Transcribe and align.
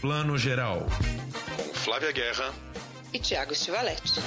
Plano 0.00 0.38
Geral. 0.38 0.86
Com 1.56 1.74
Flávia 1.74 2.12
Guerra 2.12 2.54
e 3.12 3.18
Tiago 3.18 3.52
Stivaletti. 3.52 4.20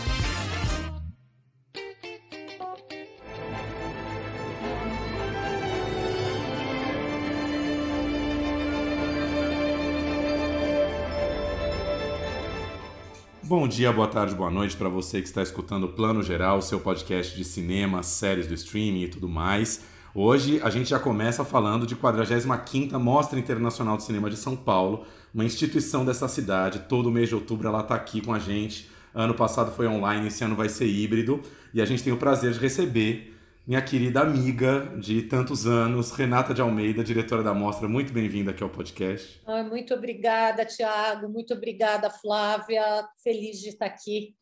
Bom 13.42 13.66
dia, 13.66 13.94
boa 13.94 14.10
tarde, 14.10 14.36
boa 14.36 14.52
noite 14.52 14.76
para 14.76 14.90
você 14.90 15.22
que 15.22 15.28
está 15.28 15.42
escutando 15.42 15.86
o 15.86 15.94
Plano 15.94 16.22
Geral, 16.22 16.62
seu 16.62 16.82
podcast 16.82 17.34
de 17.34 17.46
cinema, 17.46 18.04
séries 18.04 18.46
do 18.46 18.54
streaming 18.54 19.04
e 19.04 19.08
tudo 19.08 19.30
mais. 19.30 19.86
Hoje 20.14 20.59
a 20.62 20.70
gente 20.70 20.89
já 20.89 21.00
começa 21.00 21.46
falando 21.46 21.88
de 21.88 21.96
45ª 21.96 23.00
Mostra 23.00 23.39
Internacional 23.39 23.96
de 23.96 24.04
Cinema 24.04 24.30
de 24.30 24.36
São 24.36 24.57
Paulo, 24.57 25.05
uma 25.34 25.45
instituição 25.45 26.03
dessa 26.03 26.27
cidade. 26.27 26.80
Todo 26.90 27.09
mês 27.09 27.30
de 27.30 27.36
outubro 27.36 27.70
ela 27.70 27.80
está 27.80 27.95
aqui 27.95 28.20
com 28.20 28.34
a 28.34 28.39
gente. 28.39 28.89
Ano 29.16 29.34
passado 29.34 29.72
foi 29.72 29.88
online, 29.88 30.27
esse 30.27 30.44
ano 30.44 30.53
vai 30.53 30.67
ser 30.67 30.86
híbrido. 30.86 31.41
E 31.73 31.81
a 31.81 31.86
gente 31.86 32.03
tem 32.03 32.12
o 32.12 32.17
prazer 32.17 32.52
de 32.52 32.59
receber 32.59 33.38
minha 33.66 33.81
querida 33.81 34.20
amiga 34.20 34.94
de 35.00 35.22
tantos 35.22 35.66
anos, 35.66 36.12
Renata 36.12 36.53
de 36.53 36.59
Almeida, 36.59 37.05
diretora 37.05 37.41
da 37.41 37.53
mostra. 37.53 37.88
Muito 37.88 38.12
bem-vinda 38.12 38.52
aqui 38.52 38.62
ao 38.62 38.70
podcast. 38.70 39.41
muito 39.70 39.94
obrigada, 39.94 40.66
Tiago. 40.66 41.30
Muito 41.30 41.53
obrigada, 41.53 42.09
Flávia. 42.09 43.08
Feliz 43.23 43.59
de 43.62 43.70
estar 43.70 43.86
aqui 43.86 44.36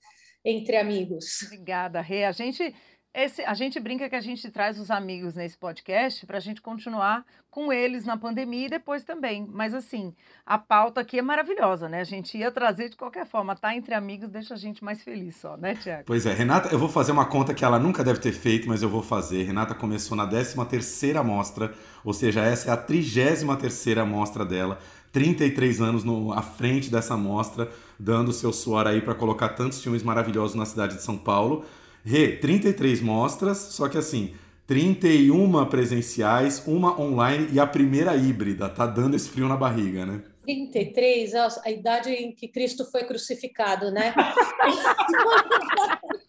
entre 0.43 0.77
amigos. 0.77 1.43
Obrigada, 1.45 2.01
Rê. 2.01 2.25
A 2.25 2.31
gente 2.31 2.73
esse, 3.13 3.41
a 3.43 3.55
gente 3.55 3.79
brinca 3.79 4.07
que 4.07 4.15
a 4.15 4.21
gente 4.21 4.51
traz 4.51 4.79
os 4.79 4.91
amigos 4.91 5.33
nesse 5.35 5.57
podcast 5.57 6.25
para 6.27 6.37
a 6.37 6.39
gente 6.39 6.61
continuar 6.61 7.25
com 7.49 7.73
eles 7.73 8.05
na 8.05 8.15
pandemia 8.15 8.67
e 8.67 8.69
depois 8.69 9.03
também. 9.03 9.47
Mas 9.51 9.73
assim, 9.73 10.13
a 10.45 10.59
pauta 10.59 11.01
aqui 11.01 11.17
é 11.17 11.21
maravilhosa, 11.21 11.89
né? 11.89 12.01
A 12.01 12.03
gente 12.03 12.37
ia 12.37 12.51
trazer 12.51 12.89
de 12.89 12.95
qualquer 12.95 13.25
forma. 13.25 13.55
Tá 13.55 13.75
entre 13.75 13.95
amigos 13.95 14.29
deixa 14.29 14.53
a 14.53 14.57
gente 14.57 14.83
mais 14.83 15.01
feliz 15.01 15.37
só, 15.37 15.57
né, 15.57 15.73
Tiago? 15.73 16.03
Pois 16.05 16.27
é, 16.27 16.33
Renata, 16.33 16.69
eu 16.69 16.77
vou 16.77 16.87
fazer 16.87 17.11
uma 17.11 17.25
conta 17.25 17.53
que 17.53 17.65
ela 17.65 17.79
nunca 17.79 18.03
deve 18.03 18.19
ter 18.19 18.31
feito, 18.31 18.67
mas 18.67 18.83
eu 18.83 18.89
vou 18.89 19.01
fazer. 19.01 19.43
Renata 19.43 19.73
começou 19.73 20.15
na 20.15 20.27
13 20.27 20.63
terceira 20.67 21.23
mostra, 21.23 21.73
ou 22.03 22.13
seja, 22.13 22.41
essa 22.43 22.69
é 22.69 22.73
a 22.73 22.77
33 22.77 23.43
terceira 23.59 24.05
mostra 24.05 24.45
dela. 24.45 24.77
33 25.11 25.81
anos 25.81 26.03
no, 26.03 26.31
à 26.31 26.43
frente 26.43 26.91
dessa 26.91 27.17
mostra, 27.17 27.71
dando 27.99 28.31
seu 28.31 28.53
suor 28.53 28.85
aí 28.85 29.01
para 29.01 29.15
colocar 29.15 29.49
tantos 29.49 29.81
filmes 29.81 30.03
maravilhosos 30.03 30.55
na 30.55 30.65
cidade 30.65 30.95
de 30.95 31.01
São 31.01 31.17
Paulo. 31.17 31.65
Rê, 32.03 32.37
33 32.37 33.01
mostras, 33.01 33.57
só 33.57 33.89
que 33.89 33.97
assim, 33.97 34.33
31 34.67 35.65
presenciais, 35.65 36.63
uma 36.67 36.99
online 36.99 37.49
e 37.51 37.59
a 37.59 37.65
primeira 37.65 38.15
híbrida. 38.15 38.69
Tá 38.69 38.85
dando 38.85 39.15
esse 39.15 39.29
frio 39.29 39.47
na 39.47 39.57
barriga, 39.57 40.05
né? 40.05 40.21
33, 40.43 41.33
a 41.35 41.69
idade 41.69 42.11
em 42.11 42.31
que 42.31 42.47
Cristo 42.47 42.85
foi 42.85 43.03
crucificado, 43.03 43.91
né? 43.91 44.13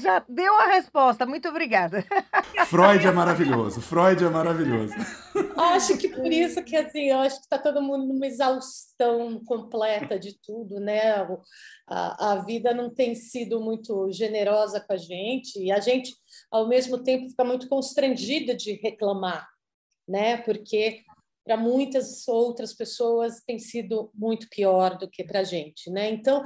Já 0.00 0.24
deu 0.28 0.54
a 0.60 0.66
resposta, 0.66 1.26
muito 1.26 1.48
obrigada. 1.48 2.04
Freud 2.66 3.06
é 3.06 3.12
maravilhoso, 3.12 3.80
Freud 3.80 4.24
é 4.24 4.28
maravilhoso. 4.28 4.94
Acho 5.56 5.96
que 5.96 6.08
por 6.08 6.32
isso 6.32 6.62
que 6.64 6.76
assim, 6.76 7.10
eu 7.10 7.18
acho 7.18 7.36
que 7.36 7.44
está 7.44 7.58
todo 7.58 7.82
mundo 7.82 8.06
numa 8.06 8.26
exaustão 8.26 9.40
completa 9.44 10.18
de 10.18 10.38
tudo, 10.40 10.80
né? 10.80 11.26
A, 11.88 12.32
a 12.32 12.36
vida 12.44 12.74
não 12.74 12.92
tem 12.92 13.14
sido 13.14 13.60
muito 13.60 14.10
generosa 14.12 14.80
com 14.80 14.92
a 14.92 14.96
gente 14.96 15.58
e 15.58 15.70
a 15.70 15.80
gente, 15.80 16.14
ao 16.50 16.68
mesmo 16.68 17.02
tempo, 17.02 17.28
fica 17.28 17.44
muito 17.44 17.68
constrangida 17.68 18.54
de 18.54 18.72
reclamar, 18.74 19.48
né? 20.08 20.38
Porque 20.38 21.04
para 21.46 21.56
muitas 21.56 22.26
outras 22.26 22.74
pessoas 22.74 23.40
tem 23.46 23.58
sido 23.58 24.10
muito 24.12 24.48
pior 24.48 24.98
do 24.98 25.08
que 25.08 25.22
para 25.22 25.40
a 25.40 25.44
gente, 25.44 25.88
né? 25.90 26.10
Então, 26.10 26.44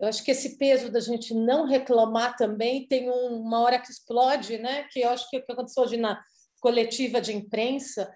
eu 0.00 0.08
acho 0.08 0.24
que 0.24 0.30
esse 0.30 0.58
peso 0.58 0.90
da 0.90 1.00
gente 1.00 1.32
não 1.32 1.66
reclamar 1.66 2.36
também 2.36 2.86
tem 2.86 3.10
um, 3.10 3.40
uma 3.40 3.60
hora 3.60 3.78
que 3.78 3.90
explode, 3.90 4.58
né? 4.58 4.86
Que 4.90 5.00
eu 5.00 5.10
acho 5.10 5.28
que 5.30 5.38
o 5.38 5.44
que 5.44 5.52
aconteceu 5.52 5.82
hoje 5.82 5.96
na 5.96 6.20
coletiva 6.60 7.20
de 7.20 7.34
imprensa, 7.34 8.12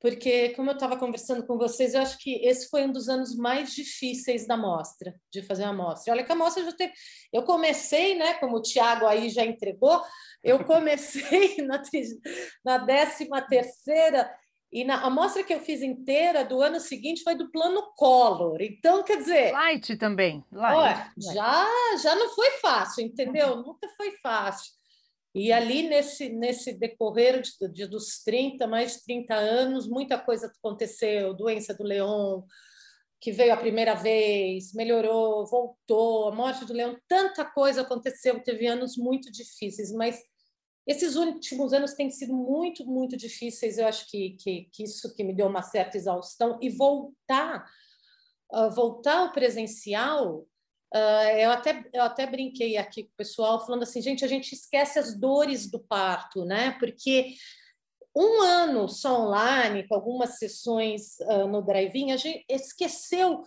porque 0.00 0.50
como 0.50 0.70
eu 0.70 0.74
estava 0.74 0.96
conversando 0.98 1.46
com 1.46 1.56
vocês, 1.56 1.94
eu 1.94 2.02
acho 2.02 2.18
que 2.18 2.34
esse 2.46 2.68
foi 2.68 2.84
um 2.84 2.92
dos 2.92 3.08
anos 3.08 3.34
mais 3.34 3.72
difíceis 3.72 4.46
da 4.46 4.56
mostra, 4.56 5.14
de 5.32 5.42
fazer 5.42 5.64
a 5.64 5.72
mostra. 5.72 6.12
Olha 6.12 6.24
que 6.24 6.32
a 6.32 6.36
mostra 6.36 6.64
já 6.64 6.72
teve. 6.72 6.92
Eu 7.32 7.44
comecei, 7.44 8.14
né? 8.14 8.34
Como 8.34 8.56
o 8.56 8.62
Tiago 8.62 9.06
aí 9.06 9.30
já 9.30 9.44
entregou, 9.44 10.02
eu 10.44 10.64
comecei 10.64 11.56
na, 11.64 11.82
na 12.64 12.78
décima 12.78 13.40
terceira 13.40 14.30
e 14.76 14.84
na 14.84 15.06
amostra 15.06 15.42
que 15.42 15.54
eu 15.54 15.60
fiz 15.60 15.80
inteira 15.80 16.44
do 16.44 16.60
ano 16.60 16.78
seguinte 16.78 17.22
foi 17.22 17.34
do 17.34 17.50
plano 17.50 17.94
Collor. 17.96 18.60
Então, 18.60 19.02
quer 19.02 19.16
dizer. 19.16 19.50
Light 19.50 19.96
também. 19.96 20.44
Light. 20.52 20.76
Olha, 20.76 21.12
já, 21.32 21.66
já 22.02 22.14
não 22.14 22.28
foi 22.34 22.50
fácil, 22.60 23.02
entendeu? 23.02 23.54
Uhum. 23.54 23.62
Nunca 23.68 23.88
foi 23.96 24.10
fácil. 24.22 24.70
E 25.34 25.50
ali 25.50 25.88
nesse, 25.88 26.28
nesse 26.28 26.74
decorrer 26.74 27.40
de, 27.40 27.72
de, 27.72 27.86
dos 27.86 28.22
30, 28.22 28.66
mais 28.66 28.96
de 28.98 29.04
30 29.04 29.34
anos, 29.34 29.88
muita 29.88 30.18
coisa 30.18 30.52
aconteceu. 30.58 31.32
Doença 31.32 31.72
do 31.72 31.82
Leão, 31.82 32.44
que 33.18 33.32
veio 33.32 33.54
a 33.54 33.56
primeira 33.56 33.94
vez, 33.94 34.74
melhorou, 34.74 35.46
voltou, 35.46 36.28
a 36.28 36.34
morte 36.34 36.66
do 36.66 36.74
Leão, 36.74 36.98
tanta 37.08 37.46
coisa 37.46 37.80
aconteceu. 37.80 38.42
Teve 38.42 38.66
anos 38.66 38.94
muito 38.98 39.32
difíceis, 39.32 39.90
mas 39.90 40.20
esses 40.86 41.16
últimos 41.16 41.72
anos 41.72 41.94
têm 41.94 42.10
sido 42.10 42.32
muito, 42.32 42.86
muito 42.86 43.16
difíceis. 43.16 43.76
Eu 43.76 43.88
acho 43.88 44.08
que, 44.08 44.36
que, 44.40 44.68
que 44.72 44.84
isso 44.84 45.14
que 45.14 45.24
me 45.24 45.34
deu 45.34 45.48
uma 45.48 45.62
certa 45.62 45.96
exaustão. 45.96 46.58
E 46.62 46.70
voltar, 46.70 47.68
uh, 48.52 48.70
voltar 48.70 49.18
ao 49.18 49.32
presencial, 49.32 50.46
uh, 50.94 51.28
eu, 51.36 51.50
até, 51.50 51.84
eu 51.92 52.02
até 52.02 52.24
brinquei 52.24 52.76
aqui 52.76 53.02
com 53.02 53.10
o 53.10 53.16
pessoal, 53.16 53.66
falando 53.66 53.82
assim, 53.82 54.00
gente, 54.00 54.24
a 54.24 54.28
gente 54.28 54.52
esquece 54.52 54.98
as 54.98 55.18
dores 55.18 55.68
do 55.68 55.80
parto, 55.80 56.44
né? 56.44 56.76
Porque 56.78 57.34
um 58.14 58.40
ano 58.42 58.88
só 58.88 59.26
online, 59.26 59.88
com 59.88 59.94
algumas 59.96 60.38
sessões 60.38 61.18
uh, 61.22 61.48
no 61.48 61.62
drive-in, 61.62 62.12
a 62.12 62.16
gente 62.16 62.44
esqueceu 62.48 63.42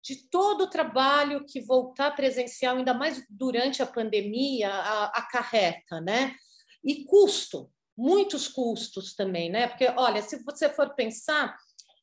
de 0.00 0.28
todo 0.28 0.64
o 0.64 0.70
trabalho 0.70 1.44
que 1.44 1.60
voltar 1.60 2.14
presencial, 2.14 2.76
ainda 2.76 2.94
mais 2.94 3.24
durante 3.28 3.82
a 3.82 3.86
pandemia, 3.86 4.70
acarreta, 5.14 5.98
né? 6.00 6.36
E 6.84 7.04
custo, 7.04 7.70
muitos 7.96 8.48
custos 8.48 9.14
também, 9.14 9.50
né? 9.50 9.68
Porque, 9.68 9.86
olha, 9.96 10.22
se 10.22 10.42
você 10.44 10.68
for 10.68 10.94
pensar, 10.94 11.56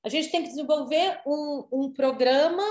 a 0.04 0.10
gente 0.10 0.30
tem 0.30 0.42
que 0.42 0.50
desenvolver 0.50 1.22
um, 1.26 1.68
um 1.72 1.94
programa, 1.94 2.64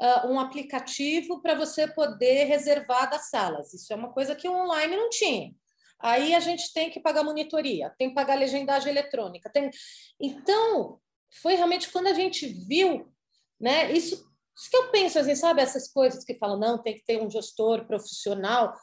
uh, 0.00 0.28
um 0.28 0.38
aplicativo 0.38 1.40
para 1.40 1.54
você 1.54 1.88
poder 1.88 2.44
reservar 2.44 3.10
das 3.10 3.30
salas. 3.30 3.72
Isso 3.72 3.92
é 3.92 3.96
uma 3.96 4.12
coisa 4.12 4.34
que 4.34 4.48
online 4.48 4.96
não 4.96 5.08
tinha. 5.08 5.54
Aí 6.00 6.34
a 6.34 6.40
gente 6.40 6.72
tem 6.72 6.90
que 6.90 7.00
pagar 7.00 7.24
monitoria, 7.24 7.92
tem 7.98 8.10
que 8.10 8.14
pagar 8.14 8.38
legendagem 8.38 8.90
eletrônica. 8.90 9.50
Tem... 9.50 9.70
Então, 10.20 11.00
foi 11.42 11.54
realmente 11.54 11.90
quando 11.90 12.06
a 12.06 12.14
gente 12.14 12.46
viu, 12.46 13.12
né? 13.60 13.90
Isso, 13.92 14.14
isso 14.56 14.70
que 14.70 14.76
eu 14.76 14.90
penso, 14.90 15.18
assim, 15.18 15.34
sabe? 15.34 15.60
Essas 15.60 15.90
coisas 15.90 16.24
que 16.24 16.34
falam, 16.34 16.58
não, 16.58 16.80
tem 16.80 16.94
que 16.94 17.04
ter 17.04 17.20
um 17.20 17.30
gestor 17.30 17.84
profissional. 17.86 18.74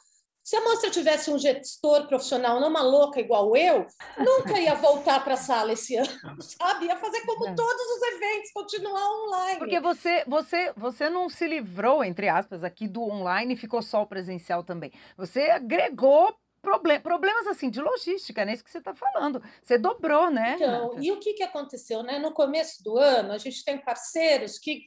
Se 0.45 0.55
a 0.55 0.61
moça 0.61 0.91
tivesse 0.91 1.31
um 1.31 1.39
gestor 1.39 2.05
profissional, 2.07 2.59
não 2.59 2.67
uma 2.67 2.83
louca 2.83 3.19
igual 3.19 3.57
eu, 3.57 3.87
nunca 4.15 4.59
ia 4.59 4.75
voltar 4.75 5.23
para 5.23 5.33
a 5.33 5.37
sala 5.37 5.73
esse 5.73 5.95
ano, 5.95 6.07
sabe? 6.39 6.85
Ia 6.85 6.97
fazer 6.97 7.21
como 7.25 7.47
é. 7.47 7.55
todos 7.55 7.81
os 7.81 8.01
eventos, 8.03 8.51
continuar 8.53 9.23
online. 9.23 9.57
Porque 9.57 9.79
você, 9.79 10.23
você, 10.27 10.71
você 10.77 11.09
não 11.09 11.27
se 11.29 11.47
livrou, 11.47 12.03
entre 12.03 12.29
aspas, 12.29 12.63
aqui 12.63 12.87
do 12.87 13.01
online 13.01 13.55
e 13.55 13.57
ficou 13.57 13.81
só 13.81 14.03
o 14.03 14.05
presencial 14.05 14.63
também. 14.63 14.91
Você 15.17 15.49
agregou 15.49 16.31
problem, 16.61 17.01
problemas 17.01 17.47
assim 17.47 17.71
de 17.71 17.81
logística, 17.81 18.45
né? 18.45 18.53
Isso 18.53 18.63
que 18.63 18.69
você 18.69 18.77
está 18.77 18.93
falando. 18.93 19.41
Você 19.63 19.79
dobrou, 19.79 20.29
né? 20.29 20.57
Então, 20.57 20.89
Renata? 20.89 21.03
e 21.03 21.11
o 21.11 21.19
que, 21.19 21.33
que 21.33 21.43
aconteceu, 21.43 22.03
né? 22.03 22.19
No 22.19 22.31
começo 22.31 22.83
do 22.83 22.99
ano, 22.99 23.31
a 23.31 23.39
gente 23.39 23.65
tem 23.65 23.79
parceiros 23.79 24.59
que, 24.59 24.83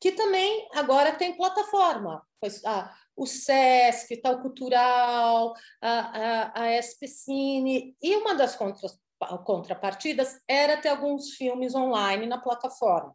que 0.00 0.12
também 0.12 0.66
agora 0.72 1.12
tem 1.12 1.36
plataforma. 1.36 2.22
Pois, 2.40 2.64
ah, 2.64 2.90
o 3.16 3.26
SESC, 3.26 4.16
Tal 4.20 4.40
Cultural, 4.42 5.54
a, 5.80 5.90
a, 5.90 6.62
a 6.62 6.78
SPCine, 6.78 7.96
e 8.02 8.16
uma 8.16 8.34
das 8.34 8.56
contra, 8.56 8.88
contrapartidas 9.44 10.40
era 10.48 10.76
ter 10.76 10.88
alguns 10.88 11.30
filmes 11.34 11.74
online 11.74 12.26
na 12.26 12.38
plataforma. 12.38 13.14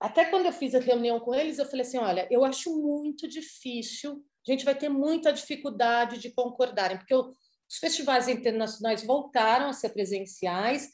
Até 0.00 0.26
quando 0.26 0.46
eu 0.46 0.52
fiz 0.52 0.74
a 0.74 0.80
reunião 0.80 1.18
com 1.20 1.34
eles, 1.34 1.58
eu 1.58 1.66
falei 1.66 1.86
assim: 1.86 1.98
olha, 1.98 2.28
eu 2.30 2.44
acho 2.44 2.70
muito 2.76 3.28
difícil, 3.28 4.24
a 4.46 4.50
gente 4.50 4.64
vai 4.64 4.74
ter 4.74 4.88
muita 4.88 5.32
dificuldade 5.32 6.18
de 6.18 6.30
concordarem, 6.30 6.98
porque 6.98 7.14
os 7.14 7.78
festivais 7.80 8.28
internacionais 8.28 9.04
voltaram 9.04 9.68
a 9.68 9.72
ser 9.72 9.90
presenciais 9.90 10.90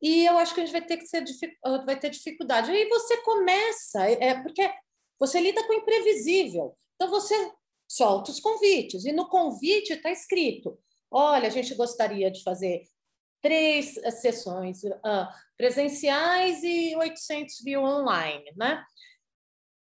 e 0.00 0.24
eu 0.24 0.38
acho 0.38 0.54
que 0.54 0.60
a 0.60 0.64
gente 0.64 0.72
vai 0.72 0.84
ter 0.84 0.96
que 0.96 1.06
ser 1.06 1.24
vai 1.84 1.98
ter 1.98 2.10
dificuldade. 2.10 2.70
Aí 2.70 2.88
você 2.88 3.18
começa, 3.18 4.02
é 4.08 4.40
porque 4.42 4.70
você 5.18 5.40
lida 5.40 5.64
com 5.66 5.72
o 5.72 5.76
imprevisível. 5.76 6.76
Então, 6.98 7.08
você 7.08 7.52
solta 7.88 8.32
os 8.32 8.40
convites, 8.40 9.04
e 9.04 9.12
no 9.12 9.28
convite 9.28 9.92
está 9.92 10.10
escrito: 10.10 10.76
olha, 11.08 11.46
a 11.46 11.50
gente 11.50 11.74
gostaria 11.76 12.28
de 12.28 12.42
fazer 12.42 12.82
três 13.40 13.96
uh, 13.98 14.10
sessões 14.10 14.82
uh, 14.82 15.28
presenciais 15.56 16.62
e 16.64 16.96
800 16.96 17.60
via 17.62 17.80
online, 17.80 18.52
né? 18.56 18.84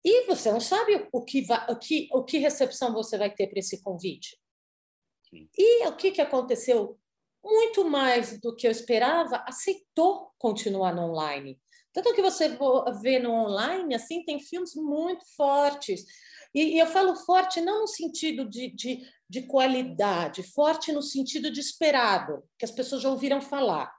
E 0.03 0.25
você 0.25 0.51
não 0.51 0.59
sabe 0.59 1.07
o 1.11 1.23
que, 1.23 1.41
vai, 1.41 1.65
o 1.71 1.75
que, 1.77 2.09
o 2.11 2.23
que 2.23 2.37
recepção 2.39 2.91
você 2.93 3.17
vai 3.17 3.33
ter 3.33 3.47
para 3.47 3.59
esse 3.59 3.81
convite. 3.81 4.37
Sim. 5.29 5.47
E 5.57 5.87
o 5.87 5.95
que, 5.95 6.11
que 6.11 6.21
aconteceu? 6.21 6.99
Muito 7.43 7.85
mais 7.85 8.39
do 8.39 8.55
que 8.55 8.67
eu 8.67 8.71
esperava, 8.71 9.43
aceitou 9.47 10.31
continuar 10.37 10.93
no 10.93 11.09
online. 11.09 11.59
Tanto 11.95 12.13
que 12.13 12.21
você 12.21 12.57
vê 13.01 13.19
no 13.19 13.31
online, 13.31 13.95
assim, 13.95 14.23
tem 14.25 14.39
filmes 14.39 14.75
muito 14.75 15.25
fortes. 15.35 16.05
E, 16.55 16.75
e 16.75 16.79
eu 16.79 16.87
falo 16.87 17.13
forte 17.17 17.59
não 17.59 17.81
no 17.81 17.87
sentido 17.87 18.49
de, 18.49 18.69
de, 18.69 19.05
de, 19.29 19.41
qualidade, 19.41 20.41
forte 20.41 20.93
no 20.93 21.01
sentido 21.01 21.51
de 21.51 21.59
esperado, 21.59 22.41
que 22.57 22.63
as 22.63 22.71
pessoas 22.71 23.01
já 23.01 23.09
ouviram 23.09 23.41
falar. 23.41 23.93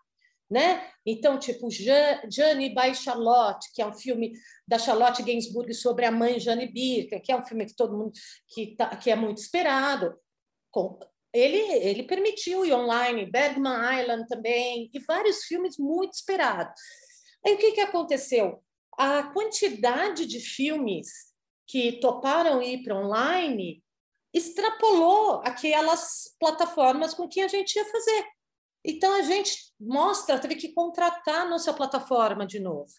Né? 0.49 0.89
Então, 1.05 1.39
tipo, 1.39 1.69
Jane 1.71 2.71
by 2.71 2.95
Charlotte, 2.95 3.71
que 3.75 3.83
é 3.83 3.87
um 3.87 3.93
filme 3.93 4.33
da 4.67 4.79
Charlotte 4.79 5.23
Gainsbourg 5.23 5.75
sobre 5.75 6.07
a 6.07 6.11
mãe 6.11 6.41
Jane 6.41 6.67
Birkin, 6.67 7.21
que 7.21 7.31
é 7.31 7.37
um 7.37 7.45
filme 7.45 7.67
que 7.67 7.75
todo 7.75 7.99
mundo 7.99 8.13
que, 8.49 8.75
tá, 8.75 8.97
que 8.97 9.11
é 9.11 9.17
muito 9.17 9.39
esperado. 9.39 10.17
Com, 10.71 10.99
ele, 11.35 11.59
ele 11.59 12.05
permitiu 12.05 12.65
ir 12.65 12.73
online, 12.73 13.31
Bergman 13.31 14.01
Island 14.01 14.27
também, 14.29 14.89
e 14.95 14.99
vários 15.01 15.45
filmes 15.45 15.77
muito 15.77 16.15
esperados. 16.15 16.81
Aí 17.45 17.55
o 17.55 17.59
que, 17.59 17.73
que 17.73 17.81
aconteceu? 17.81 18.63
A 18.97 19.25
quantidade 19.25 20.25
de 20.25 20.41
filmes 20.41 21.36
que 21.67 22.01
toparam 22.01 22.63
ir 22.63 22.83
para 22.83 22.97
online 22.97 23.83
extrapolou 24.33 25.41
aquelas 25.45 26.37
plataformas 26.39 27.15
com 27.15 27.29
que 27.29 27.41
a 27.41 27.49
gente 27.49 27.75
ia 27.77 27.85
fazer. 27.85 28.27
Então 28.85 29.15
a 29.17 29.23
gente 29.23 29.73
mostra, 29.81 30.39
teve 30.39 30.57
que 30.57 30.73
contratar 30.73 31.49
nossa 31.49 31.73
plataforma 31.73 32.47
de 32.47 32.61
novo. 32.61 32.93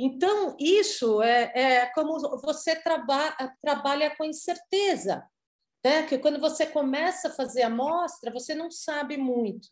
Então, 0.00 0.56
isso 0.60 1.20
é, 1.22 1.50
é 1.54 1.86
como 1.86 2.18
você 2.40 2.76
traba, 2.76 3.34
trabalha 3.60 4.14
com 4.16 4.24
incerteza. 4.24 5.24
Né? 5.84 6.04
Que 6.06 6.18
quando 6.18 6.38
você 6.38 6.66
começa 6.66 7.28
a 7.28 7.34
fazer 7.34 7.62
a 7.62 7.70
mostra, 7.70 8.32
você 8.32 8.54
não 8.54 8.70
sabe 8.70 9.16
muito. 9.16 9.68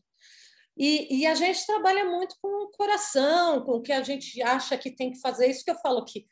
E, 0.77 1.21
e, 1.21 1.27
a 1.27 1.35
gente 1.35 1.65
trabalha 1.65 2.05
muito 2.05 2.37
com 2.43 2.49
o 2.49 2.71
coração, 2.71 3.65
com 3.65 3.73
o 3.73 3.83
que 3.83 3.93
a 3.93 4.03
gente 4.03 4.43
acha 4.43 4.77
que 4.77 4.91
tem 4.91 5.11
que 5.13 5.21
fazer. 5.21 5.47
Isso 5.47 5.65
que 5.65 5.71
eu 5.71 5.79
falo 5.79 6.05
que, 6.05 6.27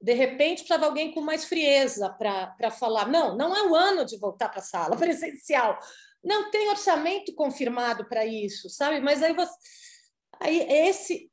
de 0.00 0.12
repente, 0.12 0.58
precisava 0.58 0.86
alguém 0.86 1.12
com 1.12 1.20
mais 1.20 1.44
frieza 1.44 2.08
para 2.10 2.70
falar: 2.70 3.08
não, 3.08 3.36
não 3.36 3.54
é 3.54 3.66
o 3.66 3.74
ano 3.74 4.04
de 4.04 4.16
voltar 4.18 4.48
para 4.48 4.60
a 4.60 4.64
sala 4.64 4.96
presencial. 4.96 5.78
Não 6.22 6.50
tem 6.50 6.68
orçamento 6.68 7.34
confirmado 7.34 8.08
para 8.08 8.24
isso, 8.24 8.68
sabe? 8.68 9.00
Mas 9.00 9.22
aí 9.22 9.32
você. 9.32 9.54
Aí 10.40 10.60
esse, 10.60 11.30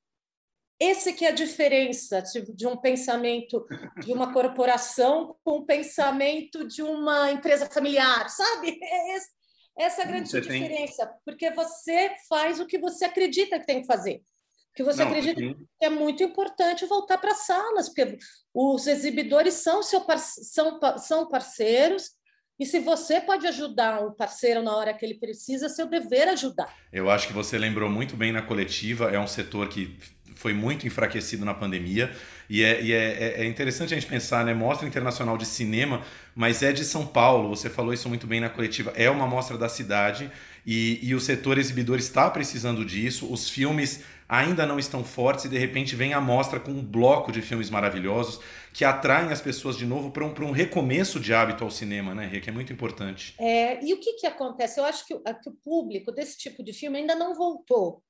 esse 0.79 1.13
que 1.13 1.25
é 1.25 1.29
a 1.29 1.33
diferença 1.33 2.23
de 2.53 2.67
um 2.67 2.75
pensamento 2.75 3.65
de 4.03 4.11
uma 4.11 4.33
corporação 4.33 5.35
com 5.43 5.59
o 5.59 5.65
pensamento 5.65 6.67
de 6.67 6.81
uma 6.81 7.31
empresa 7.31 7.69
familiar, 7.69 8.29
sabe? 8.29 8.79
É 9.77 9.83
essa 9.83 10.03
é 10.03 10.05
a 10.05 10.07
grande 10.07 10.29
você 10.29 10.39
diferença, 10.39 11.05
tem... 11.05 11.15
porque 11.25 11.51
você 11.51 12.15
faz 12.29 12.61
o 12.61 12.65
que 12.65 12.77
você 12.77 13.03
acredita 13.03 13.59
que 13.59 13.65
tem 13.65 13.81
que 13.81 13.87
fazer. 13.87 14.23
Que 14.75 14.83
você 14.83 15.03
Não, 15.03 15.09
acredita 15.09 15.39
sim. 15.39 15.55
que 15.79 15.85
é 15.85 15.89
muito 15.89 16.21
importante 16.21 16.85
voltar 16.85 17.17
para 17.17 17.31
as 17.31 17.45
salas, 17.45 17.87
porque 17.87 18.17
os 18.53 18.87
exibidores 18.87 19.53
são, 19.55 19.81
seu 19.81 20.01
par... 20.01 20.19
são, 20.19 20.79
são 20.97 21.29
parceiros, 21.29 22.11
e 22.59 22.65
se 22.65 22.79
você 22.79 23.19
pode 23.19 23.45
ajudar 23.47 24.01
o 24.01 24.11
parceiro 24.13 24.63
na 24.63 24.75
hora 24.75 24.93
que 24.93 25.05
ele 25.05 25.15
precisa, 25.15 25.65
é 25.65 25.69
seu 25.69 25.87
dever 25.87 26.29
ajudar. 26.29 26.73
Eu 26.91 27.09
acho 27.09 27.27
que 27.27 27.33
você 27.33 27.57
lembrou 27.57 27.89
muito 27.89 28.15
bem 28.15 28.31
na 28.31 28.41
coletiva, 28.41 29.09
é 29.11 29.19
um 29.19 29.27
setor 29.27 29.67
que 29.67 29.97
foi 30.35 30.53
muito 30.53 30.87
enfraquecido 30.87 31.43
na 31.43 31.53
pandemia. 31.53 32.11
E, 32.49 32.63
é, 32.63 32.81
e 32.81 32.93
é, 32.93 32.97
é, 32.97 33.41
é, 33.41 33.45
interessante 33.45 33.93
a 33.93 33.99
gente 33.99 34.07
pensar, 34.07 34.45
né? 34.45 34.53
Mostra 34.53 34.87
Internacional 34.87 35.37
de 35.37 35.45
Cinema, 35.45 36.01
mas 36.35 36.61
é 36.61 36.71
de 36.71 36.85
São 36.85 37.05
Paulo. 37.05 37.49
Você 37.49 37.69
falou 37.69 37.93
isso 37.93 38.07
muito 38.07 38.27
bem 38.27 38.39
na 38.39 38.49
coletiva. 38.49 38.93
É 38.95 39.09
uma 39.09 39.27
mostra 39.27 39.57
da 39.57 39.67
cidade 39.67 40.31
e, 40.65 40.99
e 41.01 41.13
o 41.13 41.19
setor 41.19 41.57
exibidor 41.57 41.97
está 41.97 42.29
precisando 42.29 42.83
disso. 42.83 43.31
Os 43.31 43.49
filmes 43.49 44.03
ainda 44.27 44.65
não 44.65 44.79
estão 44.79 45.03
fortes 45.03 45.45
e 45.45 45.49
de 45.49 45.57
repente 45.57 45.95
vem 45.95 46.13
a 46.13 46.19
mostra 46.19 46.59
com 46.59 46.71
um 46.71 46.83
bloco 46.83 47.31
de 47.31 47.41
filmes 47.41 47.69
maravilhosos 47.69 48.39
que 48.73 48.83
atraem 48.83 49.31
as 49.31 49.39
pessoas 49.39 49.77
de 49.77 49.85
novo 49.85 50.09
para 50.09 50.25
um, 50.25 50.33
um 50.47 50.51
recomeço 50.51 51.19
de 51.19 51.33
hábito 51.33 51.63
ao 51.63 51.69
cinema, 51.69 52.15
né, 52.15 52.25
Rê? 52.25 52.41
Que 52.41 52.49
é 52.49 52.53
muito 52.53 52.73
importante. 52.73 53.35
É, 53.39 53.85
e 53.85 53.93
o 53.93 53.99
que, 53.99 54.13
que 54.13 54.25
acontece? 54.25 54.79
Eu 54.79 54.85
acho 54.85 55.05
que, 55.05 55.13
que 55.15 55.49
o 55.49 55.57
público 55.63 56.11
desse 56.11 56.37
tipo 56.37 56.63
de 56.63 56.73
filme 56.73 56.97
ainda 56.97 57.15
não 57.15 57.35
voltou 57.35 58.03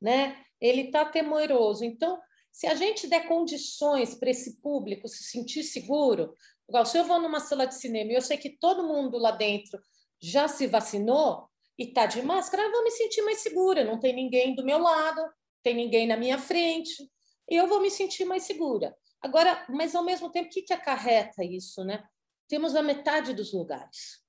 né? 0.00 0.36
Ele 0.60 0.82
está 0.82 1.04
temeroso. 1.04 1.84
Então, 1.84 2.18
se 2.50 2.66
a 2.66 2.74
gente 2.74 3.06
der 3.08 3.26
condições 3.26 4.14
para 4.14 4.30
esse 4.30 4.60
público 4.60 5.08
se 5.08 5.24
sentir 5.24 5.62
seguro, 5.62 6.34
igual 6.68 6.86
se 6.86 6.98
eu 6.98 7.04
vou 7.04 7.20
numa 7.20 7.40
sala 7.40 7.66
de 7.66 7.74
cinema 7.74 8.12
e 8.12 8.14
eu 8.14 8.22
sei 8.22 8.36
que 8.36 8.50
todo 8.58 8.86
mundo 8.86 9.18
lá 9.18 9.32
dentro 9.32 9.80
já 10.20 10.48
se 10.48 10.66
vacinou 10.66 11.48
e 11.78 11.84
está 11.84 12.06
de 12.06 12.20
máscara, 12.22 12.64
eu 12.64 12.72
vou 12.72 12.82
me 12.82 12.90
sentir 12.90 13.22
mais 13.22 13.38
segura. 13.38 13.84
Não 13.84 14.00
tem 14.00 14.12
ninguém 14.12 14.54
do 14.54 14.64
meu 14.64 14.78
lado, 14.78 15.22
tem 15.62 15.74
ninguém 15.74 16.06
na 16.06 16.16
minha 16.16 16.38
frente, 16.38 17.08
e 17.48 17.56
eu 17.56 17.68
vou 17.68 17.80
me 17.80 17.90
sentir 17.90 18.24
mais 18.24 18.42
segura. 18.42 18.96
Agora, 19.22 19.64
mas 19.68 19.94
ao 19.94 20.04
mesmo 20.04 20.30
tempo, 20.30 20.48
o 20.48 20.50
que, 20.50 20.62
que 20.62 20.72
acarreta 20.72 21.44
isso, 21.44 21.84
né? 21.84 22.04
Temos 22.48 22.74
a 22.74 22.82
metade 22.82 23.32
dos 23.32 23.52
lugares, 23.52 24.22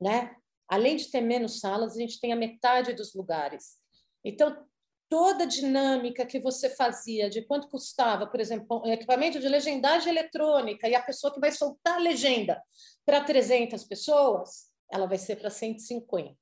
né? 0.00 0.34
Além 0.68 0.96
de 0.96 1.10
ter 1.10 1.20
menos 1.20 1.60
salas, 1.60 1.96
a 1.96 2.00
gente 2.00 2.18
tem 2.18 2.32
a 2.32 2.36
metade 2.36 2.94
dos 2.94 3.14
lugares. 3.14 3.76
Então, 4.24 4.66
toda 5.08 5.44
a 5.44 5.46
dinâmica 5.46 6.24
que 6.24 6.40
você 6.40 6.70
fazia 6.70 7.28
de 7.28 7.42
quanto 7.42 7.68
custava, 7.68 8.26
por 8.26 8.40
exemplo, 8.40 8.82
um 8.82 8.90
equipamento 8.90 9.38
de 9.38 9.48
legendagem 9.48 10.10
eletrônica 10.10 10.88
e 10.88 10.94
a 10.94 11.02
pessoa 11.02 11.32
que 11.32 11.40
vai 11.40 11.52
soltar 11.52 11.96
a 11.96 12.02
legenda 12.02 12.62
para 13.04 13.22
300 13.22 13.84
pessoas, 13.84 14.71
ela 14.92 15.06
vai 15.06 15.18
ser 15.18 15.36
para 15.36 15.50
150. 15.50 16.36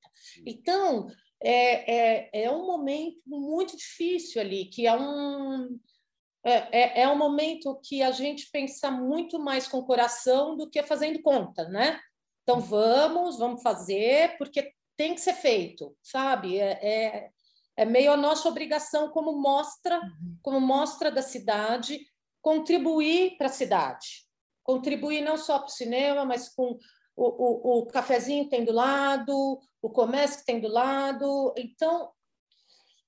Então, 0.47 1.09
é, 1.43 2.29
é, 2.29 2.45
é 2.45 2.51
um 2.51 2.67
momento 2.67 3.21
muito 3.27 3.77
difícil 3.77 4.41
ali, 4.41 4.67
que 4.67 4.87
é 4.87 4.95
um, 4.95 5.79
é, 6.45 6.53
é, 6.81 7.03
é 7.03 7.09
um 7.09 7.17
momento 7.17 7.81
que 7.83 8.03
a 8.03 8.11
gente 8.11 8.51
pensa 8.51 8.91
muito 8.91 9.39
mais 9.39 9.67
com 9.67 9.79
o 9.79 9.87
coração 9.87 10.57
do 10.57 10.69
que 10.69 10.83
fazendo 10.83 11.23
conta, 11.23 11.69
né? 11.69 12.01
Então, 12.43 12.61
vamos, 12.61 13.39
vamos 13.39 13.63
fazer, 13.63 14.37
porque 14.37 14.73
tem 14.97 15.15
que 15.15 15.21
ser 15.21 15.35
feito, 15.35 15.97
sabe? 16.03 16.59
É, 16.59 16.73
é, 16.83 17.31
é 17.77 17.85
meio 17.85 18.13
a 18.13 18.17
nossa 18.17 18.49
obrigação 18.49 19.11
como 19.11 19.41
mostra, 19.41 19.99
uhum. 19.99 20.39
como 20.43 20.61
mostra 20.61 21.11
da 21.11 21.23
cidade, 21.23 22.01
contribuir 22.43 23.37
para 23.39 23.47
a 23.47 23.51
cidade. 23.51 24.27
Contribuir 24.63 25.23
não 25.23 25.37
só 25.37 25.59
para 25.59 25.69
o 25.69 25.71
cinema, 25.71 26.25
mas 26.25 26.49
com 26.49 26.79
o, 27.21 27.79
o, 27.79 27.79
o 27.81 27.87
cafezinho 27.87 28.49
tem 28.49 28.65
do 28.65 28.73
lado, 28.73 29.61
o 29.83 29.91
comércio 29.91 30.45
tem 30.47 30.59
do 30.59 30.69
lado. 30.69 31.53
Então, 31.55 32.11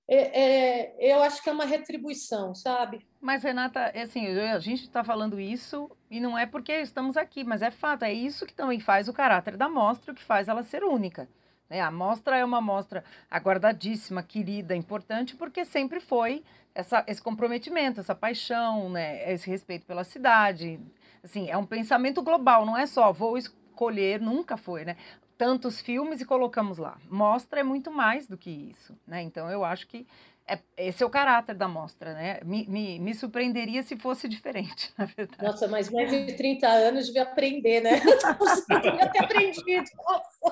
é, 0.06 0.40
é, 0.42 1.14
eu 1.14 1.22
acho 1.22 1.42
que 1.42 1.48
é 1.48 1.52
uma 1.52 1.64
retribuição, 1.64 2.54
sabe? 2.54 3.06
Mas, 3.18 3.42
Renata, 3.42 3.80
é 3.94 4.02
assim, 4.02 4.26
a 4.26 4.58
gente 4.58 4.82
está 4.82 5.02
falando 5.02 5.40
isso 5.40 5.90
e 6.10 6.20
não 6.20 6.36
é 6.36 6.44
porque 6.44 6.72
estamos 6.72 7.16
aqui, 7.16 7.42
mas 7.42 7.62
é 7.62 7.70
fato, 7.70 8.02
é 8.02 8.12
isso 8.12 8.44
que 8.44 8.52
também 8.52 8.78
faz 8.78 9.08
o 9.08 9.14
caráter 9.14 9.56
da 9.56 9.68
mostra, 9.68 10.12
o 10.12 10.14
que 10.14 10.22
faz 10.22 10.46
ela 10.46 10.62
ser 10.62 10.84
única. 10.84 11.26
Né? 11.70 11.80
A 11.80 11.90
mostra 11.90 12.36
é 12.36 12.44
uma 12.44 12.60
mostra 12.60 13.02
aguardadíssima, 13.30 14.22
querida, 14.22 14.76
importante, 14.76 15.34
porque 15.36 15.64
sempre 15.64 16.00
foi 16.00 16.44
essa, 16.74 17.02
esse 17.06 17.22
comprometimento, 17.22 18.00
essa 18.00 18.14
paixão, 18.14 18.90
né? 18.90 19.32
esse 19.32 19.48
respeito 19.48 19.86
pela 19.86 20.04
cidade. 20.04 20.78
Assim, 21.24 21.48
é 21.48 21.56
um 21.56 21.64
pensamento 21.64 22.20
global, 22.20 22.66
não 22.66 22.76
é 22.76 22.84
só 22.84 23.10
vou 23.10 23.38
escolher, 23.72 24.20
nunca 24.20 24.56
foi, 24.56 24.84
né? 24.84 24.96
Tantos 25.36 25.80
filmes 25.80 26.20
e 26.20 26.24
colocamos 26.24 26.78
lá. 26.78 26.98
Mostra 27.10 27.60
é 27.60 27.62
muito 27.64 27.90
mais 27.90 28.28
do 28.28 28.36
que 28.36 28.50
isso, 28.50 28.96
né? 29.06 29.22
Então 29.22 29.50
eu 29.50 29.64
acho 29.64 29.88
que 29.88 30.06
é, 30.46 30.58
esse 30.76 31.02
é 31.02 31.06
o 31.06 31.10
caráter 31.10 31.54
da 31.54 31.68
mostra, 31.68 32.14
né? 32.14 32.40
Me, 32.44 32.66
me, 32.68 32.98
me, 32.98 33.14
surpreenderia 33.14 33.82
se 33.82 33.96
fosse 33.96 34.28
diferente, 34.28 34.92
na 34.98 35.04
verdade. 35.04 35.42
Nossa, 35.42 35.66
mas 35.68 35.88
mais 35.90 36.10
de 36.10 36.32
30 36.34 36.66
anos 36.66 37.06
devia 37.06 37.22
aprender, 37.22 37.80
né? 37.80 38.00
devia 38.82 39.08
ter 39.08 39.24
aprendido. 39.24 39.84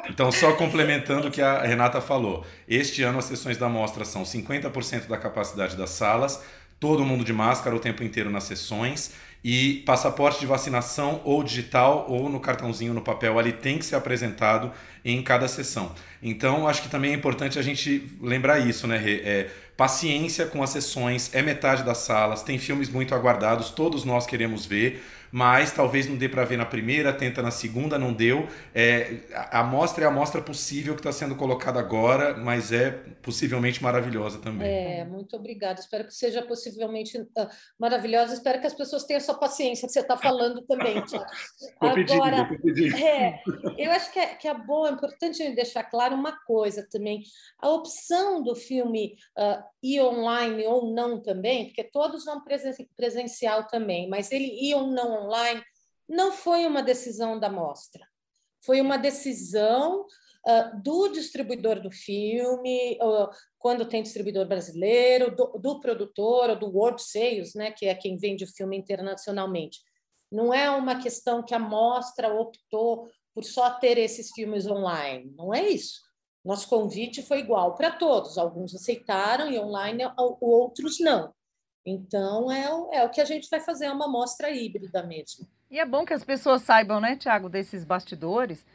Então, 0.08 0.32
só 0.32 0.56
complementando 0.56 1.28
o 1.28 1.30
que 1.30 1.42
a 1.42 1.62
Renata 1.62 2.00
falou, 2.00 2.44
este 2.66 3.02
ano 3.02 3.18
as 3.18 3.26
sessões 3.26 3.58
da 3.58 3.68
mostra 3.68 4.04
são 4.04 4.22
50% 4.22 5.06
da 5.06 5.18
capacidade 5.18 5.76
das 5.76 5.90
salas, 5.90 6.42
todo 6.78 7.04
mundo 7.04 7.24
de 7.24 7.32
máscara 7.32 7.76
o 7.76 7.80
tempo 7.80 8.02
inteiro 8.02 8.30
nas 8.30 8.44
sessões 8.44 9.12
e 9.42 9.82
passaporte 9.86 10.40
de 10.40 10.46
vacinação 10.46 11.20
ou 11.24 11.42
digital 11.42 12.06
ou 12.08 12.28
no 12.28 12.40
cartãozinho 12.40 12.92
no 12.92 13.00
papel 13.00 13.38
ali 13.38 13.52
tem 13.52 13.78
que 13.78 13.84
ser 13.84 13.96
apresentado 13.96 14.70
em 15.04 15.22
cada 15.22 15.48
sessão. 15.48 15.94
Então, 16.22 16.68
acho 16.68 16.82
que 16.82 16.88
também 16.88 17.12
é 17.12 17.14
importante 17.14 17.58
a 17.58 17.62
gente 17.62 18.06
lembrar 18.20 18.58
isso, 18.58 18.86
né? 18.86 19.02
É, 19.02 19.50
paciência 19.76 20.44
com 20.44 20.62
as 20.62 20.70
sessões, 20.70 21.30
é 21.32 21.40
metade 21.40 21.82
das 21.82 21.98
salas, 21.98 22.42
tem 22.42 22.58
filmes 22.58 22.90
muito 22.90 23.14
aguardados, 23.14 23.70
todos 23.70 24.04
nós 24.04 24.26
queremos 24.26 24.66
ver 24.66 25.02
mas 25.30 25.72
talvez 25.72 26.08
não 26.08 26.16
dê 26.16 26.28
para 26.28 26.44
ver 26.44 26.56
na 26.56 26.66
primeira, 26.66 27.12
tenta 27.12 27.42
na 27.42 27.50
segunda, 27.50 27.98
não 27.98 28.12
deu. 28.12 28.48
É, 28.74 29.20
a 29.32 29.60
amostra 29.60 30.04
é 30.04 30.06
a 30.06 30.10
amostra 30.10 30.42
possível 30.42 30.94
que 30.94 31.00
está 31.00 31.12
sendo 31.12 31.36
colocada 31.36 31.78
agora, 31.78 32.36
mas 32.36 32.72
é 32.72 32.90
possivelmente 33.22 33.82
maravilhosa 33.82 34.38
também. 34.38 34.68
É, 34.68 35.04
muito 35.04 35.36
obrigada. 35.36 35.80
Espero 35.80 36.04
que 36.04 36.14
seja 36.14 36.42
possivelmente 36.42 37.18
uh, 37.18 37.48
maravilhosa. 37.78 38.34
Espero 38.34 38.60
que 38.60 38.66
as 38.66 38.74
pessoas 38.74 39.04
tenham 39.04 39.18
essa 39.18 39.34
paciência 39.34 39.86
que 39.86 39.92
você 39.92 40.00
está 40.00 40.16
falando 40.16 40.62
também, 40.62 41.02
Tiago. 41.04 41.26
Agora, 41.80 42.48
é, 42.98 43.40
eu 43.78 43.90
acho 43.92 44.12
que 44.12 44.18
é, 44.18 44.26
que 44.34 44.48
é 44.48 44.54
bom, 44.54 44.86
é 44.86 44.90
importante 44.90 45.54
deixar 45.54 45.84
claro 45.84 46.14
uma 46.14 46.32
coisa 46.44 46.86
também. 46.90 47.22
A 47.58 47.68
opção 47.68 48.42
do 48.42 48.54
filme 48.54 49.16
uh, 49.38 49.62
ir 49.82 50.00
online 50.02 50.66
ou 50.66 50.92
não 50.92 51.20
também, 51.20 51.66
porque 51.66 51.84
todos 51.84 52.24
vão 52.24 52.42
presen 52.42 52.74
presencial 52.96 53.66
também, 53.66 54.08
mas 54.08 54.30
ele 54.30 54.46
ir 54.46 54.74
ou 54.74 54.86
não 54.86 55.24
online, 55.24 55.62
não 56.08 56.32
foi 56.32 56.66
uma 56.66 56.82
decisão 56.82 57.38
da 57.38 57.48
mostra, 57.48 58.06
foi 58.64 58.80
uma 58.80 58.98
decisão 58.98 60.06
uh, 60.46 60.82
do 60.82 61.08
distribuidor 61.08 61.80
do 61.80 61.90
filme, 61.90 62.98
uh, 63.00 63.28
quando 63.58 63.88
tem 63.88 64.02
distribuidor 64.02 64.46
brasileiro, 64.46 65.34
do, 65.34 65.46
do 65.58 65.80
produtor, 65.80 66.58
do 66.58 66.66
World 66.66 67.02
Sales, 67.02 67.54
né, 67.54 67.70
que 67.70 67.86
é 67.86 67.94
quem 67.94 68.16
vende 68.16 68.44
o 68.44 68.52
filme 68.52 68.76
internacionalmente. 68.76 69.80
Não 70.30 70.52
é 70.52 70.70
uma 70.70 71.00
questão 71.00 71.42
que 71.42 71.54
a 71.54 71.58
mostra 71.58 72.32
optou 72.32 73.10
por 73.34 73.44
só 73.44 73.70
ter 73.70 73.98
esses 73.98 74.30
filmes 74.32 74.66
online, 74.66 75.32
não 75.36 75.54
é 75.54 75.68
isso. 75.68 76.09
Nosso 76.44 76.68
convite 76.68 77.22
foi 77.22 77.40
igual 77.40 77.74
para 77.74 77.90
todos, 77.90 78.38
alguns 78.38 78.74
aceitaram 78.74 79.50
e 79.50 79.58
online, 79.58 80.04
outros 80.40 80.98
não. 80.98 81.32
Então, 81.84 82.50
é 82.50 82.72
o, 82.72 82.92
é 82.92 83.04
o 83.04 83.10
que 83.10 83.20
a 83.20 83.24
gente 83.24 83.48
vai 83.50 83.60
fazer, 83.60 83.86
é 83.86 83.92
uma 83.92 84.06
amostra 84.06 84.50
híbrida 84.50 85.02
mesmo. 85.02 85.46
E 85.70 85.78
é 85.78 85.86
bom 85.86 86.04
que 86.04 86.12
as 86.12 86.24
pessoas 86.24 86.62
saibam, 86.62 87.00
né, 87.00 87.16
Tiago, 87.16 87.48
desses 87.48 87.84
bastidores. 87.84 88.66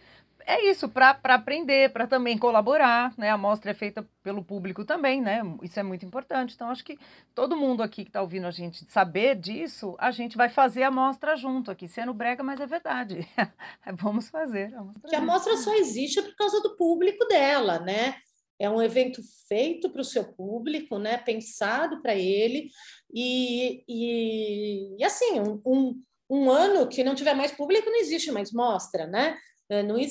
É 0.48 0.70
isso, 0.70 0.88
para 0.88 1.18
aprender, 1.24 1.92
para 1.92 2.06
também 2.06 2.38
colaborar, 2.38 3.14
né? 3.18 3.32
A 3.32 3.38
mostra 3.38 3.72
é 3.72 3.74
feita 3.74 4.08
pelo 4.22 4.44
público 4.44 4.86
também, 4.86 5.20
né? 5.20 5.42
Isso 5.64 5.80
é 5.80 5.84
muito 5.84 6.06
importante. 6.06 6.54
Então, 6.54 6.70
acho 6.70 6.84
que 6.84 7.00
todo 7.34 7.58
mundo 7.58 7.82
aqui 7.82 8.04
que 8.04 8.10
está 8.10 8.22
ouvindo 8.22 8.46
a 8.46 8.52
gente 8.52 8.86
saber 8.92 9.36
disso, 9.36 9.96
a 9.98 10.12
gente 10.12 10.38
vai 10.38 10.48
fazer 10.48 10.84
a 10.84 10.92
mostra 10.92 11.36
junto 11.36 11.72
aqui, 11.72 11.88
sendo 11.88 12.14
brega, 12.14 12.44
mas 12.44 12.60
é 12.60 12.68
verdade. 12.68 13.28
Vamos 13.98 14.30
fazer. 14.30 14.72
A 14.76 15.10
que 15.10 15.16
a 15.16 15.22
mostra 15.22 15.58
só 15.58 15.74
existe 15.74 16.22
por 16.22 16.36
causa 16.36 16.62
do 16.62 16.76
público 16.76 17.26
dela, 17.26 17.80
né? 17.80 18.16
É 18.60 18.70
um 18.70 18.82
evento 18.82 19.22
feito 19.48 19.90
para 19.90 20.02
o 20.02 20.06
seu 20.06 20.24
público, 20.34 20.98
né? 21.00 21.18
pensado 21.18 22.02
para 22.02 22.16
ele, 22.16 22.70
e, 23.14 23.84
e, 23.88 24.96
e 24.98 25.04
assim, 25.04 25.40
um, 25.40 25.62
um, 25.66 26.02
um, 26.30 26.50
ano 26.50 26.88
que 26.88 27.04
não 27.04 27.16
tiver 27.16 27.34
mais 27.34 27.52
público 27.52 27.90
não 27.90 28.00
existe 28.00 28.32
mais 28.32 28.52
mostra, 28.54 29.08
né? 29.08 29.38
É, 29.70 29.82
não, 29.82 29.98
e, 29.98 30.06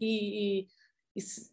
e, 0.00 0.66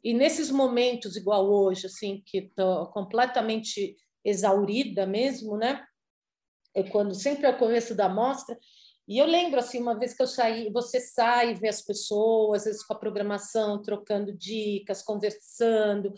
e, 0.04 0.14
nesses 0.14 0.52
momentos, 0.52 1.16
igual 1.16 1.50
hoje, 1.50 1.88
assim, 1.88 2.22
que 2.26 2.40
estou 2.40 2.88
completamente 2.88 3.96
exaurida 4.24 5.06
mesmo, 5.06 5.58
né? 5.58 5.84
É 6.76 6.84
quando 6.84 7.16
sempre 7.16 7.48
é 7.48 7.50
o 7.50 7.58
começo 7.58 7.96
da 7.96 8.08
mostra, 8.08 8.58
e 9.08 9.18
eu 9.18 9.26
lembro, 9.26 9.60
assim, 9.60 9.82
uma 9.82 9.98
vez 9.98 10.14
que 10.14 10.22
eu 10.22 10.28
saí, 10.28 10.70
você 10.70 11.00
sai, 11.00 11.54
vê 11.54 11.70
as 11.70 11.82
pessoas, 11.82 12.64
às 12.64 12.66
vezes 12.66 12.84
com 12.84 12.94
a 12.94 13.00
programação, 13.00 13.82
trocando 13.82 14.34
dicas, 14.34 15.02
conversando, 15.02 16.14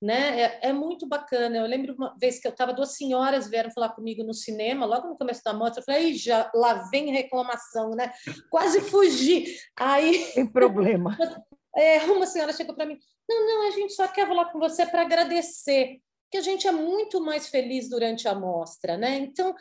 né? 0.00 0.40
É, 0.40 0.58
é 0.70 0.72
muito 0.72 1.06
bacana. 1.06 1.58
Eu 1.58 1.66
lembro 1.66 1.94
uma 1.94 2.16
vez 2.18 2.40
que 2.40 2.48
eu 2.48 2.50
estava, 2.50 2.72
duas 2.72 2.96
senhoras 2.96 3.48
vieram 3.48 3.70
falar 3.70 3.90
comigo 3.90 4.24
no 4.24 4.34
cinema, 4.34 4.84
logo 4.84 5.06
no 5.06 5.16
começo 5.16 5.44
da 5.44 5.52
moto, 5.52 5.76
eu 5.76 5.84
falei, 5.84 6.14
já, 6.14 6.50
lá 6.52 6.88
vem 6.90 7.12
reclamação, 7.12 7.90
né? 7.90 8.12
Quase 8.50 8.80
fugi. 8.90 9.56
Aí... 9.76 10.32
Tem 10.34 10.46
problema. 10.46 11.16
É, 11.74 12.00
uma 12.04 12.26
senhora 12.26 12.52
chegou 12.52 12.74
para 12.74 12.84
mim, 12.84 12.98
não, 13.26 13.46
não, 13.46 13.66
a 13.66 13.70
gente 13.70 13.94
só 13.94 14.06
quer 14.06 14.28
falar 14.28 14.52
com 14.52 14.58
você 14.58 14.84
para 14.84 15.00
agradecer, 15.00 16.02
que 16.30 16.36
a 16.36 16.42
gente 16.42 16.68
é 16.68 16.70
muito 16.70 17.18
mais 17.18 17.48
feliz 17.48 17.88
durante 17.88 18.28
a 18.28 18.34
mostra, 18.34 18.98
né? 18.98 19.16
Então, 19.16 19.54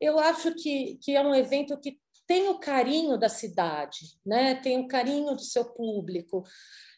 eu 0.00 0.18
acho 0.18 0.54
que, 0.54 0.98
que 1.02 1.14
é 1.14 1.20
um 1.20 1.34
evento 1.34 1.78
que 1.78 1.98
tem 2.28 2.48
o 2.50 2.58
carinho 2.58 3.16
da 3.16 3.28
cidade, 3.30 4.18
né? 4.24 4.54
tem 4.56 4.78
o 4.78 4.86
carinho 4.86 5.34
do 5.34 5.42
seu 5.42 5.64
público. 5.64 6.44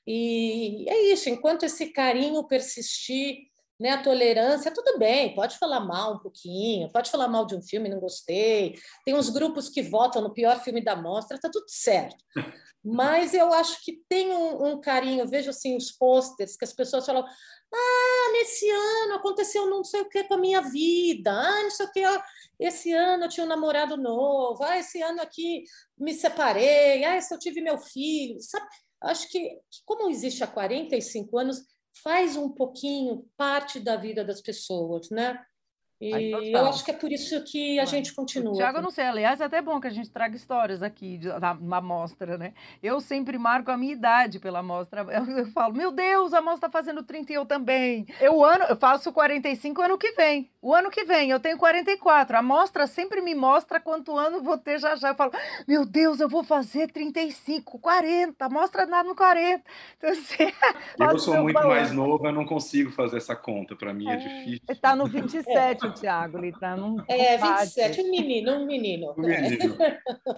E 0.05 0.85
é 0.89 1.13
isso, 1.13 1.31
enquanto 1.31 1.63
esse 1.63 1.93
carinho 1.93 2.47
persistir, 2.49 3.49
né, 3.79 3.91
a 3.91 4.03
tolerância, 4.03 4.75
tudo 4.75 4.99
bem, 4.99 5.35
pode 5.35 5.57
falar 5.57 5.81
mal 5.81 6.17
um 6.17 6.19
pouquinho, 6.19 6.91
pode 6.93 7.11
falar 7.11 7.29
mal 7.29 7.47
de 7.47 7.55
um 7.55 7.63
filme, 7.63 7.89
não 7.89 8.01
gostei. 8.01 8.75
Tem 9.07 9.15
uns 9.15 9.31
grupos 9.31 9.71
que 9.71 9.81
votam 9.81 10.21
no 10.21 10.35
pior 10.35 10.61
filme 10.63 10.83
da 10.83 10.97
mostra, 10.97 11.39
tá 11.39 11.49
tudo 11.51 11.67
certo. 11.69 12.23
Mas 12.85 13.33
eu 13.33 13.53
acho 13.53 13.83
que 13.85 14.03
tem 14.09 14.33
um, 14.33 14.67
um 14.67 14.81
carinho, 14.81 15.29
vejo 15.29 15.51
assim 15.51 15.77
os 15.77 15.93
posters 15.93 16.57
que 16.57 16.65
as 16.65 16.73
pessoas 16.73 17.07
falam: 17.07 17.25
ah, 17.73 18.33
nesse 18.33 18.69
ano 18.69 19.15
aconteceu 19.15 19.67
não 19.69 19.85
sei 19.85 20.01
o 20.01 20.09
que 20.09 20.25
com 20.25 20.35
a 20.35 20.39
minha 20.39 20.61
vida, 20.61 21.33
ah, 21.33 21.63
não 21.63 21.71
sei 21.71 21.87
o 21.87 21.93
que, 21.93 22.03
esse 22.59 22.93
ano 22.93 23.25
eu 23.25 23.29
tinha 23.29 23.45
um 23.45 23.49
namorado 23.49 23.97
novo, 23.97 24.63
ah, 24.65 24.79
esse 24.79 25.01
ano 25.03 25.21
aqui 25.21 25.65
me 25.99 26.13
separei, 26.15 27.05
ah, 27.05 27.17
esse 27.17 27.33
eu 27.33 27.39
tive 27.39 27.61
meu 27.61 27.79
filho, 27.79 28.41
sabe? 28.41 28.67
Acho 29.03 29.29
que, 29.29 29.41
que 29.41 29.83
como 29.85 30.11
existe 30.11 30.45
há 30.45 30.47
45 30.47 31.39
anos, 31.39 31.63
faz 32.03 32.37
um 32.37 32.51
pouquinho 32.51 33.27
parte 33.37 33.81
da 33.81 33.97
vida 33.97 34.25
das 34.25 34.41
pessoas, 34.41 35.11
né? 35.11 35.43
E 36.01 36.53
eu 36.53 36.65
acho 36.67 36.83
que 36.83 36.91
é 36.91 36.95
por 36.95 37.13
isso 37.13 37.45
que 37.45 37.79
a 37.79 37.85
gente 37.85 38.15
continua. 38.15 38.55
Tiago, 38.55 38.79
eu 38.79 38.83
não 38.83 38.91
sei, 38.91 39.05
aliás, 39.05 39.39
é 39.39 39.45
até 39.45 39.61
bom 39.61 39.79
que 39.79 39.87
a 39.87 39.91
gente 39.91 40.09
traga 40.09 40.35
histórias 40.35 40.83
aqui 40.83 41.19
da, 41.19 41.53
da 41.53 41.81
mostra, 41.81 42.39
né? 42.39 42.55
Eu 42.83 43.03
sempre 43.03 43.37
marco 43.37 43.71
a 43.71 43.77
minha 43.77 43.93
idade 43.93 44.39
pela 44.39 44.63
mostra. 44.63 45.03
Eu, 45.03 45.25
eu 45.27 45.47
falo, 45.53 45.75
meu 45.75 45.93
Deus, 45.93 46.33
a 46.33 46.41
mostra 46.41 46.69
está 46.69 46.71
fazendo 46.71 47.03
30 47.03 47.33
e 47.33 47.35
eu 47.35 47.45
também. 47.45 48.07
Eu, 48.19 48.43
ano, 48.43 48.65
eu 48.65 48.77
faço 48.77 49.13
45 49.13 49.83
ano 49.83 49.99
que 49.99 50.13
vem. 50.13 50.51
O 50.63 50.75
ano 50.75 50.91
que 50.91 51.05
vem, 51.05 51.31
eu 51.31 51.41
tenho 51.41 51.59
44. 51.59 52.37
A 52.37 52.43
mostra 52.43 52.87
sempre 52.87 53.21
me 53.21 53.35
mostra 53.35 53.79
quanto 53.79 54.17
ano 54.17 54.43
vou 54.43 54.57
ter 54.57 54.79
já 54.79 54.97
já. 54.97 55.09
Eu 55.09 55.15
falo, 55.15 55.33
meu 55.69 55.85
Deus, 55.85 56.19
eu 56.19 56.29
vou 56.31 56.43
fazer 56.43 56.91
35, 56.91 57.79
40. 57.79 58.43
A 58.43 58.49
mostra 58.49 58.87
nada 58.87 59.07
no 59.07 59.15
40. 59.15 59.63
Então, 59.99 60.11
assim, 60.11 60.37
eu 60.99 61.19
sou 61.19 61.43
muito 61.43 61.67
mais 61.67 61.93
novo, 61.93 62.27
eu 62.27 62.33
não 62.33 62.47
consigo 62.47 62.91
fazer 62.91 63.19
essa 63.19 63.37
conta. 63.37 63.77
Para 63.77 63.93
mim 63.93 64.09
é, 64.09 64.15
é 64.15 64.17
difícil. 64.17 64.65
Está 64.71 64.97
no 64.97 65.07
27. 65.07 65.90
Tiago, 65.93 66.39
ele 66.39 66.49
está 66.49 66.77
num. 66.77 66.97
É, 67.09 67.37
27, 67.37 68.01
um 68.01 68.11
menino, 68.11 68.53
um 68.53 68.67
menino. 68.67 69.15
Um 69.17 69.23
menino. 69.23 69.77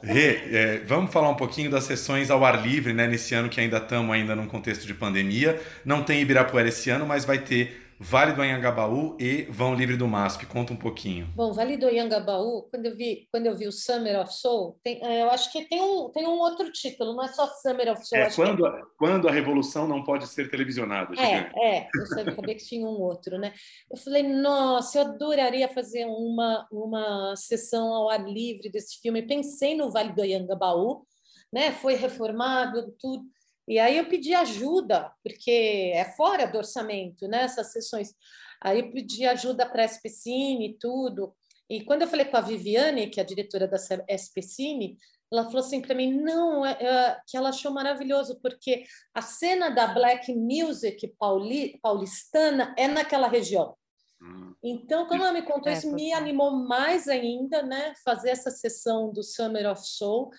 Rê, 0.03 0.41
é, 0.53 0.79
vamos 0.87 1.13
falar 1.13 1.29
um 1.29 1.35
pouquinho 1.35 1.71
das 1.71 1.85
sessões 1.85 2.31
ao 2.31 2.45
ar 2.45 2.63
livre, 2.67 2.93
né? 2.93 3.07
Nesse 3.07 3.35
ano 3.35 3.49
que 3.49 3.61
ainda 3.61 3.79
estamos 3.79 4.15
ainda 4.15 4.35
num 4.35 4.47
contexto 4.47 4.87
de 4.87 4.95
pandemia. 4.95 5.61
Não 5.85 6.03
tem 6.03 6.21
Ibirapuera 6.21 6.69
esse 6.69 6.91
ano, 6.91 7.07
mas 7.07 7.25
vai 7.25 7.39
ter 7.39 7.82
Vale 7.99 8.33
do 8.33 8.43
Anhangabaú 8.43 9.17
e 9.19 9.43
Vão 9.45 9.75
Livre 9.75 9.97
do 9.97 10.07
MASP. 10.07 10.47
Conta 10.47 10.73
um 10.73 10.77
pouquinho. 10.77 11.33
Bom, 11.35 11.53
Vale 11.53 11.77
do 11.77 11.87
Anhangabaú, 11.87 12.63
quando 12.71 12.87
eu 12.87 12.97
vi, 12.97 13.29
quando 13.31 13.47
eu 13.47 13.57
vi 13.57 13.67
o 13.67 13.73
Summer 13.73 14.21
of 14.21 14.33
Soul, 14.33 14.79
tem, 14.83 15.05
é, 15.05 15.23
eu 15.23 15.31
acho 15.31 15.51
que 15.53 15.65
tem 15.69 15.81
um, 15.81 16.11
tem 16.11 16.27
um 16.27 16.39
outro 16.39 16.71
título, 16.73 17.15
não 17.15 17.25
é 17.25 17.29
só 17.29 17.47
Summer 17.47 17.93
of 17.93 18.07
Soul. 18.07 18.23
É, 18.23 18.31
quando, 18.31 18.65
que... 18.65 18.83
quando 18.99 19.29
a 19.29 19.33
Revolução 19.33 19.87
não 19.87 20.03
pode 20.03 20.27
ser 20.27 20.51
televisionada. 20.51 21.15
É, 21.21 21.51
é, 21.57 21.89
eu 21.95 22.07
sabia 22.07 22.55
que 22.55 22.65
tinha 22.65 22.87
um 22.87 23.01
outro, 23.01 23.39
né? 23.39 23.53
Eu 23.91 23.97
falei, 23.97 24.23
nossa, 24.23 24.99
eu 24.99 25.03
adoraria 25.03 25.69
fazer 25.69 26.05
uma, 26.07 26.67
uma 26.71 27.35
sessão 27.37 27.93
ao 27.95 28.11
ar 28.11 28.25
livre 28.25 28.71
desse 28.71 29.01
filme. 29.01 29.23
Pensei 29.23 29.77
no 29.77 29.91
Vale 29.91 30.13
do 30.13 30.23
Anhangabaú, 30.23 31.07
né? 31.53 31.73
Foi 31.73 31.95
reformado, 31.95 32.95
tudo. 32.99 33.25
E 33.67 33.79
aí 33.79 33.97
eu 33.99 34.09
pedi 34.09 34.35
ajuda, 34.35 35.13
porque 35.23 35.93
é 35.95 36.05
fora 36.17 36.47
do 36.47 36.59
orçamento, 36.59 37.29
né, 37.29 37.45
essas 37.45 37.73
sessões. 37.73 38.15
Aí 38.61 38.81
eu 38.81 38.93
pedi 38.93 39.27
ajuda 39.27 39.67
para 39.67 39.83
a 39.83 39.87
SPCine 39.87 40.69
e 40.69 40.79
tudo. 40.79 41.35
E 41.69 41.85
quando 41.85 42.03
eu 42.03 42.09
falei 42.09 42.27
com 42.27 42.37
a 42.37 42.41
Viviane, 42.41 43.09
que 43.09 43.19
é 43.19 43.23
a 43.23 43.27
diretora 43.27 43.67
da 43.67 43.79
SPCine, 44.17 44.97
ela 45.33 45.45
falou 45.45 45.61
assim 45.61 45.81
para 45.81 45.95
mim, 45.95 46.13
não, 46.13 46.65
é, 46.65 46.73
é, 46.73 47.21
que 47.27 47.37
ela 47.37 47.49
achou 47.49 47.73
maravilhoso, 47.73 48.39
porque 48.43 48.85
a 49.15 49.23
cena 49.23 49.71
da 49.71 49.87
black 49.87 50.33
music 50.35 51.09
pauli, 51.19 51.79
paulistana 51.83 52.75
é 52.77 52.87
naquela 52.87 53.29
região. 53.29 53.75
Hum. 54.21 54.55
Então, 54.63 55.07
quando 55.07 55.23
ela 55.23 55.33
me 55.33 55.43
contou 55.43 55.73
é, 55.73 55.75
isso, 55.75 55.91
me 55.91 56.13
animou 56.13 56.51
mais 56.51 57.09
ainda, 57.09 57.63
né, 57.63 57.95
fazer 58.05 58.31
essa 58.31 58.51
sessão 58.51 59.11
do 59.11 59.23
Summer 59.23 59.71
of 59.71 59.81
Soul. 59.83 60.31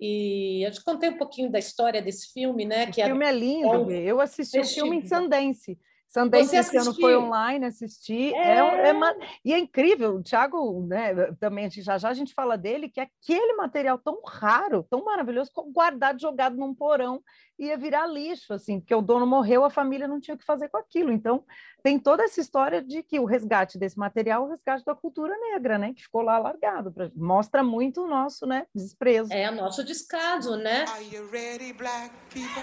E 0.00 0.66
eu 0.66 0.70
te 0.70 0.82
contei 0.82 1.10
um 1.10 1.16
pouquinho 1.16 1.50
da 1.50 1.58
história 1.58 2.02
desse 2.02 2.32
filme, 2.32 2.64
né? 2.64 2.84
O 2.84 2.90
que 2.90 3.04
filme 3.04 3.24
é, 3.24 3.32
lindo, 3.32 3.68
é 3.68 3.78
um... 3.78 3.90
eu 3.90 4.20
assisti 4.20 4.58
o 4.58 4.64
filme 4.64 4.96
em 4.98 5.06
Sundance. 5.06 5.78
Sundance 6.12 6.54
esse 6.54 6.76
ano 6.76 6.94
foi 6.94 7.16
online, 7.16 7.64
assisti. 7.64 8.34
É... 8.34 8.58
É, 8.58 8.90
é 8.90 8.94
E 9.42 9.54
é 9.54 9.58
incrível, 9.58 10.16
o 10.16 10.22
Thiago, 10.22 10.86
né, 10.86 11.32
também 11.40 11.70
já 11.70 11.96
já 11.96 12.10
a 12.10 12.14
gente 12.14 12.34
fala 12.34 12.58
dele, 12.58 12.90
que 12.90 13.00
aquele 13.00 13.54
material 13.54 13.96
tão 13.96 14.20
raro, 14.22 14.86
tão 14.90 15.02
maravilhoso, 15.02 15.50
guardado, 15.72 16.20
jogado 16.20 16.54
num 16.54 16.74
porão, 16.74 17.22
ia 17.58 17.78
virar 17.78 18.06
lixo, 18.06 18.52
assim, 18.52 18.78
porque 18.78 18.94
o 18.94 19.00
dono 19.00 19.26
morreu, 19.26 19.64
a 19.64 19.70
família 19.70 20.06
não 20.06 20.20
tinha 20.20 20.34
o 20.34 20.38
que 20.38 20.44
fazer 20.44 20.68
com 20.68 20.76
aquilo. 20.76 21.10
Então, 21.10 21.44
tem 21.82 21.98
toda 21.98 22.24
essa 22.24 22.40
história 22.40 22.82
de 22.82 23.02
que 23.02 23.18
o 23.18 23.24
resgate 23.24 23.78
desse 23.78 23.98
material, 23.98 24.44
o 24.44 24.48
resgate 24.48 24.84
da 24.84 24.94
cultura 24.94 25.34
negra, 25.38 25.78
né, 25.78 25.94
que 25.94 26.02
ficou 26.02 26.20
lá 26.20 26.38
largado. 26.38 26.92
Pra... 26.92 27.10
Mostra 27.16 27.62
muito 27.62 28.02
o 28.02 28.08
nosso, 28.08 28.46
né, 28.46 28.66
desprezo. 28.74 29.32
É, 29.32 29.50
o 29.50 29.54
nosso 29.54 29.82
descaso, 29.82 30.56
né? 30.56 30.84
Are 30.88 31.14
you 31.14 31.26
ready, 31.30 31.72
black 31.72 32.10
people? 32.30 32.62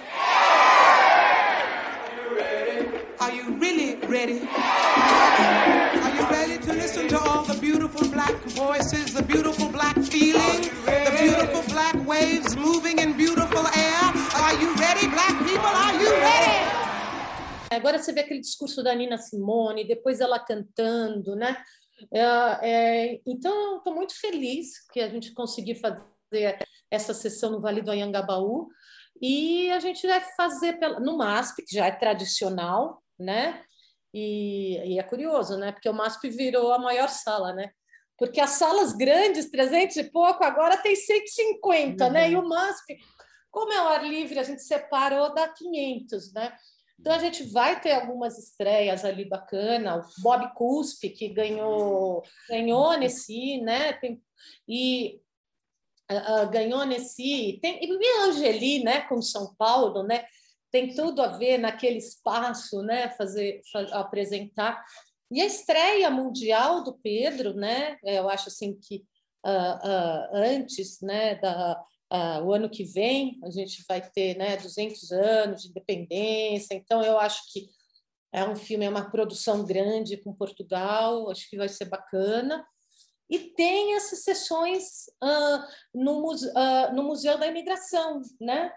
Are 2.29 2.67
you 2.67 2.68
really 3.59 3.95
ready? 4.07 4.47
Are 4.47 6.15
you 6.15 6.25
ready 6.29 6.57
to 6.57 6.73
listen 6.73 7.09
to 7.09 7.19
all 7.19 7.43
the 7.43 7.59
beautiful 7.59 8.07
black 8.07 8.33
voices, 8.55 9.13
the 9.13 9.21
beautiful 9.21 9.67
black 9.69 9.95
feeling, 9.95 10.61
the 10.85 11.15
beautiful 11.19 11.63
black 11.73 11.95
waves 12.07 12.55
moving 12.55 12.99
in 12.99 13.17
beautiful 13.17 13.67
air? 13.75 14.01
Are 14.35 14.53
you 14.61 14.73
ready, 14.75 15.07
black 15.07 15.35
people? 15.43 15.67
Are 15.67 15.93
you 16.01 16.09
ready? 16.09 16.79
Agora 17.71 17.99
você 17.99 18.13
vê 18.13 18.21
aquele 18.21 18.39
discurso 18.39 18.81
da 18.81 18.95
Nina 18.95 19.17
Simone, 19.17 19.85
depois 19.85 20.21
ela 20.21 20.39
cantando, 20.39 21.35
né? 21.35 21.57
É, 22.13 22.23
é, 22.61 23.21
então, 23.27 23.77
estou 23.77 23.93
muito 23.93 24.17
feliz 24.19 24.87
que 24.93 25.01
a 25.01 25.09
gente 25.09 25.33
conseguiu 25.33 25.75
fazer 25.75 26.57
essa 26.89 27.13
sessão 27.13 27.51
no 27.51 27.59
Vale 27.59 27.81
do 27.81 27.91
Anhangabaú. 27.91 28.69
E 29.21 29.69
a 29.71 29.79
gente 29.79 30.07
vai 30.07 30.21
fazer 30.37 30.79
no 31.01 31.17
MASP, 31.17 31.63
que 31.65 31.75
já 31.75 31.87
é 31.87 31.91
tradicional, 31.91 33.03
né? 33.19 33.63
E, 34.13 34.93
e, 34.93 34.99
é 34.99 35.03
curioso, 35.03 35.57
né? 35.57 35.71
Porque 35.71 35.89
o 35.89 35.93
MASP 35.93 36.29
virou 36.29 36.73
a 36.73 36.79
maior 36.79 37.09
sala, 37.09 37.53
né? 37.53 37.71
Porque 38.17 38.41
as 38.41 38.51
salas 38.51 38.93
grandes, 38.93 39.49
300 39.49 39.97
e 39.97 40.03
pouco, 40.05 40.43
agora 40.43 40.77
tem 40.77 40.95
150, 40.95 42.05
uhum. 42.05 42.11
né? 42.11 42.31
E 42.31 42.35
o 42.35 42.47
MASP, 42.47 42.97
como 43.51 43.71
é 43.71 43.81
o 43.81 43.87
ar 43.87 44.03
livre, 44.03 44.39
a 44.39 44.43
gente 44.43 44.63
separou 44.63 45.33
da 45.33 45.47
500, 45.47 46.33
né? 46.33 46.53
Então 46.99 47.13
a 47.13 47.19
gente 47.19 47.43
vai 47.43 47.79
ter 47.79 47.93
algumas 47.93 48.37
estreias 48.37 49.05
ali 49.05 49.23
bacana, 49.23 49.97
o 49.97 50.21
Bob 50.21 50.53
Cuspe 50.53 51.09
que 51.09 51.29
ganhou 51.29 52.21
ganhou 52.49 52.97
nesse, 52.97 53.61
né? 53.61 53.93
Tem, 53.93 54.21
e 54.67 55.21
uh, 56.11 56.49
ganhou 56.49 56.85
nesse 56.85 57.57
tem 57.61 57.79
e 57.81 58.21
Angeli, 58.23 58.83
né? 58.83 59.01
Com 59.01 59.21
São 59.21 59.55
Paulo, 59.55 60.03
né? 60.03 60.25
Tem 60.71 60.93
tudo 60.93 61.21
a 61.21 61.27
ver 61.27 61.57
naquele 61.57 61.97
espaço, 61.97 62.81
né? 62.83 63.09
Fazer, 63.09 63.61
apresentar 63.91 64.83
e 65.31 65.41
a 65.41 65.45
estreia 65.45 66.09
mundial 66.09 66.83
do 66.83 66.97
Pedro, 66.97 67.53
né? 67.53 67.97
É, 68.03 68.17
eu 68.17 68.27
acho 68.29 68.49
assim 68.49 68.79
que 68.79 69.05
uh, 69.45 69.87
uh, 69.87 70.35
antes, 70.35 71.01
né? 71.01 71.35
Da 71.35 71.79
uh, 72.11 72.43
o 72.43 72.51
ano 72.51 72.69
que 72.69 72.83
vem 72.83 73.37
a 73.43 73.49
gente 73.51 73.83
vai 73.87 74.01
ter, 74.01 74.35
né? 74.35 74.57
200 74.57 75.11
anos 75.11 75.61
de 75.61 75.69
independência. 75.69 76.73
Então 76.73 77.03
eu 77.03 77.19
acho 77.19 77.43
que 77.53 77.69
é 78.33 78.43
um 78.43 78.55
filme, 78.55 78.85
é 78.85 78.89
uma 78.89 79.09
produção 79.09 79.63
grande 79.63 80.17
com 80.17 80.33
Portugal. 80.33 81.29
Acho 81.29 81.47
que 81.47 81.57
vai 81.57 81.69
ser 81.69 81.85
bacana. 81.85 82.65
E 83.29 83.37
tem 83.53 83.93
essas 83.93 84.23
sessões 84.23 85.05
no, 85.93 86.33
no 86.95 87.03
Museu 87.03 87.37
da 87.37 87.45
Imigração, 87.45 88.23
né? 88.41 88.71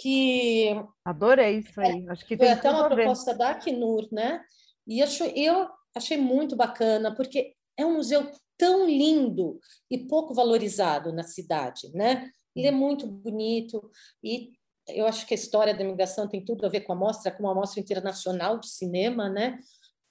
Que 0.00 0.70
adorei 1.04 1.58
isso 1.58 1.80
aí. 1.80 2.06
É, 2.06 2.10
Acho 2.10 2.26
que 2.26 2.36
foi 2.36 2.48
até 2.48 2.70
uma 2.70 2.88
proposta 2.88 3.34
da 3.34 3.50
Acnur, 3.50 4.08
né? 4.10 4.42
E 4.86 5.02
acho, 5.02 5.24
eu 5.24 5.68
achei 5.94 6.16
muito 6.16 6.56
bacana 6.56 7.14
porque 7.14 7.52
é 7.76 7.84
um 7.84 7.94
museu 7.94 8.30
tão 8.56 8.86
lindo 8.86 9.58
e 9.90 9.98
pouco 9.98 10.34
valorizado 10.34 11.12
na 11.12 11.22
cidade, 11.22 11.90
né? 11.94 12.30
Ele 12.54 12.66
é 12.66 12.72
muito 12.72 13.06
bonito 13.06 13.90
e 14.24 14.52
eu 14.88 15.06
acho 15.06 15.26
que 15.26 15.34
a 15.34 15.36
história 15.36 15.74
da 15.74 15.84
imigração 15.84 16.28
tem 16.28 16.44
tudo 16.44 16.66
a 16.66 16.68
ver 16.68 16.80
com 16.80 16.92
a 16.92 16.96
mostra, 16.96 17.30
com 17.30 17.44
uma 17.44 17.54
mostra 17.54 17.80
internacional 17.80 18.58
de 18.58 18.68
cinema, 18.68 19.28
né? 19.28 19.58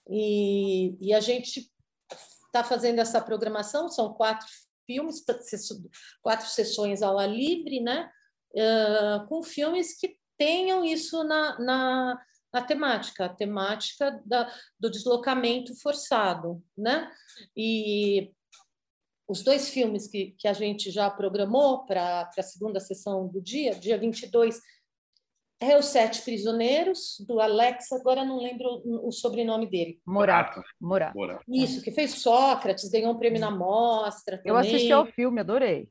E, 0.07 0.95
e 1.01 1.13
a 1.13 1.19
gente 1.19 1.69
está 2.45 2.63
fazendo 2.63 2.99
essa 2.99 3.21
programação, 3.21 3.89
são 3.89 4.13
quatro 4.13 4.47
filmes, 4.85 5.23
quatro 6.21 6.47
sessões 6.47 7.01
ao 7.01 7.19
ar 7.19 7.29
livre, 7.29 7.79
né? 7.81 8.09
Uh, 8.55 9.27
com 9.27 9.43
filmes 9.43 9.97
que 9.97 10.17
tenham 10.37 10.83
isso 10.83 11.23
na, 11.23 11.59
na, 11.59 12.21
na 12.53 12.61
temática, 12.61 13.25
a 13.25 13.29
temática 13.29 14.21
da, 14.25 14.51
do 14.79 14.89
deslocamento 14.89 15.75
forçado, 15.81 16.63
né? 16.77 17.11
E 17.55 18.31
os 19.27 19.43
dois 19.43 19.69
filmes 19.69 20.07
que, 20.07 20.35
que 20.37 20.47
a 20.47 20.53
gente 20.53 20.89
já 20.89 21.09
programou 21.09 21.85
para 21.85 22.29
a 22.35 22.41
segunda 22.41 22.79
sessão 22.79 23.27
do 23.27 23.39
dia, 23.39 23.75
dia 23.75 23.97
22, 23.97 24.59
é 25.61 25.77
Os 25.77 25.87
Sete 25.87 26.21
Prisioneiros, 26.21 27.17
do 27.27 27.39
Alex, 27.39 27.91
agora 27.91 28.23
não 28.23 28.39
lembro 28.39 28.81
o 29.05 29.11
sobrenome 29.11 29.69
dele. 29.69 29.99
Morato. 30.79 31.13
Morato. 31.13 31.43
Isso, 31.47 31.83
que 31.83 31.91
fez 31.91 32.15
Sócrates, 32.15 32.89
ganhou 32.89 33.13
um 33.13 33.17
prêmio 33.17 33.41
na 33.41 33.51
mostra. 33.51 34.37
Também. 34.37 34.51
Eu 34.51 34.57
assisti 34.57 34.91
ao 34.91 35.05
filme, 35.05 35.41
adorei. 35.41 35.89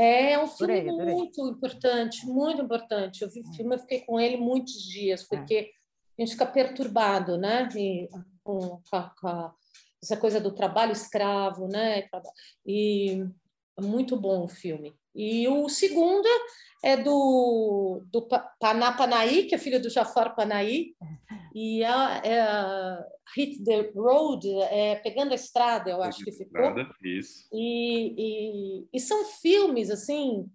É, 0.00 0.38
um 0.42 0.46
filme 0.46 0.80
adorei, 0.80 0.88
adorei. 0.88 1.14
muito 1.14 1.46
importante, 1.46 2.26
muito 2.26 2.62
importante. 2.62 3.20
Eu 3.20 3.30
vi 3.30 3.40
o 3.40 3.52
filme, 3.52 3.74
eu 3.74 3.78
fiquei 3.80 4.00
com 4.00 4.18
ele 4.18 4.38
muitos 4.38 4.82
dias, 4.82 5.22
é. 5.22 5.36
porque 5.36 5.54
é. 5.54 5.68
a 6.18 6.22
gente 6.22 6.32
fica 6.32 6.46
perturbado, 6.46 7.36
né? 7.36 7.68
E, 7.76 8.08
com, 8.42 8.80
com, 8.90 9.28
a, 9.28 9.54
essa 10.02 10.16
coisa 10.16 10.40
do 10.40 10.54
trabalho 10.54 10.92
escravo, 10.92 11.68
né? 11.68 12.08
E 12.66 13.22
é 13.78 13.82
muito 13.82 14.18
bom 14.18 14.44
o 14.44 14.48
filme. 14.48 14.94
E 15.14 15.46
o 15.48 15.68
segundo 15.68 16.26
é 16.82 16.96
do, 16.96 18.02
do 18.10 18.26
Paná 18.58 18.92
Panaí, 18.92 19.44
que 19.44 19.54
é 19.54 19.58
filho 19.58 19.80
do 19.80 19.90
Jafar 19.90 20.34
Panaí, 20.34 20.94
e 21.54 21.82
é, 21.82 21.88
é 22.24 23.04
Hit 23.36 23.62
the 23.64 23.92
Road, 23.94 24.48
é 24.70 24.96
Pegando 24.96 25.32
a 25.32 25.34
Estrada, 25.34 25.90
eu 25.90 26.02
acho 26.02 26.24
que 26.24 26.32
ficou. 26.32 26.60
Estrada, 26.60 26.90
isso. 27.02 27.48
E, 27.52 28.14
e, 28.16 28.88
e, 28.92 29.00
são 29.00 29.24
filmes, 29.24 29.90
assim, 29.90 30.46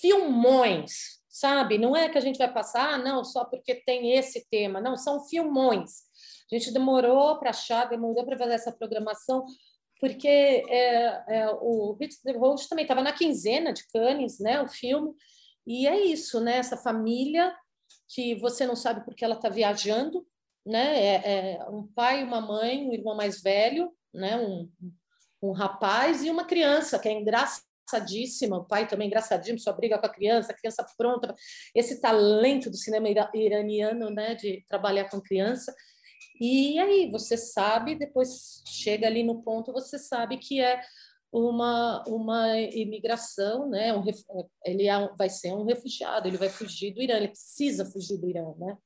filmões, 0.00 1.20
sabe? 1.28 1.78
Não 1.78 1.96
é 1.96 2.08
que 2.08 2.18
a 2.18 2.20
gente 2.20 2.38
vai 2.38 2.52
passar, 2.52 2.94
ah, 2.94 2.98
não, 2.98 3.24
só 3.24 3.44
porque 3.44 3.74
tem 3.74 4.12
esse 4.12 4.46
tema. 4.48 4.80
Não, 4.80 4.96
são 4.96 5.24
filmões. 5.24 6.04
A 6.52 6.56
gente 6.56 6.72
demorou 6.72 7.38
para 7.38 7.50
achar, 7.50 7.88
demorou 7.88 8.24
para 8.24 8.38
fazer 8.38 8.54
essa 8.54 8.72
programação, 8.72 9.44
porque 9.98 10.28
é, 10.28 11.24
é, 11.28 11.50
o 11.60 11.96
Hit 12.00 12.22
the 12.22 12.32
Road 12.32 12.68
também 12.68 12.84
estava 12.84 13.02
na 13.02 13.12
quinzena 13.12 13.72
de 13.72 13.82
Cannes, 13.88 14.38
né, 14.38 14.60
o 14.60 14.68
filme, 14.68 15.12
e 15.66 15.86
é 15.86 16.04
isso, 16.04 16.40
né, 16.40 16.56
essa 16.56 16.76
família 16.76 17.54
que 18.08 18.34
você 18.36 18.66
não 18.66 18.76
sabe 18.76 19.04
porque 19.04 19.24
ela 19.24 19.34
está 19.34 19.48
viajando, 19.48 20.26
né, 20.64 20.98
é, 20.98 21.14
é, 21.24 21.64
um 21.70 21.86
pai, 21.86 22.22
uma 22.22 22.40
mãe, 22.40 22.86
um 22.86 22.92
irmão 22.92 23.16
mais 23.16 23.42
velho, 23.42 23.92
né, 24.12 24.36
um, 24.36 24.70
um 25.42 25.52
rapaz 25.52 26.24
e 26.24 26.30
uma 26.30 26.44
criança 26.44 26.98
que 26.98 27.08
é 27.08 27.12
engraçadíssima, 27.12 28.58
o 28.58 28.64
pai 28.64 28.86
também 28.86 29.06
engraçadíssimo, 29.06 29.58
só 29.58 29.72
briga 29.72 29.98
com 29.98 30.06
a 30.06 30.12
criança, 30.12 30.52
a 30.52 30.56
criança 30.56 30.86
pronta, 30.96 31.34
esse 31.74 32.00
talento 32.00 32.70
do 32.70 32.76
cinema 32.76 33.08
iraniano, 33.34 34.10
né, 34.10 34.34
de 34.34 34.64
trabalhar 34.68 35.08
com 35.10 35.20
criança, 35.20 35.74
e 36.40 36.78
aí 36.78 37.10
você 37.10 37.36
sabe, 37.36 37.94
depois 37.94 38.62
chega 38.66 39.06
ali 39.06 39.22
no 39.22 39.42
ponto, 39.42 39.72
você 39.72 39.98
sabe 39.98 40.38
que 40.38 40.60
é 40.60 40.80
uma, 41.34 42.04
uma 42.06 42.56
imigração, 42.56 43.68
né? 43.68 43.92
Um, 43.92 44.04
ele 44.64 44.86
é, 44.86 45.08
vai 45.16 45.28
ser 45.28 45.52
um 45.52 45.64
refugiado, 45.64 46.28
ele 46.28 46.36
vai 46.36 46.48
fugir 46.48 46.94
do 46.94 47.02
Irã, 47.02 47.16
ele 47.16 47.28
precisa 47.28 47.84
fugir 47.84 48.18
do 48.18 48.28
Irã, 48.28 48.54
né? 48.56 48.78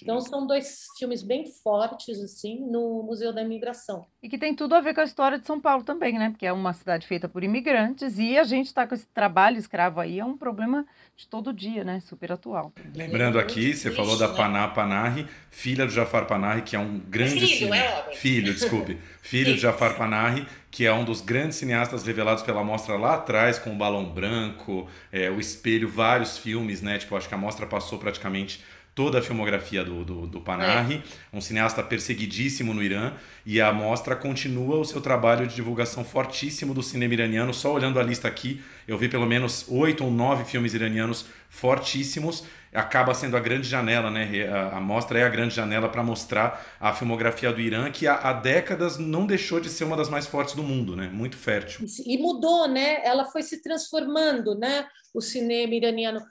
Então 0.00 0.20
são 0.20 0.46
dois 0.46 0.86
filmes 0.98 1.22
bem 1.22 1.44
fortes 1.62 2.20
assim 2.22 2.60
no 2.60 3.02
Museu 3.02 3.32
da 3.32 3.42
Imigração. 3.42 4.06
E 4.22 4.28
que 4.28 4.38
tem 4.38 4.54
tudo 4.54 4.74
a 4.74 4.80
ver 4.80 4.94
com 4.94 5.00
a 5.00 5.04
história 5.04 5.38
de 5.38 5.46
São 5.46 5.60
Paulo 5.60 5.82
também, 5.84 6.18
né? 6.18 6.30
Porque 6.30 6.46
é 6.46 6.52
uma 6.52 6.72
cidade 6.72 7.06
feita 7.06 7.28
por 7.28 7.42
imigrantes 7.44 8.18
e 8.18 8.38
a 8.38 8.44
gente 8.44 8.66
está 8.66 8.86
com 8.86 8.94
esse 8.94 9.06
trabalho 9.06 9.58
escravo 9.58 10.00
aí 10.00 10.18
é 10.18 10.24
um 10.24 10.36
problema 10.36 10.86
de 11.16 11.28
todo 11.28 11.52
dia, 11.52 11.84
né? 11.84 12.00
Super 12.00 12.32
atual. 12.32 12.72
Lembrando 12.94 13.38
aqui, 13.38 13.74
você 13.74 13.90
falou 13.90 14.16
da 14.16 14.28
né? 14.28 14.36
Paná 14.36 14.68
Panahi, 14.68 15.26
filha 15.50 15.84
do 15.84 15.92
Jafar 15.92 16.26
Panahi, 16.26 16.62
que 16.62 16.74
é 16.76 16.78
um 16.78 16.98
grande 16.98 17.46
filho, 17.46 17.74
é 17.74 18.12
filho, 18.14 18.54
desculpe, 18.54 18.98
filho 19.20 19.54
de 19.54 19.60
Jafar 19.60 19.96
Panahi, 19.96 20.46
que 20.70 20.86
é 20.86 20.92
um 20.92 21.04
dos 21.04 21.20
grandes 21.20 21.58
cineastas 21.58 22.02
revelados 22.02 22.42
pela 22.42 22.64
mostra 22.64 22.96
lá 22.96 23.14
atrás, 23.14 23.58
com 23.58 23.70
o 23.70 23.76
Balão 23.76 24.04
Branco, 24.04 24.88
é, 25.12 25.30
o 25.30 25.38
Espelho, 25.38 25.88
vários 25.88 26.38
filmes, 26.38 26.80
né? 26.80 26.98
Tipo, 26.98 27.16
acho 27.16 27.28
que 27.28 27.34
a 27.34 27.38
mostra 27.38 27.66
passou 27.66 27.98
praticamente 27.98 28.64
toda 28.94 29.18
a 29.18 29.22
filmografia 29.22 29.82
do, 29.84 30.04
do, 30.04 30.26
do 30.26 30.40
Panahi, 30.40 30.96
é. 30.96 31.36
um 31.36 31.40
cineasta 31.40 31.82
perseguidíssimo 31.82 32.74
no 32.74 32.82
Irã, 32.82 33.14
e 33.44 33.60
a 33.60 33.72
mostra 33.72 34.14
continua 34.14 34.76
o 34.76 34.84
seu 34.84 35.00
trabalho 35.00 35.46
de 35.46 35.54
divulgação 35.54 36.04
fortíssimo 36.04 36.74
do 36.74 36.82
cinema 36.82 37.14
iraniano. 37.14 37.54
Só 37.54 37.72
olhando 37.72 37.98
a 37.98 38.02
lista 38.02 38.28
aqui, 38.28 38.62
eu 38.86 38.98
vi 38.98 39.08
pelo 39.08 39.26
menos 39.26 39.66
oito 39.68 40.04
ou 40.04 40.10
nove 40.10 40.44
filmes 40.44 40.74
iranianos 40.74 41.26
fortíssimos. 41.48 42.44
Acaba 42.72 43.12
sendo 43.12 43.36
a 43.36 43.40
grande 43.40 43.68
janela, 43.68 44.10
né? 44.10 44.48
A, 44.48 44.76
a 44.76 44.80
mostra 44.80 45.18
é 45.18 45.24
a 45.24 45.28
grande 45.28 45.54
janela 45.54 45.88
para 45.88 46.02
mostrar 46.02 46.76
a 46.80 46.92
filmografia 46.92 47.52
do 47.52 47.60
Irã, 47.60 47.90
que 47.90 48.06
há, 48.06 48.14
há, 48.14 48.32
décadas 48.32 48.96
não 48.96 49.26
deixou 49.26 49.60
de 49.60 49.68
ser 49.68 49.84
uma 49.84 49.96
das 49.96 50.08
mais 50.08 50.26
fortes 50.26 50.54
do 50.54 50.62
mundo, 50.62 50.96
né? 50.96 51.10
Muito 51.12 51.36
fértil. 51.36 51.86
E 52.06 52.16
mudou, 52.18 52.68
né? 52.68 53.04
Ela 53.04 53.26
foi 53.26 53.42
se 53.42 53.62
transformando, 53.62 54.54
né? 54.54 54.86
O 55.12 55.20
cinema 55.20 55.74
iraniano 55.74 56.22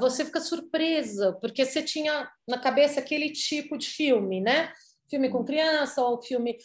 você 0.00 0.24
fica 0.24 0.40
surpresa, 0.40 1.36
porque 1.40 1.64
você 1.64 1.82
tinha 1.82 2.30
na 2.46 2.58
cabeça 2.58 3.00
aquele 3.00 3.30
tipo 3.30 3.76
de 3.76 3.86
filme, 3.86 4.40
né? 4.40 4.72
Filme 5.10 5.28
com 5.28 5.44
criança 5.44 6.02
ou 6.02 6.20
filme 6.22 6.56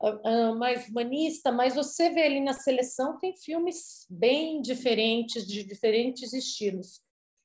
uh, 0.00 0.54
mais 0.56 0.88
humanista, 0.88 1.50
mas 1.50 1.74
você 1.74 2.10
vê 2.10 2.22
ali 2.22 2.40
na 2.40 2.52
seleção 2.52 3.18
tem 3.18 3.36
filmes 3.36 4.06
bem 4.10 4.60
diferentes, 4.60 5.46
de 5.46 5.64
diferentes 5.64 6.32
estilos. 6.32 7.00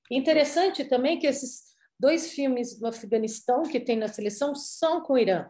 Interessante 0.10 0.86
também 0.86 1.20
que 1.20 1.28
esses 1.28 1.64
dois 2.00 2.32
filmes 2.32 2.80
do 2.80 2.88
Afeganistão 2.88 3.64
que 3.64 3.80
tem 3.80 3.98
na 3.98 4.08
seleção 4.08 4.56
são 4.56 5.02
com 5.02 5.14
o 5.14 5.18
Irã, 5.18 5.50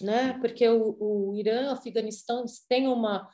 né? 0.00 0.38
Porque 0.40 0.68
o, 0.68 0.96
o 1.00 1.36
Irã, 1.36 1.68
o 1.68 1.72
Afeganistão 1.72 2.44
tem 2.68 2.88
uma 2.88 3.28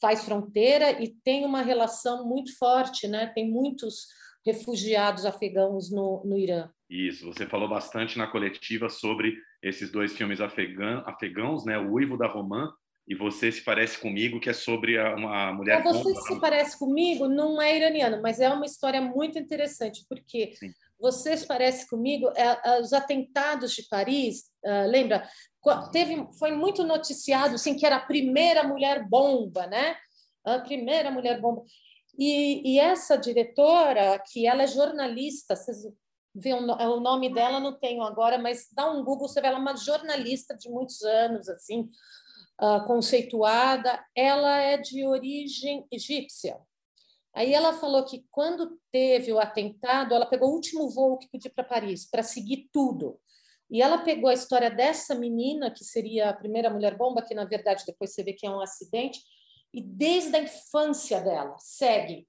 faz 0.00 0.24
fronteira 0.24 1.00
e 1.00 1.14
tem 1.22 1.44
uma 1.44 1.62
relação 1.62 2.26
muito 2.26 2.56
forte, 2.58 3.06
né? 3.06 3.28
Tem 3.28 3.48
muitos 3.48 4.08
refugiados 4.44 5.24
afegãos 5.24 5.90
no, 5.90 6.22
no 6.24 6.38
Irã. 6.38 6.68
Isso, 6.88 7.26
você 7.26 7.46
falou 7.46 7.68
bastante 7.68 8.18
na 8.18 8.26
coletiva 8.26 8.88
sobre 8.88 9.36
esses 9.62 9.90
dois 9.90 10.16
filmes 10.16 10.40
afegã, 10.40 11.02
afegãos, 11.06 11.64
né? 11.64 11.78
O 11.78 11.92
Uivo 11.92 12.16
da 12.16 12.26
Romã 12.26 12.72
e 13.06 13.14
Você 13.14 13.52
se 13.52 13.62
Parece 13.62 13.98
Comigo, 13.98 14.40
que 14.40 14.48
é 14.48 14.52
sobre 14.52 14.98
a, 14.98 15.14
uma 15.14 15.52
mulher... 15.52 15.80
Então, 15.80 15.92
você 15.92 16.14
se 16.22 16.40
Parece 16.40 16.78
Comigo 16.78 17.28
não 17.28 17.60
é 17.60 17.76
iraniano, 17.76 18.20
mas 18.22 18.40
é 18.40 18.48
uma 18.48 18.64
história 18.64 19.00
muito 19.00 19.38
interessante, 19.38 20.04
porque 20.08 20.52
Sim. 20.54 20.70
Você 21.04 21.36
se 21.36 21.46
Parece 21.46 21.88
Comigo, 21.88 22.30
é, 22.34 22.60
é, 22.64 22.80
os 22.80 22.92
atentados 22.92 23.72
de 23.74 23.86
Paris, 23.88 24.44
uh, 24.64 24.88
lembra? 24.88 25.28
Teve, 25.92 26.26
foi 26.38 26.52
muito 26.52 26.84
noticiado 26.84 27.56
assim, 27.56 27.76
que 27.76 27.84
era 27.84 27.96
a 27.96 28.06
primeira 28.06 28.64
mulher 28.64 29.06
bomba, 29.06 29.66
né? 29.66 29.96
A 30.44 30.58
primeira 30.60 31.10
mulher 31.10 31.40
bomba. 31.40 31.62
E, 32.18 32.74
e, 32.74 32.78
essa 32.78 33.16
diretora, 33.16 34.18
que 34.18 34.46
ela 34.46 34.62
é 34.62 34.66
jornalista, 34.66 35.56
vocês 35.56 35.78
veem 36.34 36.54
o 36.54 37.00
nome 37.00 37.32
dela, 37.32 37.60
não 37.60 37.78
tenho 37.78 38.02
agora, 38.02 38.38
mas 38.38 38.68
dá 38.72 38.90
um 38.90 39.04
Google, 39.04 39.28
você 39.28 39.40
vê 39.40 39.48
ela 39.48 39.58
é 39.58 39.60
uma 39.60 39.76
jornalista 39.76 40.56
de 40.56 40.68
muitos 40.68 41.02
anos, 41.02 41.48
assim, 41.48 41.88
uh, 42.60 42.84
conceituada. 42.86 44.04
Ela 44.14 44.58
é 44.58 44.76
de 44.76 45.04
origem 45.06 45.86
egípcia. 45.90 46.58
Aí 47.34 47.52
ela 47.52 47.72
falou 47.72 48.04
que 48.04 48.24
quando 48.30 48.78
teve 48.92 49.32
o 49.32 49.40
atentado, 49.40 50.14
ela 50.14 50.26
pegou 50.26 50.50
o 50.50 50.54
último 50.54 50.88
voo 50.88 51.18
que 51.18 51.28
podia 51.28 51.50
para 51.50 51.64
Paris, 51.64 52.08
para 52.08 52.22
seguir 52.22 52.68
tudo. 52.72 53.18
E 53.68 53.82
ela 53.82 53.98
pegou 53.98 54.30
a 54.30 54.34
história 54.34 54.70
dessa 54.70 55.16
menina, 55.16 55.70
que 55.70 55.84
seria 55.84 56.30
a 56.30 56.32
primeira 56.32 56.70
mulher 56.70 56.96
bomba, 56.96 57.22
que 57.22 57.34
na 57.34 57.44
verdade 57.44 57.84
depois 57.84 58.14
você 58.14 58.22
vê 58.22 58.32
que 58.32 58.46
é 58.46 58.50
um 58.50 58.60
acidente, 58.60 59.20
e 59.74 59.82
desde 59.82 60.36
a 60.36 60.40
infância 60.40 61.20
dela 61.20 61.56
segue. 61.58 62.28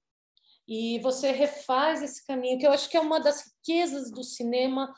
E 0.66 0.98
você 0.98 1.30
refaz 1.30 2.02
esse 2.02 2.26
caminho, 2.26 2.58
que 2.58 2.66
eu 2.66 2.72
acho 2.72 2.90
que 2.90 2.96
é 2.96 3.00
uma 3.00 3.20
das 3.20 3.44
riquezas 3.46 4.10
do 4.10 4.24
cinema, 4.24 4.92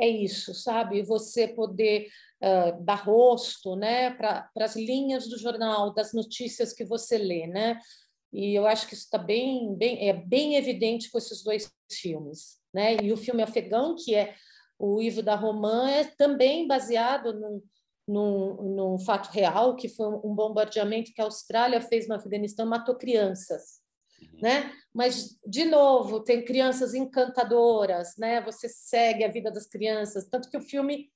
é 0.00 0.08
isso, 0.08 0.54
sabe? 0.54 1.02
Você 1.02 1.48
poder 1.48 2.08
uh, 2.42 2.82
dar 2.82 3.04
rosto 3.04 3.76
né, 3.76 4.10
para 4.10 4.48
as 4.56 4.74
linhas 4.74 5.28
do 5.28 5.38
jornal, 5.38 5.92
das 5.92 6.14
notícias 6.14 6.72
que 6.72 6.82
você 6.82 7.18
lê, 7.18 7.46
né? 7.46 7.78
E 8.32 8.54
eu 8.54 8.66
acho 8.66 8.88
que 8.88 8.94
isso 8.94 9.04
está 9.04 9.18
bem, 9.18 9.74
bem, 9.76 10.08
é 10.08 10.14
bem 10.14 10.54
evidente 10.54 11.10
com 11.10 11.18
esses 11.18 11.44
dois 11.44 11.70
filmes, 11.90 12.58
né? 12.72 12.96
E 13.02 13.12
o 13.12 13.18
filme 13.18 13.42
Afegão, 13.42 13.94
que 13.94 14.14
é 14.14 14.34
o 14.78 15.02
Ivo 15.02 15.22
da 15.22 15.34
Romã, 15.34 15.90
é 15.90 16.04
também 16.04 16.66
baseado 16.66 17.34
num, 17.34 17.62
num, 18.06 18.74
num 18.74 18.98
fato 18.98 19.30
real, 19.30 19.76
que 19.76 19.88
foi 19.88 20.06
um 20.06 20.34
bombardeamento 20.34 21.12
que 21.12 21.20
a 21.20 21.24
Austrália 21.24 21.80
fez 21.80 22.08
no 22.08 22.14
Afeganistão, 22.14 22.66
matou 22.66 22.96
crianças. 22.96 23.80
Uhum. 24.20 24.40
Né? 24.42 24.72
Mas, 24.92 25.38
de 25.46 25.64
novo, 25.64 26.20
tem 26.20 26.44
crianças 26.44 26.94
encantadoras, 26.94 28.16
né? 28.18 28.40
você 28.42 28.68
segue 28.68 29.24
a 29.24 29.30
vida 29.30 29.50
das 29.50 29.66
crianças, 29.66 30.28
tanto 30.28 30.50
que 30.50 30.56
o 30.56 30.62
filme 30.62 31.10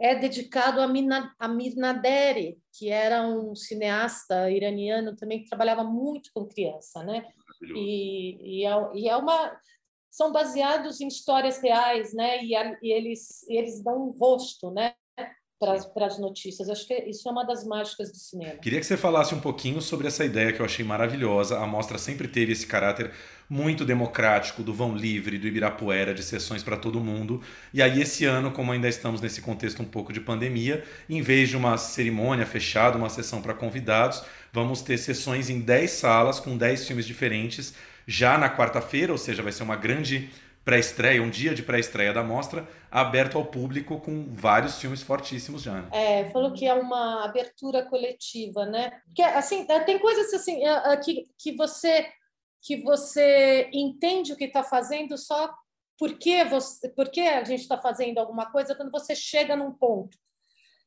é 0.00 0.14
dedicado 0.14 0.80
a, 0.80 0.88
Mina, 0.88 1.34
a 1.38 1.46
Mirnaderi, 1.46 2.58
que 2.76 2.88
era 2.88 3.26
um 3.26 3.54
cineasta 3.54 4.50
iraniano 4.50 5.14
também 5.14 5.42
que 5.42 5.48
trabalhava 5.48 5.84
muito 5.84 6.30
com 6.34 6.48
criança, 6.48 7.04
né? 7.04 7.24
E, 7.76 8.62
e, 8.62 8.66
é, 8.66 8.90
e 8.94 9.08
é 9.08 9.16
uma 9.16 9.56
são 10.10 10.30
baseados 10.30 11.00
em 11.00 11.08
histórias 11.08 11.58
reais, 11.62 12.12
né? 12.12 12.44
E, 12.44 12.54
a, 12.54 12.78
e 12.82 12.92
eles 12.92 13.48
eles 13.48 13.82
dão 13.82 14.08
um 14.08 14.10
rosto, 14.10 14.70
né? 14.70 14.94
Para 15.94 16.06
as 16.06 16.18
notícias. 16.18 16.68
Acho 16.68 16.86
que 16.86 16.94
isso 16.94 17.28
é 17.28 17.32
uma 17.32 17.44
das 17.44 17.64
mágicas 17.64 18.10
do 18.10 18.16
cinema. 18.18 18.54
Queria 18.56 18.80
que 18.80 18.86
você 18.86 18.96
falasse 18.96 19.32
um 19.32 19.40
pouquinho 19.40 19.80
sobre 19.80 20.08
essa 20.08 20.24
ideia 20.24 20.52
que 20.52 20.60
eu 20.60 20.66
achei 20.66 20.84
maravilhosa. 20.84 21.58
A 21.58 21.66
mostra 21.66 21.98
sempre 21.98 22.26
teve 22.26 22.50
esse 22.50 22.66
caráter 22.66 23.12
muito 23.48 23.84
democrático 23.84 24.62
do 24.62 24.74
vão 24.74 24.96
livre, 24.96 25.38
do 25.38 25.46
Ibirapuera, 25.46 26.12
de 26.12 26.22
sessões 26.22 26.62
para 26.62 26.76
todo 26.76 26.98
mundo. 27.00 27.40
E 27.72 27.80
aí 27.80 28.00
esse 28.02 28.24
ano, 28.24 28.50
como 28.50 28.72
ainda 28.72 28.88
estamos 28.88 29.20
nesse 29.20 29.40
contexto 29.40 29.82
um 29.82 29.86
pouco 29.86 30.12
de 30.12 30.20
pandemia, 30.20 30.82
em 31.08 31.22
vez 31.22 31.48
de 31.48 31.56
uma 31.56 31.76
cerimônia 31.76 32.46
fechada, 32.46 32.98
uma 32.98 33.10
sessão 33.10 33.40
para 33.40 33.54
convidados, 33.54 34.24
vamos 34.52 34.82
ter 34.82 34.98
sessões 34.98 35.48
em 35.48 35.60
10 35.60 35.90
salas 35.90 36.40
com 36.40 36.56
10 36.56 36.86
filmes 36.86 37.06
diferentes 37.06 37.74
já 38.06 38.36
na 38.36 38.50
quarta-feira, 38.50 39.12
ou 39.12 39.18
seja, 39.18 39.42
vai 39.42 39.52
ser 39.52 39.62
uma 39.62 39.76
grande 39.76 40.28
pré-estreia, 40.64 41.22
um 41.22 41.30
dia 41.30 41.54
de 41.54 41.62
pré-estreia 41.62 42.12
da 42.12 42.22
mostra, 42.22 42.68
aberto 42.90 43.36
ao 43.36 43.44
público 43.44 44.00
com 44.00 44.26
vários 44.30 44.78
filmes 44.78 45.02
fortíssimos 45.02 45.62
já. 45.62 45.82
Né? 45.82 45.88
É, 45.92 46.30
falou 46.30 46.52
que 46.52 46.66
é 46.66 46.74
uma 46.74 47.24
abertura 47.24 47.84
coletiva, 47.84 48.64
né? 48.66 49.00
Que 49.14 49.22
assim, 49.22 49.66
é, 49.68 49.80
tem 49.80 49.98
coisas 49.98 50.32
assim 50.32 50.64
é, 50.64 50.92
é, 50.92 50.96
que, 50.96 51.28
que 51.38 51.56
você 51.56 52.08
que 52.64 52.80
você 52.80 53.68
entende 53.72 54.32
o 54.32 54.36
que 54.36 54.44
está 54.44 54.62
fazendo 54.62 55.18
só 55.18 55.52
porque 55.98 56.44
você, 56.44 56.88
porque 56.90 57.20
a 57.20 57.42
gente 57.42 57.62
está 57.62 57.76
fazendo 57.76 58.18
alguma 58.18 58.52
coisa 58.52 58.74
quando 58.74 58.92
você 58.92 59.16
chega 59.16 59.56
num 59.56 59.72
ponto 59.72 60.16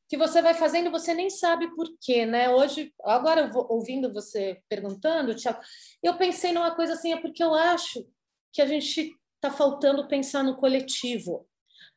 que 0.08 0.16
você 0.16 0.40
vai 0.40 0.54
fazendo, 0.54 0.90
você 0.90 1.12
nem 1.12 1.28
sabe 1.28 1.74
por 1.74 1.86
quê, 2.00 2.24
né? 2.24 2.48
Hoje, 2.48 2.92
agora 3.02 3.50
ouvindo 3.68 4.12
você 4.12 4.60
perguntando, 4.68 5.34
Tiago, 5.34 5.60
eu 6.02 6.16
pensei 6.16 6.52
numa 6.52 6.74
coisa 6.74 6.92
assim, 6.92 7.12
é 7.12 7.20
porque 7.20 7.42
eu 7.42 7.54
acho 7.54 8.06
que 8.52 8.62
a 8.62 8.66
gente 8.66 9.12
está 9.36 9.50
faltando 9.50 10.08
pensar 10.08 10.42
no 10.42 10.56
coletivo. 10.56 11.46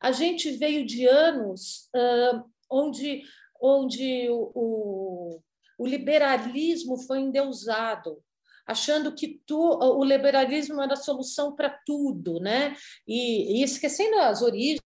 A 0.00 0.12
gente 0.12 0.50
veio 0.52 0.86
de 0.86 1.06
anos 1.06 1.88
uh, 1.94 2.42
onde, 2.70 3.22
onde 3.60 4.28
o, 4.30 4.52
o, 4.54 5.42
o, 5.78 5.86
liberalismo 5.86 6.96
foi 6.98 7.20
endeusado, 7.20 8.22
achando 8.66 9.14
que 9.14 9.40
tu, 9.46 9.58
o 9.58 10.04
liberalismo 10.04 10.80
era 10.80 10.94
a 10.94 10.96
solução 10.96 11.54
para 11.54 11.68
tudo, 11.84 12.40
né? 12.40 12.76
E, 13.06 13.58
e 13.58 13.62
esquecendo 13.62 14.16
as 14.20 14.42
origens 14.42 14.80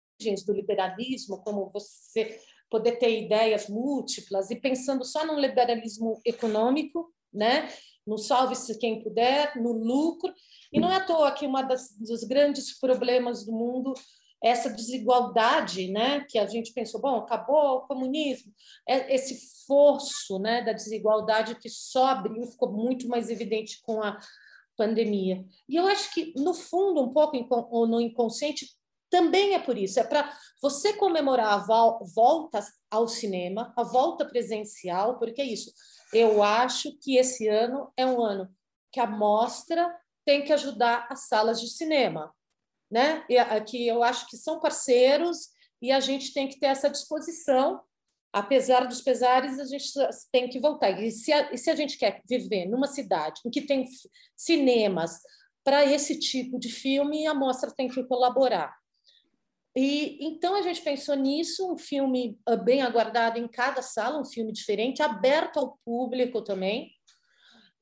do 0.44 0.52
liberalismo, 0.52 1.42
como 1.42 1.70
você 1.70 2.40
poder 2.70 2.98
ter 2.98 3.24
ideias 3.24 3.68
múltiplas 3.68 4.50
e 4.50 4.56
pensando 4.56 5.04
só 5.04 5.24
num 5.24 5.38
liberalismo 5.38 6.20
econômico, 6.24 7.12
né? 7.32 7.68
No 8.06 8.18
salve-se 8.18 8.78
quem 8.78 9.02
puder, 9.02 9.54
no 9.56 9.72
lucro, 9.72 10.32
e 10.74 10.80
não 10.80 10.90
é 10.90 10.96
à 10.96 11.00
toa 11.00 11.30
que 11.30 11.46
das, 11.68 11.96
dos 11.96 12.24
grandes 12.24 12.76
problemas 12.76 13.46
do 13.46 13.52
mundo 13.52 13.94
é 14.42 14.48
essa 14.48 14.68
desigualdade, 14.68 15.88
né? 15.88 16.26
Que 16.28 16.36
a 16.36 16.46
gente 16.46 16.72
pensou, 16.72 17.00
bom, 17.00 17.16
acabou 17.16 17.76
o 17.76 17.86
comunismo, 17.86 18.52
é 18.86 19.14
esse 19.14 19.64
forço, 19.66 20.38
né, 20.40 20.62
da 20.62 20.72
desigualdade 20.72 21.54
que 21.54 21.70
só 21.70 22.08
abriu, 22.08 22.44
ficou 22.46 22.72
muito 22.72 23.08
mais 23.08 23.30
evidente 23.30 23.80
com 23.82 24.02
a 24.02 24.18
pandemia. 24.76 25.44
E 25.68 25.76
eu 25.76 25.86
acho 25.86 26.12
que 26.12 26.34
no 26.36 26.52
fundo, 26.52 27.00
um 27.00 27.12
pouco 27.12 27.86
no 27.86 28.00
inconsciente, 28.00 28.66
também 29.08 29.54
é 29.54 29.60
por 29.60 29.78
isso, 29.78 30.00
é 30.00 30.04
para 30.04 30.36
você 30.60 30.92
comemorar 30.94 31.52
a 31.52 31.64
volta 32.04 32.60
ao 32.90 33.06
cinema, 33.06 33.72
a 33.76 33.84
volta 33.84 34.24
presencial, 34.24 35.20
porque 35.20 35.40
é 35.40 35.46
isso. 35.46 35.72
Eu 36.12 36.42
acho 36.42 36.98
que 36.98 37.16
esse 37.16 37.46
ano 37.46 37.92
é 37.96 38.04
um 38.04 38.20
ano 38.20 38.50
que 38.92 38.98
a 38.98 39.06
mostra 39.06 39.88
tem 40.24 40.42
que 40.44 40.52
ajudar 40.52 41.06
as 41.10 41.28
salas 41.28 41.60
de 41.60 41.68
cinema, 41.68 42.32
né? 42.90 43.24
E 43.28 43.36
aqui 43.38 43.86
eu 43.86 44.02
acho 44.02 44.26
que 44.28 44.36
são 44.36 44.60
parceiros 44.60 45.48
e 45.80 45.92
a 45.92 46.00
gente 46.00 46.32
tem 46.32 46.48
que 46.48 46.58
ter 46.58 46.66
essa 46.66 46.88
disposição. 46.88 47.80
Apesar 48.32 48.86
dos 48.86 49.00
pesares, 49.00 49.60
a 49.60 49.64
gente 49.64 49.86
tem 50.32 50.48
que 50.48 50.58
voltar. 50.58 50.90
E 51.00 51.10
se 51.10 51.32
a, 51.32 51.52
e 51.52 51.58
se 51.58 51.70
a 51.70 51.76
gente 51.76 51.96
quer 51.96 52.20
viver 52.28 52.66
numa 52.66 52.88
cidade 52.88 53.40
em 53.46 53.50
que 53.50 53.62
tem 53.62 53.86
cinemas 54.36 55.20
para 55.62 55.84
esse 55.84 56.18
tipo 56.18 56.58
de 56.58 56.68
filme, 56.68 57.26
a 57.26 57.34
mostra 57.34 57.70
tem 57.70 57.88
que 57.88 58.02
colaborar. 58.04 58.74
E 59.76 60.18
então 60.24 60.54
a 60.54 60.62
gente 60.62 60.82
pensou 60.82 61.16
nisso, 61.16 61.72
um 61.72 61.76
filme 61.76 62.38
ah, 62.46 62.54
bem 62.54 62.82
aguardado 62.82 63.38
em 63.38 63.48
cada 63.48 63.82
sala, 63.82 64.20
um 64.20 64.24
filme 64.24 64.52
diferente, 64.52 65.02
aberto 65.02 65.58
ao 65.58 65.78
público 65.84 66.42
também. 66.42 66.90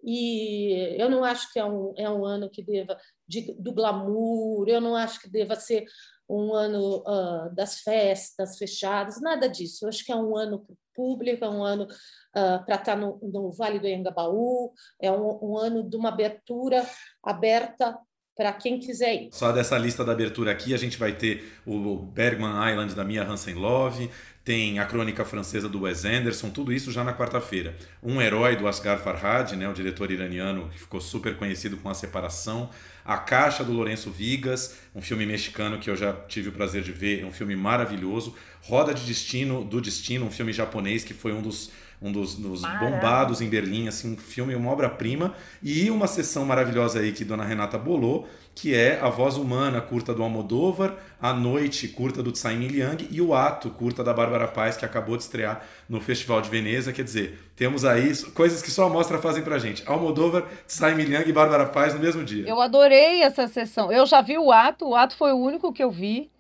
E 0.02 0.96
eu 0.98 1.08
não 1.08 1.24
acho 1.24 1.52
que 1.52 1.58
é 1.58 1.64
um, 1.64 1.94
é 1.96 2.10
um 2.10 2.24
ano 2.24 2.50
que 2.50 2.62
deva 2.62 2.96
de, 3.26 3.54
do 3.54 3.72
glamour, 3.72 4.68
eu 4.68 4.80
não 4.80 4.96
acho 4.96 5.20
que 5.20 5.30
deva 5.30 5.54
ser 5.54 5.84
um 6.28 6.54
ano 6.54 7.02
uh, 7.06 7.54
das 7.54 7.80
festas 7.80 8.56
fechadas, 8.56 9.20
nada 9.20 9.48
disso. 9.48 9.84
Eu 9.84 9.88
acho 9.88 10.04
que 10.04 10.12
é 10.12 10.16
um 10.16 10.36
ano 10.36 10.60
para 10.60 10.72
o 10.72 10.78
público, 10.94 11.44
é 11.44 11.48
um 11.48 11.62
ano 11.62 11.84
uh, 11.84 12.64
para 12.64 12.76
estar 12.76 12.96
no, 12.96 13.18
no, 13.22 13.52
Vale 13.52 13.78
do 13.78 13.86
Engabaú, 13.86 14.72
é 15.00 15.10
um, 15.10 15.38
um 15.42 15.58
ano 15.58 15.88
de 15.88 15.96
uma 15.96 16.08
abertura 16.08 16.86
aberta 17.22 17.98
para 18.36 18.52
quem 18.52 18.78
quiser 18.78 19.14
ir. 19.14 19.28
Só 19.30 19.52
dessa 19.52 19.76
lista 19.76 20.04
da 20.04 20.12
abertura 20.12 20.50
aqui, 20.50 20.72
a 20.72 20.78
gente 20.78 20.98
vai 20.98 21.12
ter 21.12 21.52
o 21.66 21.96
Bergman 21.96 22.70
Island 22.70 22.94
da 22.94 23.04
Mia 23.04 23.22
Hansen 23.22 23.54
Love, 23.54 24.10
tem 24.44 24.80
a 24.80 24.84
crônica 24.84 25.24
francesa 25.24 25.68
do 25.68 25.82
Wes 25.82 26.04
Anderson, 26.04 26.50
tudo 26.50 26.72
isso 26.72 26.90
já 26.90 27.04
na 27.04 27.14
quarta-feira. 27.14 27.76
Um 28.02 28.20
herói 28.20 28.56
do 28.56 28.66
Asghar 28.66 28.98
Farhad, 28.98 29.54
né, 29.54 29.68
o 29.68 29.72
diretor 29.72 30.10
iraniano 30.10 30.68
que 30.70 30.80
ficou 30.80 31.00
super 31.00 31.36
conhecido 31.36 31.76
com 31.76 31.88
a 31.88 31.94
separação. 31.94 32.68
A 33.04 33.18
Caixa 33.18 33.62
do 33.62 33.72
Lourenço 33.72 34.10
Vigas, 34.10 34.78
um 34.94 35.02
filme 35.02 35.26
mexicano 35.26 35.78
que 35.78 35.88
eu 35.88 35.94
já 35.94 36.12
tive 36.12 36.48
o 36.48 36.52
prazer 36.52 36.82
de 36.82 36.90
ver, 36.90 37.22
é 37.22 37.26
um 37.26 37.32
filme 37.32 37.54
maravilhoso. 37.54 38.34
Roda 38.62 38.92
de 38.92 39.04
Destino 39.04 39.64
do 39.64 39.80
Destino, 39.80 40.26
um 40.26 40.30
filme 40.30 40.52
japonês 40.52 41.04
que 41.04 41.14
foi 41.14 41.32
um 41.32 41.42
dos 41.42 41.70
um 42.02 42.10
dos, 42.10 42.34
dos 42.34 42.62
bombados 42.62 43.40
em 43.40 43.48
Berlim, 43.48 43.86
assim, 43.86 44.12
um 44.12 44.16
filme, 44.16 44.54
uma 44.54 44.70
obra-prima, 44.70 45.34
e 45.62 45.90
uma 45.90 46.06
sessão 46.06 46.44
maravilhosa 46.44 46.98
aí 46.98 47.12
que 47.12 47.24
Dona 47.24 47.44
Renata 47.44 47.78
bolou, 47.78 48.26
que 48.54 48.74
é 48.74 49.00
A 49.00 49.08
Voz 49.08 49.36
Humana, 49.36 49.80
curta 49.80 50.12
do 50.12 50.22
Almodóvar, 50.22 50.96
A 51.20 51.32
Noite, 51.32 51.88
curta 51.88 52.22
do 52.22 52.32
Tsai 52.32 52.56
Liang, 52.56 53.06
e 53.10 53.20
O 53.20 53.34
Ato, 53.34 53.70
curta 53.70 54.02
da 54.02 54.12
Bárbara 54.12 54.48
Paz, 54.48 54.76
que 54.76 54.84
acabou 54.84 55.16
de 55.16 55.22
estrear 55.22 55.64
no 55.88 56.00
Festival 56.00 56.42
de 56.42 56.50
Veneza. 56.50 56.92
Quer 56.92 57.04
dizer, 57.04 57.38
temos 57.54 57.84
aí 57.84 58.14
coisas 58.34 58.60
que 58.60 58.70
só 58.70 58.86
a 58.86 58.90
mostra 58.90 59.18
fazem 59.18 59.42
pra 59.42 59.58
gente. 59.58 59.82
Almodóvar, 59.86 60.44
Tsai 60.66 60.94
Liang 60.94 61.28
e 61.28 61.32
Bárbara 61.32 61.66
Paz 61.66 61.94
no 61.94 62.00
mesmo 62.00 62.24
dia. 62.24 62.46
Eu 62.46 62.60
adorei 62.60 63.22
essa 63.22 63.46
sessão. 63.46 63.92
Eu 63.92 64.04
já 64.06 64.20
vi 64.20 64.36
o 64.36 64.50
Ato, 64.50 64.88
o 64.88 64.96
Ato 64.96 65.16
foi 65.16 65.32
o 65.32 65.38
único 65.38 65.72
que 65.72 65.82
eu 65.82 65.90
vi, 65.90 66.30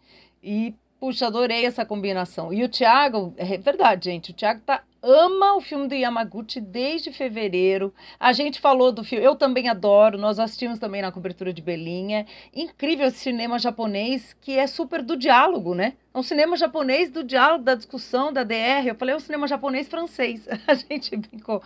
e 0.42 0.74
Puxa, 1.02 1.26
adorei 1.26 1.66
essa 1.66 1.84
combinação. 1.84 2.52
E 2.52 2.62
o 2.62 2.68
Thiago, 2.68 3.34
é 3.36 3.58
verdade, 3.58 4.04
gente, 4.04 4.30
o 4.30 4.34
Thiago 4.34 4.60
tá 4.60 4.84
ama 5.02 5.56
o 5.56 5.60
filme 5.60 5.88
do 5.88 5.94
Yamaguchi 5.94 6.60
desde 6.60 7.12
fevereiro. 7.12 7.92
A 8.20 8.32
gente 8.32 8.60
falou 8.60 8.92
do 8.92 9.02
filme, 9.02 9.24
eu 9.24 9.34
também 9.34 9.68
adoro, 9.68 10.16
nós 10.16 10.38
assistimos 10.38 10.78
também 10.78 11.02
na 11.02 11.10
cobertura 11.10 11.52
de 11.52 11.60
Belinha. 11.60 12.26
Incrível 12.54 13.06
esse 13.06 13.18
cinema 13.18 13.58
japonês 13.58 14.36
que 14.40 14.56
é 14.56 14.66
super 14.66 15.02
do 15.02 15.16
diálogo, 15.16 15.74
né? 15.74 15.94
É 16.14 16.18
um 16.18 16.22
cinema 16.22 16.56
japonês 16.56 17.10
do 17.10 17.24
diálogo, 17.24 17.64
da 17.64 17.74
discussão, 17.74 18.32
da 18.32 18.44
DR. 18.44 18.86
Eu 18.86 18.94
falei, 18.94 19.14
é 19.14 19.16
um 19.16 19.20
cinema 19.20 19.48
japonês 19.48 19.88
francês. 19.88 20.46
A 20.66 20.74
gente 20.74 21.16
brincou, 21.16 21.62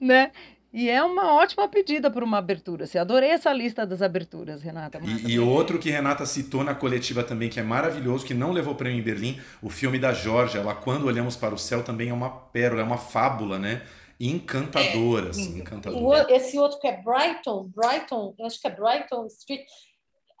né? 0.00 0.32
E 0.72 0.88
é 0.88 1.02
uma 1.02 1.34
ótima 1.34 1.66
pedida 1.68 2.08
para 2.10 2.24
uma 2.24 2.38
abertura. 2.38 2.84
Assim, 2.84 2.96
adorei 2.96 3.30
essa 3.30 3.52
lista 3.52 3.84
das 3.84 4.02
aberturas, 4.02 4.62
Renata. 4.62 5.00
E, 5.02 5.32
e, 5.32 5.38
outro 5.38 5.80
que 5.80 5.90
Renata 5.90 6.24
citou 6.24 6.62
na 6.62 6.74
coletiva 6.74 7.24
também, 7.24 7.48
que 7.48 7.58
é 7.58 7.62
maravilhoso, 7.62 8.24
que 8.24 8.34
não 8.34 8.52
levou 8.52 8.76
prêmio 8.76 9.00
em 9.00 9.02
Berlim, 9.02 9.40
o 9.60 9.68
filme 9.68 9.98
da 9.98 10.12
Georgia. 10.12 10.60
Ela, 10.60 10.74
Quando 10.74 11.06
Olhamos 11.06 11.36
para 11.36 11.54
o 11.54 11.58
Céu, 11.58 11.82
também 11.82 12.10
é 12.10 12.14
uma 12.14 12.30
pérola, 12.30 12.82
é 12.82 12.84
uma 12.84 12.98
fábula, 12.98 13.58
né? 13.58 13.82
Encantadora, 14.20 15.26
é, 15.26 15.30
assim, 15.30 15.58
encantadora. 15.58 16.32
Esse 16.32 16.56
outro 16.58 16.78
que 16.78 16.86
é 16.86 17.02
Brighton, 17.02 17.70
Brighton, 17.74 18.34
acho 18.42 18.60
que 18.60 18.68
é 18.68 18.70
Brighton 18.70 19.26
Street. 19.26 19.62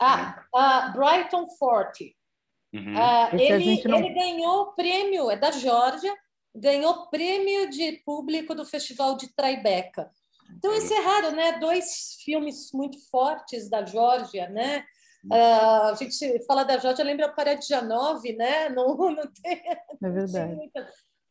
Ah, 0.00 0.44
uh, 0.54 0.92
Brighton 0.92 1.46
Forte. 1.58 2.14
Uhum. 2.72 2.94
Uh, 2.94 3.36
ele, 3.36 3.82
não... 3.84 3.98
ele 3.98 4.14
ganhou 4.14 4.66
prêmio, 4.74 5.30
é 5.30 5.36
da 5.36 5.50
Georgia, 5.50 6.14
ganhou 6.54 7.06
prêmio 7.06 7.68
de 7.70 8.00
público 8.04 8.54
do 8.54 8.64
Festival 8.64 9.16
de 9.16 9.28
Tribeca. 9.34 10.10
Então, 10.56 10.72
é 10.92 11.00
raro, 11.00 11.30
né? 11.32 11.58
Dois 11.58 12.16
filmes 12.24 12.70
muito 12.72 12.98
fortes 13.10 13.68
da 13.68 13.84
Geórgia, 13.84 14.48
né? 14.48 14.84
Uh, 15.24 15.90
a 15.90 15.94
gente 15.94 16.44
fala 16.46 16.64
da 16.64 16.78
Geórgia, 16.78 17.04
lembra 17.04 17.28
Janove, 17.68 18.32
né? 18.32 18.68
Não, 18.70 18.96
não 18.96 19.30
tem, 19.42 19.62
é 20.02 20.10
verdade. 20.10 20.70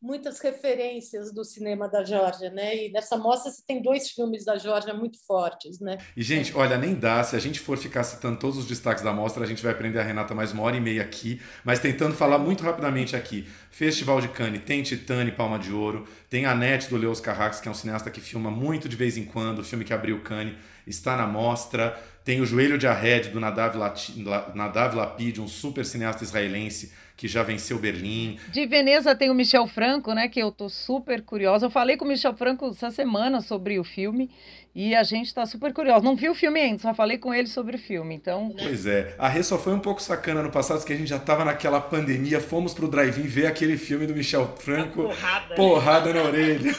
Muita, 0.02 0.30
muitas 0.30 0.40
referências 0.40 1.32
do 1.32 1.44
cinema 1.44 1.88
da 1.88 2.02
Geórgia, 2.04 2.50
né? 2.50 2.86
E 2.86 2.92
nessa 2.92 3.16
mostra 3.16 3.50
você 3.50 3.62
tem 3.66 3.82
dois 3.82 4.10
filmes 4.10 4.44
da 4.44 4.56
Geórgia 4.56 4.94
muito 4.94 5.18
fortes, 5.26 5.78
né? 5.78 5.98
E, 6.16 6.22
gente, 6.22 6.56
olha, 6.56 6.78
nem 6.78 6.94
dá. 6.94 7.22
Se 7.22 7.36
a 7.36 7.38
gente 7.38 7.60
for 7.60 7.76
ficar 7.76 8.02
citando 8.04 8.38
todos 8.38 8.58
os 8.58 8.66
destaques 8.66 9.02
da 9.04 9.12
mostra, 9.12 9.44
a 9.44 9.46
gente 9.46 9.62
vai 9.62 9.74
prender 9.74 10.00
a 10.00 10.04
Renata 10.04 10.34
mais 10.34 10.52
uma 10.52 10.62
hora 10.62 10.76
e 10.76 10.80
meia 10.80 11.02
aqui. 11.02 11.40
Mas 11.64 11.78
tentando 11.78 12.14
falar 12.14 12.38
muito 12.38 12.64
rapidamente 12.64 13.14
aqui. 13.14 13.46
Festival 13.70 14.20
de 14.20 14.28
Cannes 14.28 14.62
tem 14.64 14.82
Titane, 14.82 15.32
Palma 15.32 15.58
de 15.58 15.72
Ouro. 15.72 16.06
Tem 16.28 16.46
a 16.46 16.54
Net 16.54 16.88
do 16.88 16.96
Leos 16.96 17.20
Carrax, 17.20 17.60
que 17.60 17.68
é 17.68 17.70
um 17.70 17.74
cineasta 17.74 18.10
que 18.10 18.20
filma 18.20 18.50
muito 18.50 18.88
de 18.88 18.96
vez 18.96 19.16
em 19.16 19.24
quando. 19.24 19.60
O 19.60 19.64
filme 19.64 19.84
que 19.84 19.92
abriu 19.92 20.20
Cannes 20.22 20.56
está 20.86 21.16
na 21.16 21.26
mostra. 21.26 21.98
Tem 22.24 22.40
o 22.40 22.46
Joelho 22.46 22.78
de 22.78 22.86
Arred, 22.86 23.30
do 23.30 23.40
Nadav, 23.40 23.76
Lati, 23.76 24.22
Nadav 24.54 24.94
Lapid, 24.94 25.38
um 25.38 25.48
super 25.48 25.84
cineasta 25.84 26.22
israelense 26.22 26.92
que 27.20 27.28
já 27.28 27.42
venceu 27.42 27.78
Berlim. 27.78 28.38
De 28.48 28.64
Veneza 28.64 29.14
tem 29.14 29.28
o 29.28 29.34
Michel 29.34 29.66
Franco, 29.66 30.14
né, 30.14 30.26
que 30.26 30.40
eu 30.40 30.50
tô 30.50 30.70
super 30.70 31.20
curiosa. 31.20 31.66
Eu 31.66 31.70
falei 31.70 31.98
com 31.98 32.06
o 32.06 32.08
Michel 32.08 32.32
Franco 32.32 32.70
essa 32.70 32.90
semana 32.90 33.42
sobre 33.42 33.78
o 33.78 33.84
filme 33.84 34.30
e 34.74 34.94
a 34.94 35.02
gente 35.02 35.26
está 35.26 35.44
super 35.44 35.70
curioso. 35.74 36.02
Não 36.02 36.16
vi 36.16 36.30
o 36.30 36.34
filme 36.34 36.58
ainda, 36.58 36.78
só 36.78 36.94
falei 36.94 37.18
com 37.18 37.34
ele 37.34 37.46
sobre 37.46 37.76
o 37.76 37.78
filme, 37.78 38.14
então... 38.14 38.54
Pois 38.58 38.86
é. 38.86 39.14
A 39.18 39.28
Rê 39.28 39.42
só 39.42 39.58
foi 39.58 39.74
um 39.74 39.80
pouco 39.80 40.00
sacana 40.00 40.42
no 40.42 40.50
passado, 40.50 40.78
porque 40.78 40.94
a 40.94 40.96
gente 40.96 41.08
já 41.08 41.18
estava 41.18 41.44
naquela 41.44 41.78
pandemia, 41.78 42.40
fomos 42.40 42.72
pro 42.72 42.88
drive-in 42.88 43.26
ver 43.26 43.48
aquele 43.48 43.76
filme 43.76 44.06
do 44.06 44.14
Michel 44.14 44.56
Franco. 44.56 45.02
Porrada. 45.02 45.54
Porrada 45.54 46.14
na 46.14 46.22
orelha. 46.22 46.74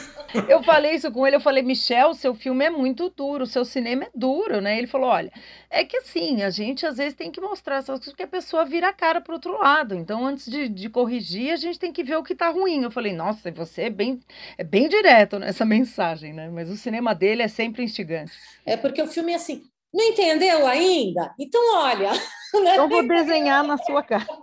Eu 0.48 0.62
falei 0.62 0.94
isso 0.94 1.10
com 1.10 1.26
ele, 1.26 1.36
eu 1.36 1.40
falei, 1.40 1.62
Michel, 1.62 2.14
seu 2.14 2.34
filme 2.34 2.64
é 2.64 2.70
muito 2.70 3.10
duro, 3.10 3.46
seu 3.46 3.64
cinema 3.64 4.04
é 4.04 4.10
duro, 4.14 4.60
né? 4.60 4.78
Ele 4.78 4.86
falou, 4.86 5.08
olha, 5.08 5.32
é 5.70 5.84
que 5.84 5.96
assim, 5.96 6.42
a 6.42 6.50
gente 6.50 6.86
às 6.86 6.96
vezes 6.96 7.14
tem 7.14 7.30
que 7.30 7.40
mostrar 7.40 7.76
essas 7.76 7.98
coisas 7.98 8.14
que 8.14 8.22
a 8.22 8.28
pessoa 8.28 8.64
vira 8.64 8.88
a 8.88 8.92
cara 8.92 9.20
pro 9.20 9.34
outro 9.34 9.58
lado. 9.58 9.94
Então, 9.94 10.24
antes 10.24 10.50
de, 10.50 10.68
de 10.68 10.88
corrigir, 10.88 11.52
a 11.52 11.56
gente 11.56 11.78
tem 11.78 11.92
que 11.92 12.04
ver 12.04 12.16
o 12.16 12.22
que 12.22 12.34
tá 12.34 12.48
ruim. 12.48 12.82
Eu 12.82 12.90
falei, 12.90 13.12
nossa, 13.12 13.50
você 13.50 13.82
é 13.82 13.90
bem, 13.90 14.20
é 14.56 14.64
bem 14.64 14.88
direto 14.88 15.38
nessa 15.38 15.64
mensagem, 15.64 16.32
né? 16.32 16.48
Mas 16.48 16.70
o 16.70 16.76
cinema 16.76 17.14
dele 17.14 17.42
é 17.42 17.48
sempre 17.48 17.82
instigante. 17.82 18.32
É 18.64 18.76
porque 18.76 19.02
o 19.02 19.06
filme 19.06 19.32
é 19.32 19.36
assim, 19.36 19.62
não 19.92 20.04
entendeu 20.04 20.66
ainda? 20.66 21.34
Então, 21.38 21.60
olha. 21.76 22.10
Né? 22.52 22.74
Então, 22.74 22.86
vou 22.86 23.08
desenhar 23.08 23.64
na 23.64 23.78
sua 23.78 24.02
cara. 24.02 24.26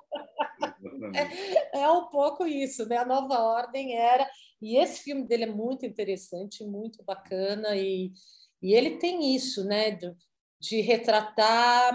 É, 1.13 1.81
é, 1.81 1.89
um 1.89 2.07
pouco 2.07 2.45
isso, 2.45 2.87
né? 2.87 2.97
A 2.97 3.05
nova 3.05 3.39
ordem 3.39 3.95
era. 3.95 4.27
E 4.61 4.77
esse 4.77 5.01
filme 5.03 5.25
dele 5.25 5.43
é 5.43 5.51
muito 5.51 5.85
interessante, 5.85 6.63
muito 6.63 7.03
bacana, 7.03 7.75
e, 7.75 8.11
e 8.61 8.73
ele 8.73 8.97
tem 8.97 9.35
isso, 9.35 9.63
né? 9.63 9.91
De, 9.91 10.13
de 10.59 10.81
retratar 10.81 11.93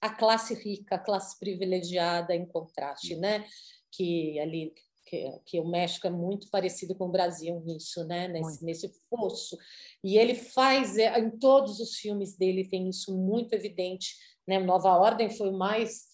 a 0.00 0.10
classe 0.10 0.54
rica, 0.54 0.94
a 0.94 0.98
classe 0.98 1.38
privilegiada 1.38 2.34
em 2.34 2.46
contraste, 2.46 3.16
né? 3.16 3.44
Que 3.90 4.38
ali 4.40 4.72
que, 5.08 5.40
que, 5.46 5.60
o 5.60 5.66
México 5.66 6.06
é 6.06 6.10
muito 6.10 6.50
parecido 6.50 6.94
com 6.94 7.06
o 7.06 7.12
Brasil 7.12 7.60
nisso, 7.64 8.04
né? 8.04 8.28
Nesse, 8.28 8.64
nesse 8.64 8.92
fosso. 9.08 9.56
E 10.04 10.18
ele 10.18 10.34
faz, 10.34 10.98
é, 10.98 11.18
em 11.18 11.30
todos 11.30 11.80
os 11.80 11.96
filmes 11.96 12.36
dele 12.36 12.68
tem 12.68 12.88
isso 12.88 13.16
muito 13.16 13.54
evidente. 13.54 14.14
Né? 14.46 14.58
Nova 14.58 14.90
Ordem 14.96 15.30
foi 15.30 15.48
o 15.48 15.58
mais, 15.58 16.07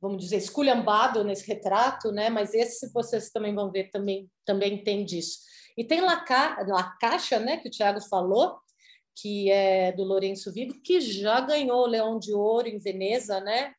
vamos 0.00 0.22
dizer, 0.22 0.36
esculhambado 0.36 1.24
nesse 1.24 1.46
retrato, 1.46 2.12
né? 2.12 2.30
mas 2.30 2.54
esse 2.54 2.92
vocês 2.92 3.30
também 3.30 3.54
vão 3.54 3.70
ver, 3.70 3.90
também, 3.90 4.30
também 4.44 4.82
tem 4.82 5.04
disso. 5.04 5.40
E 5.76 5.84
tem 5.84 6.00
La. 6.00 6.24
La 6.66 6.96
Caixa, 7.00 7.38
né? 7.38 7.58
que 7.58 7.68
o 7.68 7.70
Tiago 7.70 8.00
falou, 8.08 8.58
que 9.20 9.50
é 9.50 9.92
do 9.92 10.04
Lourenço 10.04 10.52
Vigo, 10.52 10.80
que 10.82 11.00
já 11.00 11.40
ganhou 11.40 11.82
o 11.82 11.86
Leão 11.86 12.18
de 12.18 12.32
Ouro 12.32 12.68
em 12.68 12.78
Veneza, 12.78 13.40
né? 13.40 13.72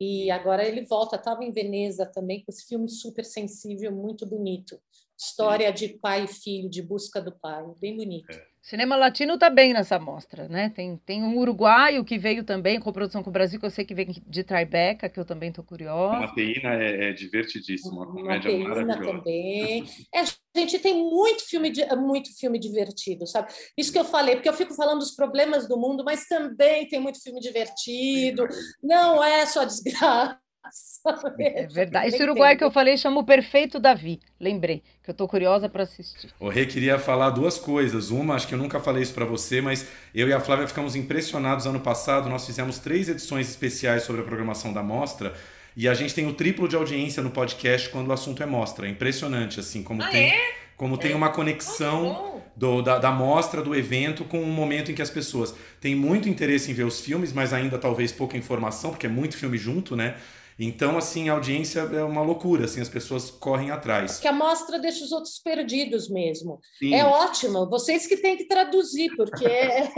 E 0.00 0.30
agora 0.30 0.66
ele 0.66 0.84
volta, 0.84 1.16
estava 1.16 1.44
em 1.44 1.52
Veneza 1.52 2.04
também, 2.04 2.44
com 2.44 2.50
esse 2.50 2.66
filme 2.66 2.88
super 2.88 3.24
sensível, 3.24 3.92
muito 3.92 4.26
bonito. 4.26 4.80
História 5.24 5.72
de 5.72 5.88
pai 5.88 6.24
e 6.24 6.26
filho, 6.26 6.68
de 6.68 6.82
busca 6.82 7.20
do 7.20 7.30
pai, 7.30 7.62
bem 7.80 7.96
bonito. 7.96 8.28
É. 8.32 8.52
Cinema 8.60 8.96
latino 8.96 9.34
está 9.34 9.48
bem 9.48 9.72
nessa 9.72 9.98
mostra, 9.98 10.48
né? 10.48 10.70
Tem, 10.70 10.96
tem 10.96 11.22
um 11.22 11.36
uruguaio 11.36 12.04
que 12.04 12.18
veio 12.18 12.42
também, 12.42 12.80
com 12.80 12.92
produção 12.92 13.22
com 13.22 13.30
o 13.30 13.32
Brasil, 13.32 13.58
que 13.58 13.66
eu 13.66 13.70
sei 13.70 13.84
que 13.84 13.94
vem 13.94 14.08
de 14.26 14.44
Tribeca, 14.44 15.08
que 15.08 15.18
eu 15.18 15.24
também 15.24 15.50
estou 15.50 15.64
curiosa. 15.64 16.18
Uma 16.18 16.34
peína 16.34 16.74
é, 16.74 17.10
é 17.10 17.12
divertidíssima, 17.12 18.02
uma 18.02 18.12
comédia 18.12 18.50
uma 18.52 18.68
maravilhosa. 18.68 19.18
também. 19.18 19.84
É, 20.12 20.20
a 20.20 20.58
gente 20.58 20.78
tem 20.80 20.94
muito 20.94 21.48
filme, 21.48 21.72
muito 21.96 22.36
filme 22.36 22.58
divertido, 22.58 23.24
sabe? 23.26 23.52
Isso 23.78 23.92
que 23.92 23.98
eu 23.98 24.04
falei, 24.04 24.34
porque 24.34 24.48
eu 24.48 24.54
fico 24.54 24.74
falando 24.74 24.98
dos 24.98 25.14
problemas 25.14 25.68
do 25.68 25.76
mundo, 25.76 26.04
mas 26.04 26.26
também 26.26 26.86
tem 26.88 27.00
muito 27.00 27.22
filme 27.22 27.40
divertido. 27.40 28.46
Não 28.82 29.22
é 29.22 29.46
só 29.46 29.64
desgraça. 29.64 30.41
É 31.38 31.66
verdade. 31.66 32.08
Esse 32.08 32.22
Uruguai 32.22 32.56
que 32.56 32.64
eu 32.64 32.70
falei 32.70 32.96
chama 32.96 33.20
o 33.20 33.24
Perfeito 33.24 33.78
Davi. 33.78 34.20
Lembrei, 34.40 34.82
que 35.02 35.10
eu 35.10 35.14
tô 35.14 35.28
curiosa 35.28 35.68
para 35.68 35.82
assistir. 35.82 36.32
O 36.38 36.48
Rê 36.48 36.66
queria 36.66 36.98
falar 36.98 37.30
duas 37.30 37.58
coisas. 37.58 38.10
Uma, 38.10 38.34
acho 38.34 38.46
que 38.48 38.54
eu 38.54 38.58
nunca 38.58 38.80
falei 38.80 39.02
isso 39.02 39.14
para 39.14 39.24
você, 39.24 39.60
mas 39.60 39.86
eu 40.14 40.28
e 40.28 40.32
a 40.32 40.40
Flávia 40.40 40.66
ficamos 40.66 40.96
impressionados 40.96 41.66
ano 41.66 41.80
passado. 41.80 42.28
Nós 42.28 42.46
fizemos 42.46 42.78
três 42.78 43.08
edições 43.08 43.48
especiais 43.48 44.02
sobre 44.04 44.22
a 44.22 44.24
programação 44.24 44.72
da 44.72 44.82
mostra 44.82 45.34
E 45.76 45.88
a 45.88 45.94
gente 45.94 46.14
tem 46.14 46.26
o 46.26 46.34
triplo 46.34 46.68
de 46.68 46.76
audiência 46.76 47.22
no 47.22 47.30
podcast 47.30 47.88
quando 47.90 48.08
o 48.08 48.12
assunto 48.12 48.42
é 48.42 48.46
mostra. 48.46 48.86
É 48.86 48.90
impressionante, 48.90 49.58
assim, 49.60 49.82
como 49.82 50.02
Ah, 50.02 50.08
tem, 50.10 50.30
é? 50.30 50.54
como 50.76 50.98
tem 50.98 51.14
uma 51.14 51.30
conexão 51.30 52.14
Bom. 52.14 52.52
do- 52.56 52.82
da, 52.82 52.98
da 52.98 53.10
mostra, 53.10 53.62
do 53.62 53.74
evento, 53.74 54.24
com 54.24 54.42
o 54.42 54.46
momento 54.46 54.90
em 54.90 54.94
que 54.94 55.02
as 55.02 55.10
pessoas 55.10 55.54
têm 55.80 55.94
muito 55.94 56.28
interesse 56.28 56.70
em 56.70 56.74
ver 56.74 56.84
os 56.84 57.00
filmes, 57.00 57.32
mas 57.32 57.52
ainda 57.54 57.78
talvez 57.78 58.12
pouca 58.12 58.36
informação, 58.36 58.90
porque 58.90 59.06
é 59.06 59.08
muito 59.08 59.36
filme 59.36 59.56
junto, 59.58 59.96
né? 59.96 60.16
Então, 60.64 60.96
assim, 60.96 61.28
a 61.28 61.32
audiência 61.32 61.80
é 61.80 62.04
uma 62.04 62.22
loucura, 62.22 62.66
assim, 62.66 62.80
as 62.80 62.88
pessoas 62.88 63.30
correm 63.30 63.72
atrás. 63.72 64.20
Que 64.20 64.28
a 64.28 64.32
mostra 64.32 64.78
deixa 64.78 65.04
os 65.04 65.10
outros 65.10 65.40
perdidos 65.40 66.08
mesmo. 66.08 66.60
Sim. 66.78 66.94
É 66.94 67.04
ótimo, 67.04 67.68
vocês 67.68 68.06
que 68.06 68.16
têm 68.16 68.36
que 68.36 68.44
traduzir, 68.44 69.10
porque 69.16 69.44
é- 69.44 69.90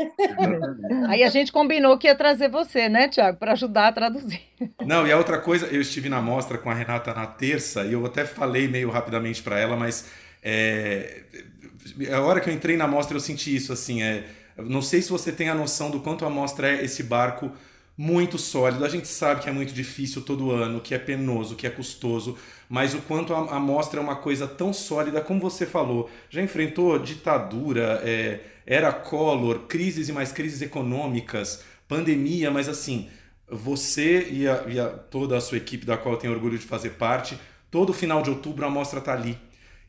Aí 1.09 1.23
a 1.23 1.29
gente 1.29 1.53
combinou 1.53 1.99
que 1.99 2.07
ia 2.07 2.15
trazer 2.15 2.49
você, 2.49 2.89
né, 2.89 3.09
Tiago, 3.09 3.39
para 3.39 3.53
ajudar 3.53 3.89
a 3.89 3.93
traduzir. 3.93 4.41
Não, 4.87 5.07
e 5.07 5.13
a 5.13 5.19
outra 5.19 5.39
coisa, 5.39 5.67
eu 5.67 5.83
estive 5.83 6.09
na 6.09 6.23
mostra 6.23 6.57
com 6.57 6.71
a 6.71 6.75
Renata 6.75 7.13
na 7.13 7.27
terça 7.27 7.85
e 7.85 7.93
eu 7.93 8.07
até 8.07 8.25
falei 8.25 8.67
meio 8.67 8.89
rapidamente 8.89 9.43
para 9.43 9.59
ela, 9.59 9.77
mas 9.77 10.09
é, 10.43 11.25
a 12.11 12.21
hora 12.21 12.41
que 12.41 12.49
eu 12.49 12.55
entrei 12.55 12.77
na 12.77 12.87
mostra 12.87 13.15
eu 13.15 13.21
senti 13.21 13.55
isso 13.55 13.71
assim, 13.71 14.03
é, 14.03 14.25
não 14.57 14.81
sei 14.81 15.03
se 15.03 15.11
você 15.11 15.31
tem 15.31 15.51
a 15.51 15.55
noção 15.55 15.91
do 15.91 16.01
quanto 16.01 16.25
a 16.25 16.31
mostra 16.31 16.71
é 16.71 16.85
esse 16.85 17.03
barco 17.03 17.53
muito 17.97 18.39
sólido. 18.39 18.85
A 18.85 18.89
gente 18.89 19.07
sabe 19.09 19.43
que 19.43 19.49
é 19.49 19.53
muito 19.53 19.73
difícil 19.73 20.23
todo 20.23 20.51
ano, 20.51 20.81
que 20.81 20.95
é 20.95 20.99
penoso, 20.99 21.55
que 21.57 21.67
é 21.67 21.71
custoso, 21.71 22.37
mas 22.69 22.95
o 22.95 22.99
quanto 23.03 23.33
a, 23.35 23.57
a 23.57 23.61
mostra 23.61 24.01
é 24.01 24.03
uma 24.03 24.17
coisa 24.17 24.47
tão 24.49 24.73
sólida, 24.73 25.21
como 25.21 25.41
você 25.41 25.65
falou, 25.67 26.11
já 26.29 26.43
enfrentou 26.43 26.99
ditadura, 26.99 28.01
é, 28.05 28.41
era 28.67 28.93
Collor, 28.93 29.61
crises 29.69 30.09
e 30.09 30.13
mais 30.13 30.33
crises 30.33 30.61
econômicas, 30.63 31.63
pandemia, 31.87 32.51
mas 32.51 32.69
assim, 32.69 33.09
você 33.49 34.29
e, 34.31 34.49
a, 34.49 34.65
e 34.67 34.81
a- 34.81 34.89
toda 34.89 35.37
a 35.37 35.41
sua 35.41 35.59
equipe, 35.59 35.87
da 35.87 35.97
qual 35.97 36.15
eu 36.15 36.21
tenho 36.21 36.33
orgulho 36.33 36.59
de 36.59 36.65
fazer 36.67 36.91
parte, 36.91 37.39
todo 37.71 37.93
final 37.93 38.23
de 38.23 38.31
outubro 38.31 38.65
a 38.67 38.71
mostra 38.71 39.01
tá 39.01 39.13
ali. 39.13 39.39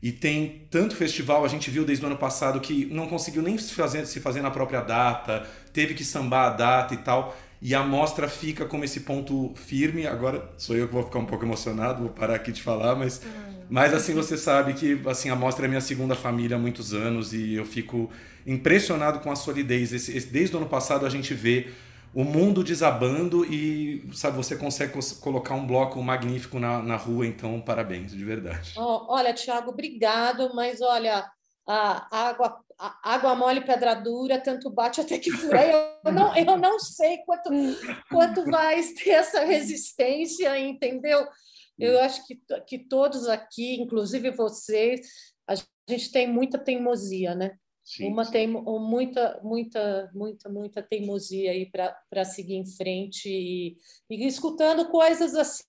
E 0.02 0.12
tem 0.12 0.66
tanto 0.70 0.94
festival, 0.94 1.44
a 1.44 1.48
gente 1.48 1.70
viu 1.70 1.84
desde 1.84 2.04
o 2.04 2.06
ano 2.06 2.18
passado 2.18 2.60
que 2.60 2.84
não 2.86 3.08
conseguiu 3.08 3.42
nem 3.42 3.56
se 3.56 3.72
fazer, 3.72 4.06
se 4.06 4.20
fazer 4.20 4.42
na 4.42 4.50
própria 4.50 4.80
data, 4.82 5.46
teve 5.72 5.94
que 5.94 6.04
sambar 6.04 6.46
a 6.52 6.56
data 6.56 6.94
e 6.94 6.98
tal. 6.98 7.34
E 7.60 7.74
a 7.74 7.82
mostra 7.82 8.28
fica 8.28 8.66
como 8.66 8.84
esse 8.84 9.00
ponto 9.00 9.52
firme. 9.56 10.06
Agora 10.06 10.50
sou 10.58 10.76
eu 10.76 10.86
que 10.86 10.94
vou 10.94 11.02
ficar 11.04 11.18
um 11.18 11.26
pouco 11.26 11.44
emocionado, 11.44 12.02
vou 12.02 12.10
parar 12.12 12.34
aqui 12.36 12.52
de 12.52 12.62
falar, 12.62 12.94
mas, 12.94 13.22
mas 13.68 13.92
assim 13.94 14.14
você 14.14 14.36
sabe 14.36 14.74
que 14.74 15.00
assim 15.08 15.30
a 15.30 15.36
mostra 15.36 15.66
é 15.66 15.68
minha 15.68 15.80
segunda 15.80 16.14
família 16.14 16.56
há 16.56 16.60
muitos 16.60 16.92
anos 16.94 17.32
e 17.32 17.54
eu 17.54 17.64
fico 17.64 18.10
impressionado 18.46 19.20
com 19.20 19.30
a 19.30 19.36
solidez. 19.36 19.92
Esse- 19.92 20.16
esse- 20.16 20.28
desde 20.28 20.54
o 20.54 20.58
ano 20.58 20.68
passado 20.68 21.04
a 21.06 21.10
gente 21.10 21.34
vê 21.34 21.68
o 22.14 22.24
mundo 22.24 22.64
desabando 22.64 23.44
e 23.44 24.08
sabe 24.14 24.36
você 24.36 24.56
consegue 24.56 24.92
colocar 25.20 25.54
um 25.54 25.66
bloco 25.66 26.02
magnífico 26.02 26.58
na, 26.58 26.82
na 26.82 26.96
rua. 26.96 27.26
Então 27.26 27.60
parabéns, 27.60 28.12
de 28.12 28.24
verdade. 28.24 28.72
Ó, 28.76 29.14
Olha, 29.14 29.34
Tiago, 29.34 29.70
obrigado, 29.70 30.54
mas 30.54 30.80
olha, 30.80 31.26
a 31.66 32.28
água, 32.28 32.60
a 32.78 33.14
água 33.14 33.34
mole, 33.34 33.60
pedra 33.60 33.94
dura, 33.94 34.40
tanto 34.40 34.70
bate 34.70 35.00
até 35.00 35.18
que 35.18 35.30
fura. 35.32 35.98
Eu 36.04 36.12
não, 36.12 36.36
eu 36.36 36.56
não 36.56 36.78
sei 36.78 37.18
quanto, 37.18 37.50
quanto 38.08 38.44
vai 38.44 38.80
ter 38.94 39.10
essa 39.10 39.44
resistência, 39.44 40.58
entendeu? 40.58 41.26
Eu 41.78 42.00
acho 42.00 42.26
que, 42.26 42.40
que 42.66 42.78
todos 42.78 43.28
aqui, 43.28 43.80
inclusive 43.80 44.30
vocês, 44.30 45.00
a 45.46 45.54
gente 45.88 46.10
tem 46.10 46.26
muita 46.26 46.58
teimosia, 46.58 47.34
né? 47.34 47.56
Sim. 47.84 48.08
Uma 48.08 48.28
tem 48.28 48.48
muita, 48.48 49.40
muita, 49.44 50.10
muita, 50.12 50.48
muita 50.48 50.82
teimosia 50.82 51.52
aí 51.52 51.70
para 51.70 52.24
seguir 52.24 52.54
em 52.54 52.66
frente 52.66 53.28
e, 53.28 53.76
e 54.10 54.26
escutando 54.26 54.88
coisas 54.88 55.34
assim 55.34 55.62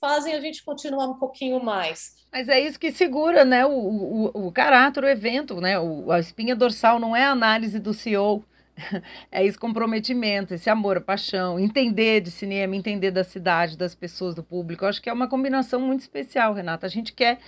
fazem 0.00 0.34
a 0.34 0.40
gente 0.40 0.64
continuar 0.64 1.06
um 1.06 1.14
pouquinho 1.14 1.62
mais. 1.62 2.16
Mas 2.32 2.48
é 2.48 2.60
isso 2.60 2.78
que 2.78 2.92
segura, 2.92 3.44
né, 3.44 3.64
o, 3.64 3.70
o, 3.70 4.46
o 4.46 4.52
caráter, 4.52 5.04
o 5.04 5.08
evento, 5.08 5.60
né? 5.60 5.78
O, 5.78 6.10
a 6.10 6.18
espinha 6.18 6.54
dorsal 6.54 6.98
não 6.98 7.14
é 7.14 7.24
a 7.24 7.30
análise 7.30 7.78
do 7.78 7.94
CEO, 7.94 8.44
é 9.30 9.44
esse 9.44 9.58
comprometimento, 9.58 10.54
esse 10.54 10.68
amor, 10.68 10.96
a 10.96 11.00
paixão, 11.00 11.58
entender 11.58 12.20
de 12.20 12.30
cinema, 12.30 12.74
entender 12.76 13.10
da 13.10 13.24
cidade, 13.24 13.76
das 13.76 13.94
pessoas, 13.94 14.34
do 14.34 14.42
público. 14.42 14.84
Eu 14.84 14.88
acho 14.88 15.00
que 15.00 15.08
é 15.08 15.12
uma 15.12 15.28
combinação 15.28 15.80
muito 15.80 16.00
especial, 16.00 16.54
Renata. 16.54 16.86
A 16.86 16.90
gente 16.90 17.12
quer 17.12 17.38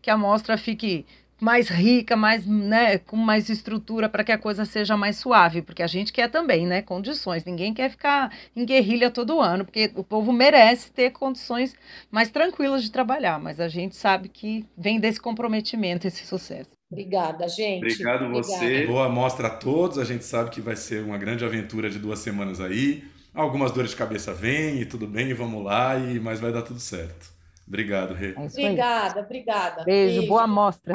que 0.00 0.10
a 0.10 0.16
mostra 0.16 0.56
fique 0.56 1.04
mais 1.40 1.68
rica, 1.68 2.16
mais, 2.16 2.46
né, 2.46 2.98
com 2.98 3.16
mais 3.16 3.48
estrutura 3.48 4.08
para 4.08 4.24
que 4.24 4.32
a 4.32 4.38
coisa 4.38 4.64
seja 4.64 4.96
mais 4.96 5.16
suave, 5.16 5.62
porque 5.62 5.82
a 5.82 5.86
gente 5.86 6.12
quer 6.12 6.30
também, 6.30 6.66
né, 6.66 6.82
condições. 6.82 7.44
Ninguém 7.44 7.74
quer 7.74 7.90
ficar 7.90 8.32
em 8.54 8.64
guerrilha 8.64 9.10
todo 9.10 9.40
ano, 9.40 9.64
porque 9.64 9.90
o 9.94 10.04
povo 10.04 10.32
merece 10.32 10.90
ter 10.90 11.10
condições 11.10 11.74
mais 12.10 12.30
tranquilas 12.30 12.82
de 12.82 12.90
trabalhar, 12.90 13.38
mas 13.38 13.60
a 13.60 13.68
gente 13.68 13.96
sabe 13.96 14.28
que 14.28 14.64
vem 14.76 14.98
desse 14.98 15.20
comprometimento 15.20 16.06
esse 16.06 16.26
sucesso. 16.26 16.70
Obrigada, 16.90 17.48
gente. 17.48 17.84
Obrigado 17.84 18.30
você. 18.30 18.54
Obrigada. 18.54 18.86
Boa 18.86 19.08
mostra 19.08 19.48
a 19.48 19.50
todos. 19.50 19.98
A 19.98 20.04
gente 20.04 20.24
sabe 20.24 20.50
que 20.50 20.60
vai 20.60 20.76
ser 20.76 21.02
uma 21.02 21.18
grande 21.18 21.44
aventura 21.44 21.90
de 21.90 21.98
duas 21.98 22.20
semanas 22.20 22.60
aí. 22.60 23.04
Algumas 23.34 23.72
dores 23.72 23.90
de 23.90 23.96
cabeça 23.96 24.32
vêm 24.32 24.80
e 24.80 24.86
tudo 24.86 25.06
bem, 25.06 25.34
vamos 25.34 25.62
lá, 25.62 25.98
e 25.98 26.18
mas 26.18 26.40
vai 26.40 26.52
dar 26.52 26.62
tudo 26.62 26.80
certo. 26.80 27.35
Obrigado, 27.66 28.14
Rê. 28.14 28.34
É. 28.36 28.40
Obrigada, 28.40 29.20
obrigada. 29.20 29.84
Beijo, 29.84 30.26
boa 30.26 30.46
mostra. 30.46 30.94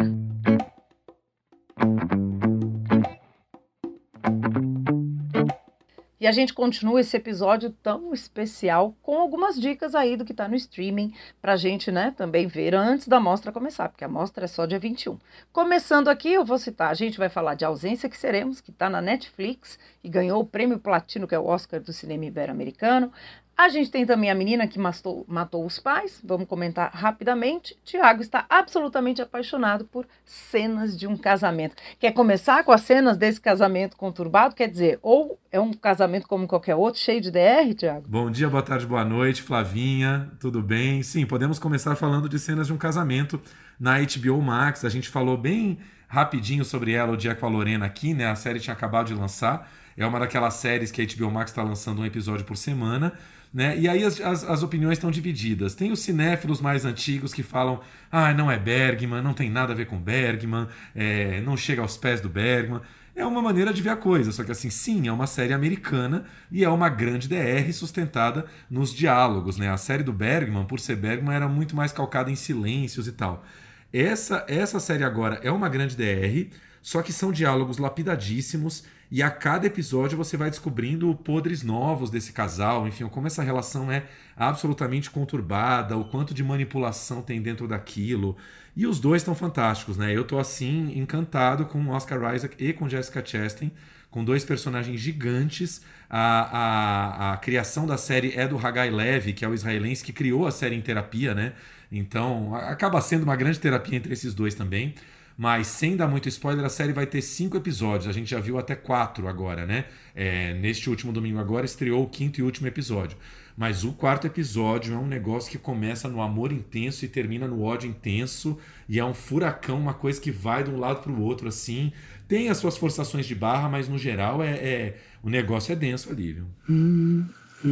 E 6.22 6.28
a 6.28 6.32
gente 6.32 6.54
continua 6.54 7.02
esse 7.02 7.18
episódio 7.18 7.72
tão 7.82 8.14
especial 8.14 8.96
com 9.02 9.18
algumas 9.18 9.60
dicas 9.60 9.96
aí 9.96 10.16
do 10.16 10.24
que 10.24 10.34
está 10.34 10.48
no 10.48 10.54
streaming 10.56 11.16
pra 11.42 11.56
gente, 11.56 11.92
né, 11.92 12.14
também 12.16 12.46
ver 12.46 12.76
antes 12.76 13.08
da 13.08 13.20
mostra 13.20 13.52
começar, 13.52 13.90
porque 13.90 14.04
a 14.04 14.08
mostra 14.08 14.46
é 14.46 14.48
só 14.48 14.68
dia 14.68 14.78
21. 14.78 15.18
Começando 15.52 16.10
aqui, 16.10 16.32
eu 16.32 16.46
vou 16.46 16.60
citar, 16.60 16.92
a 16.92 16.94
gente 16.94 17.18
vai 17.18 17.28
falar 17.28 17.56
de 17.56 17.66
Ausência 17.66 18.08
que 18.08 18.16
Seremos, 18.16 18.62
que 18.62 18.70
está 18.70 18.88
na 18.88 19.02
Netflix 19.02 19.80
e 20.04 20.10
ganhou 20.10 20.40
o 20.40 20.46
prêmio 20.46 20.78
Platino, 20.78 21.28
que 21.28 21.34
é 21.34 21.40
o 21.40 21.48
Oscar 21.48 21.82
do 21.82 21.92
cinema 21.92 22.26
ibero-americano. 22.26 23.12
A 23.58 23.70
gente 23.70 23.92
tem 23.92 24.06
também 24.06 24.32
a 24.32 24.36
menina 24.36 24.68
que 24.68 24.80
matou, 24.80 25.24
matou 25.28 25.64
os 25.66 25.78
pais, 25.78 26.20
vamos 26.24 26.48
comentar 26.48 26.90
rapidamente. 26.94 27.78
Tiago 27.84 28.22
está 28.22 28.46
absolutamente 28.50 29.22
apaixonado 29.22 29.86
por 29.86 30.08
cenas 30.26 30.98
de 30.98 31.06
um 31.06 31.16
casamento. 31.16 31.76
Quer 32.00 32.12
começar 32.12 32.64
com 32.64 32.72
as 32.72 32.82
cenas 32.82 33.18
desse 33.18 33.40
casamento 33.40 33.96
conturbado? 33.96 34.56
Quer 34.56 34.68
dizer, 34.68 35.00
ou 35.04 35.40
é 35.52 35.60
um 35.60 35.74
casamento 35.74 36.28
como 36.28 36.48
qualquer 36.48 36.76
outro, 36.76 37.00
cheio 37.00 37.22
de 37.22 37.30
DR, 37.30 37.74
Tiago? 37.78 38.08
Bom 38.08 38.32
dia, 38.32 38.50
boa 38.50 38.64
tarde, 38.64 38.88
boa 38.88 39.06
noite, 39.06 39.44
Flavinha, 39.44 40.32
tudo 40.40 40.62
bem? 40.64 41.04
Sim, 41.04 41.28
podemos 41.28 41.60
começar 41.60 41.96
falando 41.96 42.28
de 42.28 42.40
cenas 42.40 42.66
de 42.66 42.74
um 42.74 42.78
casamento 42.78 43.40
na 43.80 44.00
HBO 44.00 44.42
Max. 44.42 44.84
A 44.84 44.90
gente 44.90 45.08
falou 45.08 45.38
bem 45.38 45.78
rapidinho 46.08 46.66
sobre 46.66 46.94
ela 46.94 47.14
o 47.14 47.18
dia 47.18 47.36
com 47.36 47.46
a 47.46 47.50
Lorena 47.50 47.86
aqui, 47.86 48.14
né? 48.14 48.26
A 48.26 48.36
série 48.36 48.60
tinha 48.60 48.74
acabado 48.74 49.08
de 49.08 49.14
lançar. 49.14 49.72
É 49.96 50.06
uma 50.06 50.20
daquelas 50.20 50.56
séries 50.56 50.92
que 50.92 51.02
a 51.02 51.06
HBO 51.06 51.32
Max 51.32 51.52
está 51.52 51.64
lançando 51.64 52.02
um 52.02 52.06
episódio 52.06 52.44
por 52.44 52.58
semana. 52.58 53.14
Né? 53.54 53.78
E 53.78 53.88
aí 53.88 54.04
as, 54.04 54.20
as, 54.22 54.44
as 54.46 54.64
opiniões 54.64 54.98
estão 54.98 55.12
divididas. 55.12 55.76
Tem 55.76 55.92
os 55.92 56.00
cinéfilos 56.00 56.62
mais 56.62 56.86
antigos 56.86 57.34
que 57.34 57.44
falam: 57.44 57.82
ah, 58.10 58.34
não 58.34 58.50
é 58.50 58.58
Bergman, 58.58 59.22
não 59.22 59.34
tem 59.34 59.50
nada 59.50 59.74
a 59.74 59.76
ver 59.76 59.86
com 59.86 59.98
Bergman, 59.98 60.68
é, 60.96 61.42
não 61.42 61.58
chega 61.58 61.82
aos 61.82 61.98
pés 61.98 62.22
do 62.22 62.30
Bergman. 62.30 62.82
É 63.14 63.26
uma 63.26 63.42
maneira 63.42 63.74
de 63.74 63.82
ver 63.82 63.90
a 63.90 63.98
coisa, 63.98 64.32
só 64.32 64.42
que 64.42 64.54
assim, 64.54 64.70
sim, 64.70 65.10
é 65.10 65.12
uma 65.12 65.28
série 65.28 65.52
americana 65.52 66.24
e 66.50 66.64
é 66.64 66.70
uma 66.70 66.88
grande 66.88 67.28
DR 67.28 67.72
sustentada 67.74 68.46
nos 68.70 68.94
diálogos. 68.94 69.58
Né? 69.58 69.70
A 69.70 69.76
série 69.76 70.02
do 70.02 70.14
Bergman, 70.14 70.66
por 70.66 70.80
ser 70.80 70.96
Bergman, 70.96 71.36
era 71.36 71.48
muito 71.48 71.76
mais 71.76 71.92
calcada 71.92 72.32
em 72.32 72.36
silêncios 72.38 73.08
e 73.08 73.12
tal. 73.12 73.46
Essa, 73.92 74.46
essa 74.48 74.80
série 74.80 75.04
agora 75.04 75.42
é 75.44 75.52
uma 75.52 75.68
grande 75.68 75.98
DR, 75.98 76.50
só 76.82 77.02
que 77.02 77.12
são 77.12 77.34
diálogos 77.34 77.78
lapidadíssimos 77.78 78.86
e 79.12 79.21
a 79.21 79.30
cada 79.30 79.67
episódio 79.67 80.17
você 80.17 80.38
vai 80.38 80.50
descobrindo 80.50 81.13
podres 81.13 81.63
novos 81.63 82.10
desse 82.10 82.32
casal, 82.32 82.88
enfim, 82.88 83.06
como 83.10 83.28
essa 83.28 83.43
relação 83.43 83.91
é 83.91 84.06
absolutamente 84.38 85.10
conturbada, 85.10 85.97
o 85.97 86.06
quanto 86.06 86.34
de 86.34 86.41
manipulação 86.41 87.21
tem 87.21 87.41
dentro 87.41 87.67
daquilo. 87.67 88.38
E 88.74 88.88
os 88.88 89.02
dois 89.02 89.21
estão 89.21 89.36
fantásticos, 89.36 89.97
né? 89.97 90.15
Eu 90.15 90.24
tô 90.24 90.39
assim 90.39 90.97
encantado 90.97 91.65
com 91.65 91.89
Oscar 91.89 92.34
Isaac 92.34 92.56
e 92.58 92.71
com 92.71 92.88
Jessica 92.88 93.21
Chastain, 93.24 93.69
com 94.10 94.24
dois 94.24 94.45
personagens 94.45 95.02
gigantes. 95.02 95.82
A, 96.10 97.32
a, 97.32 97.34
a 97.34 97.38
criação 97.38 97.86
da 97.86 97.97
série 97.97 98.34
é 98.34 98.47
do 98.47 98.58
Hagai 98.58 98.89
Levy, 98.89 99.34
que 99.34 99.43
é 99.43 99.47
o 99.47 99.54
israelense 99.54 100.06
que 100.06 100.13
criou 100.13 100.47
a 100.47 100.52
série 100.52 100.76
em 100.76 100.82
terapia, 100.82 101.36
né? 101.36 101.52
Então 101.91 102.56
acaba 102.56 103.02
sendo 103.02 103.24
uma 103.24 103.36
grande 103.36 103.60
terapia 103.60 103.97
entre 103.97 104.13
esses 104.13 104.34
dois 104.34 104.56
também. 104.56 104.95
Mas 105.38 105.67
sem 105.67 105.96
dar 105.96 106.08
muito 106.08 106.28
spoiler, 106.30 106.63
a 106.65 106.70
série 106.70 106.94
vai 106.94 107.06
ter 107.06 107.22
cinco 107.22 107.58
episódios. 107.58 108.08
A 108.08 108.12
gente 108.12 108.30
já 108.30 108.39
viu 108.39 108.58
até 108.58 108.76
quatro 108.76 109.28
agora, 109.28 109.65
né? 109.65 109.86
É, 110.15 110.54
neste 110.54 110.89
último 110.89 111.12
domingo 111.12 111.39
agora 111.39 111.65
estreou 111.65 112.04
o 112.04 112.10
quinto 112.10 112.39
e 112.39 112.44
último 112.44 112.67
episódio. 112.67 113.17
Mas 113.58 113.84
o 113.84 113.91
quarto 113.91 114.28
episódio 114.28 114.94
é 114.94 114.98
um 114.98 115.08
negócio 115.08 115.52
que 115.52 115.58
começa 115.58 116.08
no 116.08 116.22
amor 116.22 116.52
intenso 116.52 117.06
e 117.06 117.08
termina 117.08 117.48
no 117.48 117.62
ódio 117.62 117.89
intenso. 117.89 118.58
E 118.88 119.00
é 119.00 119.06
um 119.06 119.13
furacão, 119.13 119.80
uma 119.80 119.94
coisa 119.94 120.20
que 120.20 120.32
vai 120.32 120.63
de 120.63 120.70
um 120.70 120.80
lado 120.80 121.02
para 121.02 121.12
o 121.12 121.22
outro, 121.22 121.48
assim. 121.48 121.91
Tem 122.28 122.50
as 122.50 122.58
suas 122.58 122.78
forçações 122.78 123.26
de 123.26 123.36
barra, 123.36 123.67
mas 123.67 123.88
no 123.88 123.98
geral 123.98 124.41
é, 124.41 124.52
é 124.52 124.98
o 125.22 125.30
negócio 125.30 125.72
é 125.74 125.76
denso 125.76 126.10
ali, 126.10 126.34
viu? 126.34 126.46
Mm. 126.70 127.26
I 127.63 127.67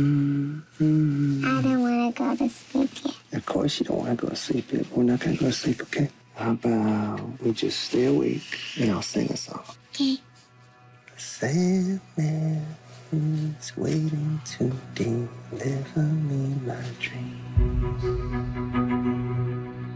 don't 1.63 1.81
want 1.81 2.15
to 2.15 2.23
go 2.23 2.35
to 2.35 2.49
sleep 2.49 2.91
yet. 3.03 3.15
Of 3.33 3.45
course 3.47 3.79
you 3.79 3.87
don't 3.87 4.05
want 4.05 4.19
to 4.19 4.25
go 4.27 4.29
to 4.29 4.35
sleep 4.35 4.71
yet. 4.71 4.85
We're 4.95 5.03
not 5.03 5.19
going 5.19 5.35
to 5.37 5.43
go 5.43 5.49
to 5.49 5.55
sleep, 5.55 5.81
okay? 5.81 6.09
How 6.39 6.51
about 6.51 7.19
we 7.43 7.51
just 7.51 7.81
stay 7.81 8.05
awake 8.05 8.47
and 8.79 8.91
I'll 8.91 9.01
sing 9.01 9.29
a 9.29 9.35
song? 9.35 9.61
Okay. 9.89 10.19
Sandman 11.17 12.65
waiting 13.75 14.39
to 14.57 14.71
deliver 14.95 16.01
me 16.01 16.55
my 16.65 16.81
dreams. 16.97 18.03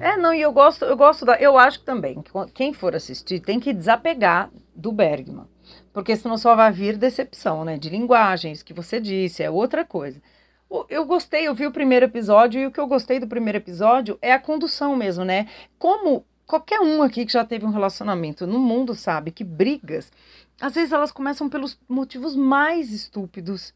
É, 0.02 0.18
não, 0.18 0.34
e 0.34 0.42
eu 0.42 0.52
gosto, 0.52 0.84
eu 0.84 0.98
gosto 0.98 1.24
da. 1.24 1.36
Eu 1.38 1.58
acho 1.58 1.80
também, 1.80 2.22
que 2.22 2.32
quem 2.54 2.74
for 2.74 2.94
assistir 2.94 3.40
tem 3.40 3.58
que 3.58 3.72
desapegar 3.72 4.52
do 4.76 4.92
Bergman. 4.92 5.48
Porque 5.94 6.14
senão 6.18 6.38
só 6.38 6.58
vai 6.58 6.74
vir 6.74 6.98
decepção, 6.98 7.64
né? 7.64 7.78
De 7.78 7.88
linguagens 7.88 8.62
que 8.62 8.74
você 8.74 9.00
disse, 9.00 9.42
é 9.42 9.50
outra 9.50 9.86
coisa. 9.86 10.22
Eu 10.90 11.06
gostei, 11.06 11.48
eu 11.48 11.56
vi 11.56 11.68
o 11.68 11.72
primeiro 11.72 12.06
episódio 12.06 12.60
e 12.60 12.66
o 12.66 12.72
que 12.72 12.80
eu 12.82 12.88
gostei 12.88 13.18
do 13.18 13.28
primeiro 13.28 13.60
episódio 13.60 14.18
é 14.22 14.34
a 14.34 14.40
condução 14.40 14.94
mesmo, 14.98 15.24
né? 15.24 15.48
Como 15.78 16.26
qualquer 16.46 16.80
um 16.80 17.02
aqui 17.02 17.26
que 17.26 17.34
já 17.34 17.46
teve 17.46 17.66
um 17.66 17.72
relacionamento 17.72 18.46
no 18.46 18.60
mundo 18.60 18.94
sabe 18.94 19.32
que 19.32 19.44
brigas, 19.44 20.12
às 20.60 20.76
vezes 20.76 20.92
elas 20.92 21.12
começam 21.12 21.50
pelos 21.50 21.78
motivos 21.88 22.36
mais 22.36 22.92
estúpidos, 22.92 23.74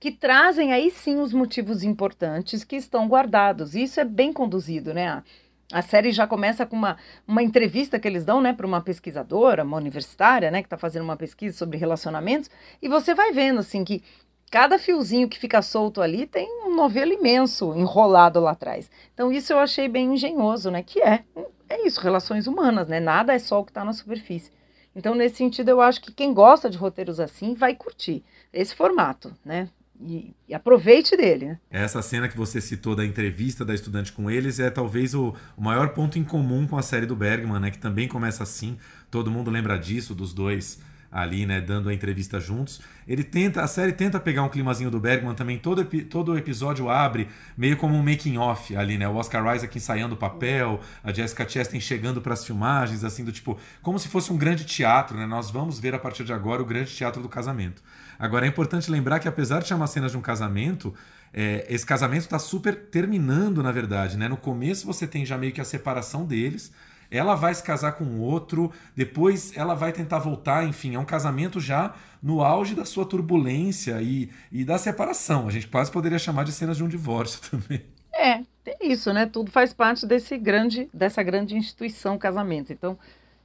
que 0.00 0.12
trazem 0.12 0.72
aí 0.72 0.90
sim 0.90 1.20
os 1.20 1.32
motivos 1.32 1.82
importantes 1.82 2.64
que 2.64 2.76
estão 2.76 3.08
guardados. 3.08 3.74
Isso 3.74 4.00
é 4.00 4.04
bem 4.04 4.32
conduzido, 4.32 4.94
né? 4.94 5.22
A 5.70 5.82
série 5.82 6.12
já 6.12 6.26
começa 6.26 6.64
com 6.64 6.76
uma, 6.76 6.96
uma 7.26 7.42
entrevista 7.42 7.98
que 7.98 8.08
eles 8.08 8.24
dão 8.24 8.40
né, 8.40 8.54
para 8.54 8.66
uma 8.66 8.80
pesquisadora, 8.80 9.64
uma 9.64 9.76
universitária, 9.76 10.50
né, 10.50 10.62
que 10.62 10.66
está 10.66 10.78
fazendo 10.78 11.02
uma 11.02 11.16
pesquisa 11.16 11.58
sobre 11.58 11.76
relacionamentos, 11.76 12.50
e 12.80 12.88
você 12.88 13.14
vai 13.14 13.32
vendo 13.32 13.60
assim 13.60 13.84
que 13.84 14.02
cada 14.50 14.78
fiozinho 14.78 15.28
que 15.28 15.38
fica 15.38 15.60
solto 15.62 16.00
ali 16.00 16.26
tem 16.26 16.48
um 16.66 16.74
novelo 16.74 17.12
imenso 17.12 17.74
enrolado 17.74 18.40
lá 18.40 18.52
atrás. 18.52 18.90
Então 19.12 19.32
isso 19.32 19.52
eu 19.52 19.58
achei 19.58 19.88
bem 19.88 20.14
engenhoso, 20.14 20.70
né? 20.70 20.82
Que 20.82 21.00
é, 21.00 21.24
é 21.68 21.86
isso, 21.86 22.00
relações 22.00 22.46
humanas, 22.46 22.88
né? 22.88 23.00
Nada 23.00 23.34
é 23.34 23.38
só 23.38 23.60
o 23.60 23.64
que 23.64 23.70
está 23.70 23.84
na 23.84 23.92
superfície. 23.92 24.50
Então, 24.98 25.14
nesse 25.14 25.36
sentido, 25.36 25.68
eu 25.68 25.80
acho 25.80 26.00
que 26.00 26.12
quem 26.12 26.34
gosta 26.34 26.68
de 26.68 26.76
roteiros 26.76 27.20
assim 27.20 27.54
vai 27.54 27.72
curtir 27.74 28.24
esse 28.52 28.74
formato, 28.74 29.32
né? 29.44 29.68
E, 30.00 30.34
e, 30.48 30.54
aproveite 30.54 31.16
dele. 31.16 31.46
Né? 31.46 31.60
Essa 31.70 32.00
cena 32.02 32.28
que 32.28 32.36
você 32.36 32.60
citou 32.60 32.94
da 32.94 33.04
entrevista 33.04 33.64
da 33.64 33.74
estudante 33.74 34.12
com 34.12 34.30
eles 34.30 34.60
é 34.60 34.70
talvez 34.70 35.12
o, 35.12 35.34
o, 35.56 35.62
maior 35.62 35.88
ponto 35.88 36.18
em 36.18 36.24
comum 36.24 36.68
com 36.68 36.76
a 36.76 36.82
série 36.82 37.06
do 37.06 37.14
Bergman, 37.16 37.60
né? 37.60 37.70
Que 37.70 37.78
também 37.78 38.08
começa 38.08 38.42
assim. 38.42 38.76
Todo 39.10 39.30
mundo 39.30 39.50
lembra 39.50 39.76
disso, 39.76 40.14
dos 40.14 40.32
dois 40.32 40.80
ali, 41.10 41.46
né, 41.46 41.60
dando 41.60 41.88
a 41.88 41.94
entrevista 41.94 42.38
juntos. 42.38 42.80
Ele 43.06 43.24
tenta, 43.24 43.62
a 43.62 43.66
série 43.66 43.92
tenta 43.92 44.20
pegar 44.20 44.42
um 44.42 44.48
climazinho 44.48 44.90
do 44.90 45.00
Bergman 45.00 45.34
também. 45.34 45.58
Todo, 45.58 45.84
todo 46.04 46.36
episódio 46.36 46.90
abre 46.90 47.28
meio 47.56 47.76
como 47.76 47.94
um 47.94 48.02
making 48.02 48.36
off 48.36 48.76
ali, 48.76 48.98
né? 48.98 49.08
O 49.08 49.14
Oscar 49.14 49.56
Isaac 49.56 49.76
ensaiando 49.76 50.14
o 50.14 50.18
papel, 50.18 50.80
a 51.02 51.12
Jessica 51.12 51.48
Chastain 51.48 51.80
chegando 51.80 52.20
para 52.20 52.34
as 52.34 52.44
filmagens, 52.44 53.04
assim 53.04 53.24
do 53.24 53.32
tipo, 53.32 53.58
como 53.82 53.98
se 53.98 54.08
fosse 54.08 54.30
um 54.32 54.36
grande 54.36 54.64
teatro, 54.64 55.16
né? 55.16 55.24
Nós 55.24 55.50
vamos 55.50 55.80
ver 55.80 55.94
a 55.94 55.98
partir 55.98 56.24
de 56.24 56.32
agora 56.32 56.60
o 56.60 56.66
grande 56.66 56.94
teatro 56.94 57.22
do 57.22 57.28
casamento. 57.28 57.82
Agora 58.18 58.44
é 58.44 58.48
importante 58.48 58.90
lembrar 58.90 59.20
que 59.20 59.28
apesar 59.28 59.60
de 59.60 59.68
chamar 59.68 59.86
cenas 59.86 60.10
de 60.10 60.18
um 60.18 60.20
casamento, 60.20 60.92
é, 61.32 61.66
esse 61.70 61.86
casamento 61.86 62.22
está 62.22 62.38
super 62.38 62.74
terminando, 62.74 63.62
na 63.62 63.72
verdade, 63.72 64.18
né? 64.18 64.28
No 64.28 64.36
começo 64.36 64.86
você 64.86 65.06
tem 65.06 65.24
já 65.24 65.38
meio 65.38 65.52
que 65.52 65.60
a 65.60 65.64
separação 65.64 66.26
deles 66.26 66.70
ela 67.10 67.34
vai 67.34 67.54
se 67.54 67.62
casar 67.62 67.92
com 67.92 68.20
outro, 68.20 68.72
depois 68.94 69.56
ela 69.56 69.74
vai 69.74 69.92
tentar 69.92 70.18
voltar, 70.18 70.66
enfim, 70.66 70.94
é 70.94 70.98
um 70.98 71.04
casamento 71.04 71.60
já 71.60 71.94
no 72.22 72.42
auge 72.42 72.74
da 72.74 72.84
sua 72.84 73.06
turbulência 73.06 74.00
e, 74.02 74.30
e 74.50 74.64
da 74.64 74.78
separação. 74.78 75.48
A 75.48 75.50
gente 75.50 75.68
quase 75.68 75.90
poderia 75.90 76.18
chamar 76.18 76.44
de 76.44 76.52
cenas 76.52 76.76
de 76.76 76.84
um 76.84 76.88
divórcio 76.88 77.40
também. 77.50 77.82
É, 78.12 78.40
é 78.66 78.86
isso, 78.86 79.12
né? 79.12 79.26
Tudo 79.26 79.50
faz 79.50 79.72
parte 79.72 80.06
desse 80.06 80.36
grande, 80.36 80.88
dessa 80.92 81.22
grande 81.22 81.56
instituição 81.56 82.18
casamento. 82.18 82.72
Então, 82.72 82.98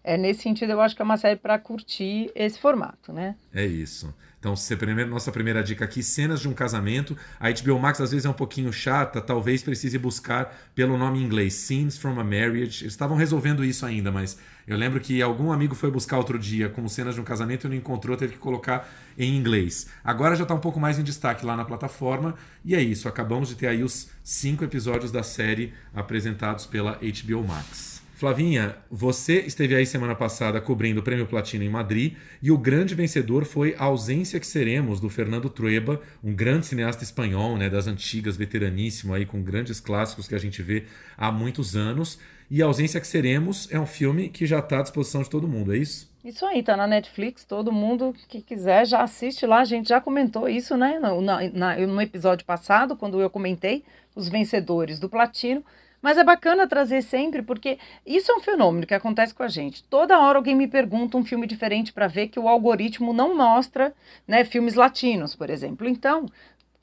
é 0.03 0.17
nesse 0.17 0.41
sentido, 0.41 0.71
eu 0.71 0.81
acho 0.81 0.95
que 0.95 1.01
é 1.01 1.05
uma 1.05 1.17
série 1.17 1.39
para 1.39 1.57
curtir 1.57 2.31
esse 2.35 2.59
formato, 2.59 3.13
né? 3.13 3.35
É 3.53 3.65
isso. 3.65 4.13
Então, 4.43 4.55
primeiro, 4.77 5.09
nossa 5.09 5.31
primeira 5.31 5.63
dica 5.63 5.85
aqui, 5.85 6.03
cenas 6.03 6.41
de 6.41 6.49
um 6.49 6.53
casamento. 6.53 7.15
A 7.39 7.49
HBO 7.49 7.79
Max 7.79 8.01
às 8.01 8.11
vezes 8.11 8.25
é 8.25 8.29
um 8.29 8.33
pouquinho 8.33 8.73
chata, 8.73 9.21
talvez 9.21 9.63
precise 9.63 9.97
buscar 9.97 10.53
pelo 10.75 10.97
nome 10.97 11.19
em 11.19 11.23
inglês, 11.23 11.53
Scenes 11.53 11.97
from 11.97 12.19
a 12.19 12.25
Marriage. 12.25 12.83
Eles 12.83 12.93
estavam 12.93 13.15
resolvendo 13.15 13.63
isso 13.63 13.85
ainda, 13.85 14.11
mas 14.11 14.37
eu 14.67 14.75
lembro 14.75 14.99
que 14.99 15.21
algum 15.21 15.49
amigo 15.49 15.73
foi 15.73 15.89
buscar 15.89 16.17
outro 16.17 16.37
dia 16.37 16.67
como 16.67 16.89
cenas 16.89 17.15
de 17.15 17.21
um 17.21 17.23
casamento 17.23 17.67
e 17.67 17.69
não 17.69 17.77
encontrou, 17.77 18.17
teve 18.17 18.33
que 18.33 18.39
colocar 18.39 18.85
em 19.17 19.33
inglês. 19.33 19.87
Agora 20.03 20.35
já 20.35 20.43
está 20.43 20.53
um 20.53 20.59
pouco 20.59 20.77
mais 20.77 20.99
em 20.99 21.03
destaque 21.03 21.45
lá 21.45 21.55
na 21.55 21.63
plataforma. 21.63 22.35
E 22.65 22.75
é 22.75 22.81
isso, 22.81 23.07
acabamos 23.07 23.47
de 23.47 23.55
ter 23.55 23.67
aí 23.67 23.81
os 23.81 24.09
cinco 24.21 24.65
episódios 24.65 25.09
da 25.09 25.23
série 25.23 25.73
apresentados 25.95 26.65
pela 26.65 26.99
HBO 26.99 27.47
Max. 27.47 27.92
Flavinha, 28.15 28.75
você 28.91 29.39
esteve 29.39 29.75
aí 29.75 29.87
semana 29.87 30.13
passada 30.13 30.61
cobrindo 30.61 30.99
o 30.99 31.03
Prêmio 31.03 31.25
Platino 31.25 31.63
em 31.63 31.69
Madrid 31.69 32.13
e 32.41 32.51
o 32.51 32.57
grande 32.57 32.93
vencedor 32.93 33.43
foi 33.43 33.75
A 33.77 33.85
Ausência 33.85 34.39
que 34.39 34.45
Seremos, 34.45 34.99
do 34.99 35.09
Fernando 35.09 35.49
Trueba, 35.49 35.99
um 36.23 36.33
grande 36.33 36.67
cineasta 36.67 37.03
espanhol, 37.03 37.57
né, 37.57 37.69
das 37.69 37.87
antigas, 37.87 38.37
veteraníssimo, 38.37 39.15
aí, 39.15 39.25
com 39.25 39.41
grandes 39.41 39.79
clássicos 39.79 40.27
que 40.27 40.35
a 40.35 40.37
gente 40.37 40.61
vê 40.61 40.83
há 41.17 41.31
muitos 41.31 41.75
anos. 41.75 42.19
E 42.51 42.61
A 42.61 42.67
Ausência 42.67 43.01
que 43.01 43.07
Seremos 43.07 43.67
é 43.71 43.79
um 43.79 43.85
filme 43.85 44.29
que 44.29 44.45
já 44.45 44.59
está 44.59 44.79
à 44.79 44.81
disposição 44.83 45.23
de 45.23 45.29
todo 45.29 45.47
mundo, 45.47 45.73
é 45.73 45.77
isso? 45.77 46.13
Isso 46.23 46.45
aí, 46.45 46.61
tá 46.61 46.77
na 46.77 46.85
Netflix, 46.85 47.43
todo 47.43 47.71
mundo 47.71 48.13
que 48.29 48.41
quiser 48.41 48.85
já 48.85 49.01
assiste 49.01 49.45
lá. 49.45 49.59
A 49.59 49.65
gente 49.65 49.89
já 49.89 49.99
comentou 49.99 50.47
isso, 50.47 50.77
né? 50.77 50.99
No, 50.99 51.19
na, 51.19 51.77
no 51.77 51.99
episódio 51.99 52.45
passado, 52.45 52.95
quando 52.95 53.19
eu 53.19 53.29
comentei 53.29 53.83
os 54.15 54.29
vencedores 54.29 54.99
do 54.99 55.09
Platino. 55.09 55.65
Mas 56.03 56.17
é 56.17 56.23
bacana 56.23 56.67
trazer 56.67 57.01
sempre, 57.01 57.41
porque 57.41 57.79
isso 58.05 58.29
é 58.29 58.35
um 58.35 58.41
fenômeno 58.41 58.85
que 58.85 58.93
acontece 58.93 59.33
com 59.33 59.41
a 59.41 59.47
gente. 59.47 59.85
Toda 59.85 60.19
hora 60.19 60.37
alguém 60.37 60.53
me 60.53 60.67
pergunta 60.67 61.17
um 61.17 61.23
filme 61.23 61.47
diferente 61.47 61.93
para 61.93 62.07
ver 62.07 62.27
que 62.27 62.37
o 62.37 62.49
algoritmo 62.49 63.13
não 63.13 63.33
mostra 63.33 63.93
né, 64.27 64.43
filmes 64.43 64.75
latinos, 64.75 65.33
por 65.33 65.49
exemplo. 65.49 65.87
Então, 65.87 66.25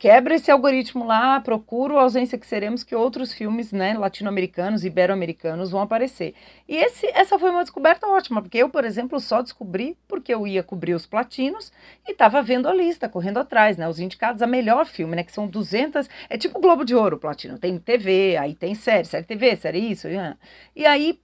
quebra 0.00 0.34
esse 0.34 0.50
algoritmo 0.50 1.04
lá, 1.04 1.38
procura 1.40 1.94
a 1.94 2.00
ausência 2.00 2.38
que 2.38 2.46
seremos 2.46 2.82
que 2.82 2.96
outros 2.96 3.34
filmes 3.34 3.70
né, 3.70 3.92
latino-americanos, 3.92 4.82
ibero-americanos 4.82 5.70
vão 5.70 5.82
aparecer. 5.82 6.34
E 6.66 6.74
esse, 6.74 7.06
essa 7.08 7.38
foi 7.38 7.50
uma 7.50 7.60
descoberta 7.60 8.06
ótima, 8.06 8.40
porque 8.40 8.56
eu, 8.56 8.70
por 8.70 8.86
exemplo, 8.86 9.20
só 9.20 9.42
descobri 9.42 9.98
porque 10.08 10.32
eu 10.32 10.46
ia 10.46 10.62
cobrir 10.62 10.94
os 10.94 11.04
platinos 11.04 11.70
e 12.08 12.12
estava 12.12 12.42
vendo 12.42 12.66
a 12.66 12.72
lista, 12.72 13.10
correndo 13.10 13.40
atrás, 13.40 13.76
né, 13.76 13.86
os 13.86 14.00
indicados 14.00 14.40
a 14.40 14.46
melhor 14.46 14.86
filme, 14.86 15.14
né, 15.14 15.22
que 15.22 15.32
são 15.32 15.46
200, 15.46 16.08
é 16.30 16.38
tipo 16.38 16.58
o 16.58 16.62
Globo 16.62 16.82
de 16.82 16.94
Ouro, 16.94 17.16
o 17.16 17.20
platino, 17.20 17.58
tem 17.58 17.78
TV, 17.78 18.38
aí 18.38 18.54
tem 18.54 18.74
série, 18.74 19.04
série 19.04 19.26
TV, 19.26 19.54
série 19.54 19.80
isso, 19.80 20.08
e 20.74 20.86
aí 20.86 21.20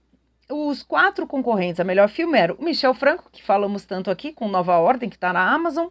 os 0.51 0.83
quatro 0.83 1.27
concorrentes 1.27 1.81
a 1.81 1.85
melhor 1.85 2.09
filme 2.11 2.39
eram 2.39 2.57
o 2.57 2.65
Michel 2.65 2.93
Franco, 2.93 3.31
que 3.33 3.43
falamos 3.43 3.87
tanto 3.87 4.11
aqui, 4.11 4.33
com 4.33 4.49
Nova 4.49 4.77
Ordem, 4.77 5.09
que 5.09 5.17
está 5.17 5.33
na 5.33 5.51
Amazon, 5.51 5.87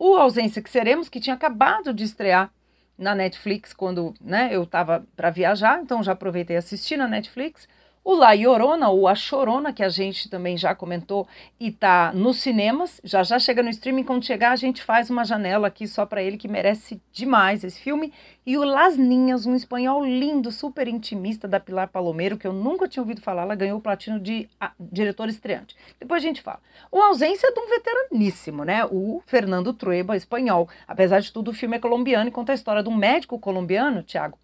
o 0.00 0.16
Ausência 0.16 0.62
que 0.62 0.70
Seremos, 0.70 1.10
que 1.10 1.20
tinha 1.20 1.34
acabado 1.34 1.92
de 1.92 2.04
estrear 2.04 2.50
na 2.96 3.14
Netflix 3.14 3.74
quando 3.74 4.14
né, 4.18 4.48
eu 4.50 4.62
estava 4.62 5.06
para 5.14 5.28
viajar, 5.28 5.78
então 5.82 6.02
já 6.02 6.12
aproveitei 6.12 6.56
e 6.56 6.58
assisti 6.58 6.96
na 6.96 7.06
Netflix. 7.06 7.68
O 8.02 8.14
La 8.14 8.32
Llorona, 8.32 8.88
ou 8.88 9.06
A 9.06 9.14
Chorona, 9.14 9.74
que 9.74 9.82
a 9.82 9.88
gente 9.90 10.30
também 10.30 10.56
já 10.56 10.74
comentou 10.74 11.28
e 11.60 11.70
tá 11.70 12.10
nos 12.14 12.38
cinemas, 12.38 12.98
já 13.04 13.22
já 13.22 13.38
chega 13.38 13.62
no 13.62 13.68
streaming. 13.68 14.04
Quando 14.04 14.24
chegar, 14.24 14.52
a 14.52 14.56
gente 14.56 14.82
faz 14.82 15.10
uma 15.10 15.22
janela 15.22 15.68
aqui 15.68 15.86
só 15.86 16.06
para 16.06 16.22
ele, 16.22 16.38
que 16.38 16.48
merece 16.48 17.00
demais 17.12 17.62
esse 17.62 17.78
filme. 17.78 18.10
E 18.46 18.56
o 18.56 18.64
Las 18.64 18.96
Ninhas, 18.96 19.44
um 19.44 19.54
espanhol 19.54 20.02
lindo, 20.02 20.50
super 20.50 20.88
intimista 20.88 21.46
da 21.46 21.60
Pilar 21.60 21.88
Palomeiro, 21.88 22.38
que 22.38 22.46
eu 22.46 22.54
nunca 22.54 22.88
tinha 22.88 23.02
ouvido 23.02 23.20
falar. 23.20 23.42
Ela 23.42 23.54
ganhou 23.54 23.78
o 23.78 23.82
platino 23.82 24.18
de 24.18 24.48
a, 24.58 24.72
diretor 24.80 25.28
estreante. 25.28 25.76
Depois 26.00 26.22
a 26.22 26.26
gente 26.26 26.40
fala. 26.40 26.60
O 26.90 27.02
Ausência 27.02 27.52
de 27.52 27.60
um 27.60 27.68
veteraníssimo, 27.68 28.64
né? 28.64 28.82
O 28.86 29.22
Fernando 29.26 29.74
Trueba, 29.74 30.16
espanhol. 30.16 30.70
Apesar 30.88 31.20
de 31.20 31.30
tudo, 31.30 31.50
o 31.50 31.54
filme 31.54 31.76
é 31.76 31.78
colombiano 31.78 32.28
e 32.28 32.32
conta 32.32 32.52
a 32.52 32.54
história 32.54 32.82
de 32.82 32.88
um 32.88 32.96
médico 32.96 33.38
colombiano, 33.38 34.02
Tiago, 34.02 34.38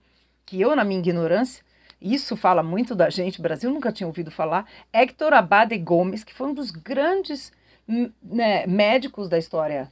que 0.44 0.60
eu, 0.60 0.76
na 0.76 0.84
minha 0.84 1.00
ignorância, 1.00 1.64
isso 2.00 2.36
fala 2.36 2.62
muito 2.62 2.94
da 2.94 3.08
gente, 3.10 3.38
o 3.38 3.42
Brasil 3.42 3.70
nunca 3.70 3.92
tinha 3.92 4.06
ouvido 4.06 4.30
falar, 4.30 4.66
Héctor 4.92 5.32
Abade 5.32 5.76
Gomes, 5.78 6.24
que 6.24 6.34
foi 6.34 6.48
um 6.48 6.54
dos 6.54 6.70
grandes 6.70 7.52
hum, 7.88 8.10
né, 8.22 8.66
médicos 8.66 9.28
da 9.28 9.38
história 9.38 9.90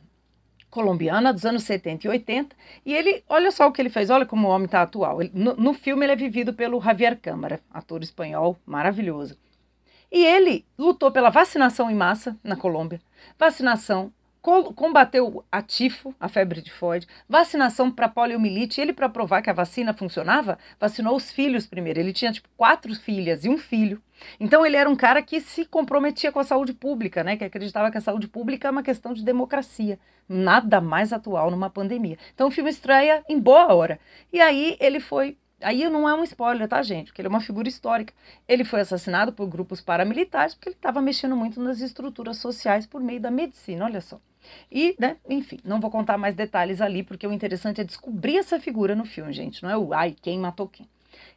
colombiana 0.75 1.33
dos 1.33 1.47
anos 1.47 1.63
70 1.63 2.07
e 2.07 2.11
80, 2.11 2.57
e 2.85 2.93
ele, 2.93 3.23
olha 3.29 3.53
só 3.53 3.69
o 3.69 3.73
que 3.73 3.81
ele 3.81 3.89
fez, 3.89 4.11
olha 4.11 4.27
como 4.27 4.49
o 4.49 4.51
homem 4.51 4.65
está 4.67 4.83
atual. 4.83 5.23
Ele, 5.23 5.31
no, 5.33 5.55
no, 5.55 5.73
filme 5.73 6.05
ele 6.05 6.13
é 6.13 6.17
vivido 6.17 6.53
pelo 6.53 6.81
Javier 6.81 7.17
Câmara, 7.21 7.61
ator 7.73 8.03
espanhol 8.03 8.59
maravilhoso. 8.67 9.39
E 10.11 10.25
ele 10.25 10.67
lutou 10.77 11.13
pela 11.13 11.31
vacinação 11.31 11.89
em 11.89 11.95
massa 11.95 12.37
na 12.43 12.57
Colômbia, 12.57 13.01
vacinação 13.39 14.13
combateu 14.45 15.43
a 15.51 15.63
tifo, 15.63 16.15
a 16.21 16.29
febre 16.29 16.61
tifoide, 16.61 17.07
vacinação 17.27 17.91
para 17.91 18.09
poliomielite. 18.09 18.81
Ele, 18.81 18.93
para 18.93 19.09
provar 19.09 19.41
que 19.41 19.49
a 19.49 19.55
vacina 19.55 19.95
funcionava, 19.95 20.59
vacinou 20.79 21.17
os 21.17 21.31
filhos 21.31 21.67
primeiro. 21.67 21.99
Ele 21.99 22.13
tinha 22.13 22.31
tipo 22.31 22.49
quatro 22.57 22.95
filhas 22.95 23.45
e 23.45 23.49
um 23.49 23.57
filho. 23.57 24.03
Então 24.39 24.65
ele 24.65 24.77
era 24.77 24.89
um 24.89 24.97
cara 24.97 25.23
que 25.23 25.41
se 25.41 25.65
comprometia 25.65 26.31
com 26.31 26.39
a 26.39 26.45
saúde 26.45 26.75
pública, 26.75 27.25
né? 27.25 27.37
Que 27.37 27.45
acreditava 27.45 27.91
que 27.91 27.99
a 27.99 28.03
saúde 28.03 28.29
pública 28.29 28.69
é 28.69 28.71
uma 28.71 28.83
questão 28.83 29.15
de 29.15 29.25
democracia. 29.25 29.99
Nada 30.29 30.81
mais 30.81 31.13
atual 31.13 31.51
numa 31.51 31.71
pandemia. 31.71 32.19
Então 32.35 32.49
o 32.49 32.51
filme 32.51 32.71
estreia 32.71 33.25
em 33.29 33.39
boa 33.39 33.73
hora. 33.75 33.99
E 34.33 34.41
aí 34.41 34.77
ele 34.79 35.01
foi 35.01 35.39
Aí 35.65 35.89
não 35.89 36.09
é 36.09 36.15
um 36.15 36.23
spoiler, 36.25 36.69
tá, 36.69 36.83
gente? 36.83 37.07
Porque 37.07 37.21
ele 37.23 37.29
é 37.29 37.31
uma 37.31 37.41
figura 37.41 37.69
histórica. 37.69 38.13
Ele 38.47 38.65
foi 38.65 38.81
assassinado 38.81 39.33
por 39.33 39.47
grupos 39.47 39.81
paramilitares 39.81 40.55
porque 40.55 40.69
ele 40.69 40.77
estava 40.77 41.01
mexendo 41.01 41.35
muito 41.35 41.61
nas 41.61 41.81
estruturas 41.81 42.37
sociais 42.37 42.87
por 42.87 43.01
meio 43.01 43.21
da 43.21 43.31
medicina, 43.31 43.85
olha 43.85 44.01
só. 44.01 44.21
E, 44.71 44.95
né, 44.99 45.17
enfim, 45.29 45.59
não 45.65 45.81
vou 45.81 45.91
contar 45.91 46.19
mais 46.19 46.35
detalhes 46.35 46.81
ali, 46.81 47.03
porque 47.03 47.27
o 47.27 47.33
interessante 47.33 47.81
é 47.81 47.85
descobrir 47.85 48.37
essa 48.37 48.61
figura 48.61 48.95
no 48.95 49.05
filme, 49.05 49.33
gente. 49.33 49.63
Não 49.63 49.71
é 49.71 49.77
o 49.77 49.95
ai, 49.95 50.15
quem 50.21 50.39
matou 50.39 50.69
quem. 50.69 50.87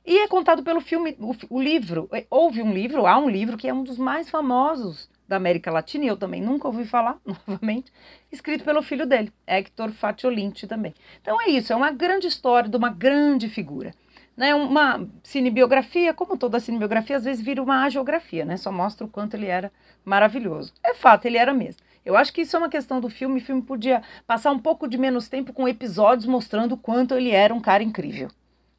E 0.05 0.19
é 0.19 0.27
contado 0.27 0.63
pelo 0.63 0.81
filme, 0.81 1.15
o, 1.19 1.35
o 1.49 1.61
livro. 1.61 2.09
É, 2.11 2.25
houve 2.29 2.61
um 2.61 2.73
livro, 2.73 3.05
há 3.05 3.17
um 3.17 3.29
livro 3.29 3.57
que 3.57 3.67
é 3.67 3.73
um 3.73 3.83
dos 3.83 3.97
mais 3.97 4.29
famosos 4.29 5.09
da 5.27 5.35
América 5.35 5.71
Latina, 5.71 6.05
e 6.05 6.07
eu 6.07 6.17
também 6.17 6.41
nunca 6.41 6.67
ouvi 6.67 6.85
falar, 6.85 7.17
novamente, 7.25 7.91
escrito 8.31 8.63
pelo 8.63 8.81
filho 8.81 9.05
dele, 9.05 9.31
Hector 9.45 9.91
Faciolinti 9.91 10.65
também. 10.67 10.93
Então 11.21 11.41
é 11.41 11.49
isso, 11.49 11.73
é 11.73 11.75
uma 11.75 11.91
grande 11.91 12.27
história 12.27 12.69
de 12.69 12.77
uma 12.77 12.89
grande 12.89 13.49
figura. 13.49 13.93
Né, 14.37 14.53
uma 14.53 15.07
cinebiografia, 15.23 16.13
como 16.13 16.37
toda 16.37 16.59
cinebiografia, 16.59 17.17
às 17.17 17.23
vezes 17.23 17.43
vira 17.43 17.61
uma 17.61 17.83
agiografia, 17.83 18.45
né? 18.45 18.55
Só 18.55 18.71
mostra 18.71 19.03
o 19.03 19.09
quanto 19.09 19.33
ele 19.33 19.47
era 19.47 19.71
maravilhoso. 20.05 20.71
É 20.83 20.93
fato, 20.93 21.25
ele 21.25 21.37
era 21.37 21.51
mesmo. 21.55 21.81
Eu 22.07 22.15
acho 22.15 22.31
que 22.31 22.41
isso 22.41 22.55
é 22.55 22.59
uma 22.59 22.69
questão 22.69 23.01
do 23.01 23.09
filme. 23.09 23.39
O 23.39 23.43
filme 23.43 23.61
podia 23.61 24.01
passar 24.25 24.51
um 24.51 24.59
pouco 24.59 24.87
de 24.87 24.97
menos 24.97 25.27
tempo 25.27 25.51
com 25.51 25.67
episódios 25.67 26.25
mostrando 26.25 26.73
o 26.73 26.77
quanto 26.77 27.15
ele 27.15 27.31
era 27.31 27.53
um 27.53 27.59
cara 27.59 27.83
incrível. 27.83 28.29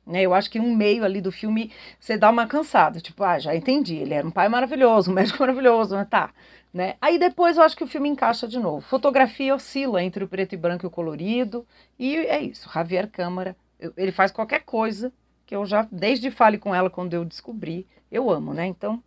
Né? 0.06 0.22
Eu 0.22 0.32
acho 0.32 0.50
que 0.50 0.58
um 0.58 0.74
meio 0.74 1.04
ali 1.04 1.20
do 1.20 1.30
filme 1.30 1.70
você 2.00 2.16
dá 2.16 2.30
uma 2.30 2.46
cansada. 2.46 3.00
Tipo, 3.00 3.22
ah, 3.24 3.38
já 3.38 3.54
entendi. 3.54 3.96
Ele 3.96 4.14
era 4.14 4.26
um 4.26 4.30
pai 4.30 4.48
maravilhoso, 4.48 5.10
um 5.10 5.14
médico 5.14 5.40
maravilhoso, 5.40 5.94
mas 5.94 6.08
tá. 6.08 6.30
Né? 6.72 6.94
Aí 7.02 7.18
depois 7.18 7.58
eu 7.58 7.62
acho 7.62 7.76
que 7.76 7.84
o 7.84 7.86
filme 7.86 8.08
encaixa 8.08 8.48
de 8.48 8.58
novo. 8.58 8.80
Fotografia 8.80 9.54
oscila 9.54 10.02
entre 10.02 10.24
o 10.24 10.28
preto 10.28 10.54
e 10.54 10.56
branco 10.56 10.86
e 10.86 10.88
o 10.88 10.90
colorido. 10.90 11.66
E 11.98 12.16
é 12.16 12.40
isso. 12.40 12.70
Javier 12.72 13.10
Câmara, 13.10 13.54
ele 13.96 14.12
faz 14.12 14.30
qualquer 14.30 14.60
coisa 14.64 15.12
que 15.48 15.56
eu 15.56 15.64
já, 15.64 15.88
desde 15.90 16.30
fale 16.30 16.58
com 16.58 16.74
ela 16.74 16.90
quando 16.90 17.14
eu 17.14 17.24
descobri, 17.24 17.86
eu 18.12 18.30
amo, 18.30 18.52
né? 18.52 18.66
Então, 18.66 19.02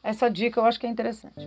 essa 0.00 0.30
dica 0.30 0.60
eu 0.60 0.64
acho 0.64 0.78
que 0.78 0.86
é 0.86 0.88
interessante. 0.88 1.44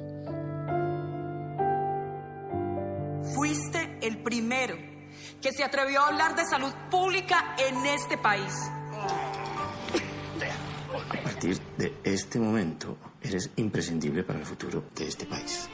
Fuiste 3.34 3.98
el 4.02 4.18
primero 4.18 4.78
que 5.42 5.54
se 5.54 5.64
atrevió 5.64 6.02
a 6.02 6.08
hablar 6.08 6.36
de 6.36 6.46
salud 6.46 6.74
pública 6.92 7.56
en 7.58 7.86
este 7.86 8.18
país. 8.18 8.54
A 11.10 11.24
partir 11.24 11.58
de 11.78 11.94
este 12.04 12.38
momento, 12.38 12.98
eres 13.22 13.50
imprescindible 13.56 14.24
para 14.24 14.40
el 14.40 14.46
futuro 14.46 14.84
de 14.94 15.08
este 15.08 15.26
país. 15.26 15.70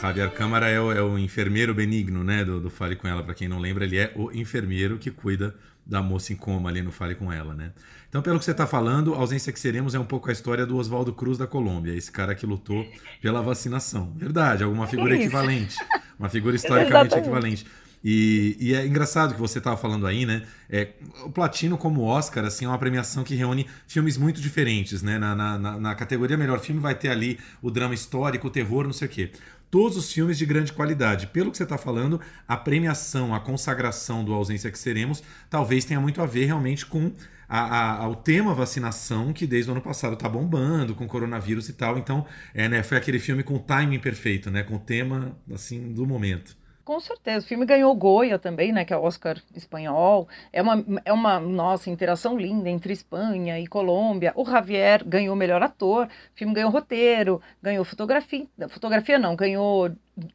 Javier 0.00 0.32
Câmara 0.32 0.68
é 0.68 0.80
o, 0.80 0.92
é 0.92 1.02
o, 1.02 1.16
enfermeiro 1.16 1.74
benigno, 1.74 2.24
né, 2.24 2.44
do, 2.44 2.60
do 2.60 2.70
Fale 2.70 2.96
Com 2.96 3.06
Ela. 3.06 3.22
Para 3.22 3.34
quem 3.34 3.48
não 3.48 3.58
lembra, 3.58 3.84
ele 3.84 3.98
é 3.98 4.12
o 4.16 4.32
enfermeiro 4.32 4.98
que 4.98 5.10
cuida 5.10 5.54
da 5.88 6.02
moça 6.02 6.32
em 6.32 6.36
coma 6.36 6.68
ali 6.68 6.82
no 6.82 6.92
Fale 6.92 7.14
Com 7.14 7.32
Ela, 7.32 7.54
né? 7.54 7.72
Então, 8.08 8.20
pelo 8.20 8.38
que 8.38 8.44
você 8.44 8.50
está 8.50 8.66
falando, 8.66 9.14
a 9.14 9.18
ausência 9.18 9.52
que 9.52 9.58
seremos 9.58 9.94
é 9.94 9.98
um 9.98 10.04
pouco 10.04 10.28
a 10.28 10.32
história 10.32 10.66
do 10.66 10.76
Oswaldo 10.76 11.12
Cruz 11.12 11.38
da 11.38 11.46
Colômbia, 11.46 11.94
esse 11.94 12.12
cara 12.12 12.34
que 12.34 12.44
lutou 12.44 12.86
pela 13.22 13.40
vacinação. 13.42 14.12
Verdade, 14.16 14.62
alguma 14.62 14.86
figura 14.86 15.16
é 15.16 15.20
equivalente. 15.20 15.76
Uma 16.18 16.28
figura 16.28 16.54
historicamente 16.56 17.14
equivalente. 17.14 17.66
E, 18.04 18.56
e, 18.60 18.74
é 18.74 18.86
engraçado 18.86 19.34
que 19.34 19.40
você 19.40 19.58
estava 19.58 19.76
falando 19.76 20.06
aí, 20.06 20.24
né? 20.24 20.44
É, 20.70 20.90
o 21.24 21.30
Platino 21.30 21.76
como 21.76 22.02
Oscar, 22.04 22.44
assim, 22.44 22.64
é 22.64 22.68
uma 22.68 22.78
premiação 22.78 23.24
que 23.24 23.34
reúne 23.34 23.66
filmes 23.88 24.16
muito 24.16 24.40
diferentes, 24.40 25.02
né? 25.02 25.18
Na, 25.18 25.34
na, 25.34 25.58
na, 25.58 25.94
categoria 25.96 26.36
melhor 26.36 26.60
filme 26.60 26.80
vai 26.80 26.94
ter 26.94 27.08
ali 27.08 27.40
o 27.60 27.72
drama 27.72 27.94
histórico, 27.94 28.46
o 28.46 28.50
terror, 28.50 28.84
não 28.84 28.92
sei 28.92 29.08
o 29.08 29.10
quê 29.10 29.32
todos 29.70 29.96
os 29.96 30.12
filmes 30.12 30.38
de 30.38 30.46
grande 30.46 30.72
qualidade. 30.72 31.26
Pelo 31.28 31.50
que 31.50 31.56
você 31.56 31.62
está 31.62 31.78
falando, 31.78 32.20
a 32.46 32.56
premiação, 32.56 33.34
a 33.34 33.40
consagração 33.40 34.24
do 34.24 34.32
Ausência 34.32 34.70
que 34.70 34.78
Seremos, 34.78 35.22
talvez 35.48 35.84
tenha 35.84 36.00
muito 36.00 36.20
a 36.20 36.26
ver 36.26 36.46
realmente 36.46 36.84
com 36.84 37.12
a, 37.48 38.02
a, 38.02 38.08
o 38.08 38.14
tema 38.14 38.52
vacinação, 38.54 39.32
que 39.32 39.46
desde 39.46 39.70
o 39.70 39.72
ano 39.72 39.80
passado 39.80 40.12
está 40.12 40.28
bombando, 40.28 40.94
com 40.94 41.06
coronavírus 41.06 41.68
e 41.68 41.72
tal. 41.72 41.96
Então, 41.96 42.26
é, 42.52 42.68
né, 42.68 42.82
foi 42.82 42.98
aquele 42.98 43.18
filme 43.18 43.42
com 43.42 43.54
o 43.54 43.58
timing 43.58 43.98
perfeito, 43.98 44.50
né, 44.50 44.62
com 44.62 44.76
o 44.76 44.78
tema 44.78 45.36
assim 45.52 45.92
do 45.92 46.06
momento. 46.06 46.57
Com 46.88 47.00
certeza. 47.00 47.44
O 47.44 47.48
filme 47.48 47.66
ganhou 47.66 47.94
Goya 47.94 48.38
também, 48.38 48.72
né? 48.72 48.82
Que 48.82 48.94
é 48.94 48.96
o 48.96 49.02
Oscar 49.02 49.36
espanhol. 49.54 50.26
É 50.50 50.62
uma, 50.62 50.82
é 51.04 51.12
uma 51.12 51.38
nossa 51.38 51.90
interação 51.90 52.38
linda 52.38 52.70
entre 52.70 52.94
Espanha 52.94 53.60
e 53.60 53.66
Colômbia. 53.66 54.32
O 54.34 54.42
Javier 54.42 55.04
ganhou 55.04 55.36
melhor 55.36 55.62
ator. 55.62 56.06
O 56.06 56.10
filme 56.34 56.54
ganhou 56.54 56.70
roteiro, 56.70 57.42
ganhou 57.62 57.84
fotografia. 57.84 58.46
Fotografia 58.70 59.18
não, 59.18 59.36
ganhou 59.36 59.90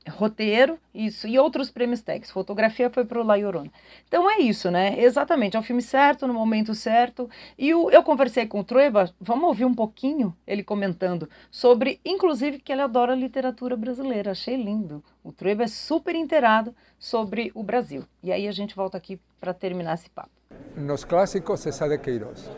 roteiro, 0.09 0.79
isso, 0.93 1.27
e 1.27 1.37
outros 1.37 1.69
prêmios 1.69 2.01
técnicos. 2.01 2.31
Fotografia 2.31 2.89
foi 2.89 3.05
para 3.05 3.19
o 3.19 3.23
La 3.23 3.35
Llorona. 3.35 3.71
Então 4.07 4.29
é 4.29 4.39
isso, 4.39 4.69
né? 4.71 4.99
Exatamente, 4.99 5.57
é 5.57 5.59
o 5.59 5.63
filme 5.63 5.81
certo, 5.81 6.27
no 6.27 6.33
momento 6.33 6.73
certo. 6.73 7.29
E 7.57 7.73
o, 7.73 7.89
eu 7.89 8.03
conversei 8.03 8.45
com 8.45 8.59
o 8.59 8.63
Trueba, 8.63 9.11
vamos 9.19 9.45
ouvir 9.45 9.65
um 9.65 9.73
pouquinho 9.73 10.35
ele 10.45 10.63
comentando 10.63 11.29
sobre, 11.51 11.99
inclusive, 12.05 12.59
que 12.59 12.71
ele 12.71 12.81
adora 12.81 13.15
literatura 13.15 13.75
brasileira. 13.75 14.31
Achei 14.31 14.55
lindo. 14.55 15.03
O 15.23 15.31
Trueba 15.31 15.63
é 15.63 15.67
super 15.67 16.15
inteirado 16.15 16.75
sobre 16.97 17.51
o 17.53 17.63
Brasil. 17.63 18.03
E 18.21 18.31
aí 18.31 18.47
a 18.47 18.51
gente 18.51 18.75
volta 18.75 18.97
aqui 18.97 19.19
para 19.39 19.53
terminar 19.53 19.95
esse 19.95 20.09
papo. 20.09 20.31
Nos 20.75 21.03
clássicos, 21.03 21.59
César 21.59 21.89
de 21.89 21.97
Queiroz. 21.97 22.49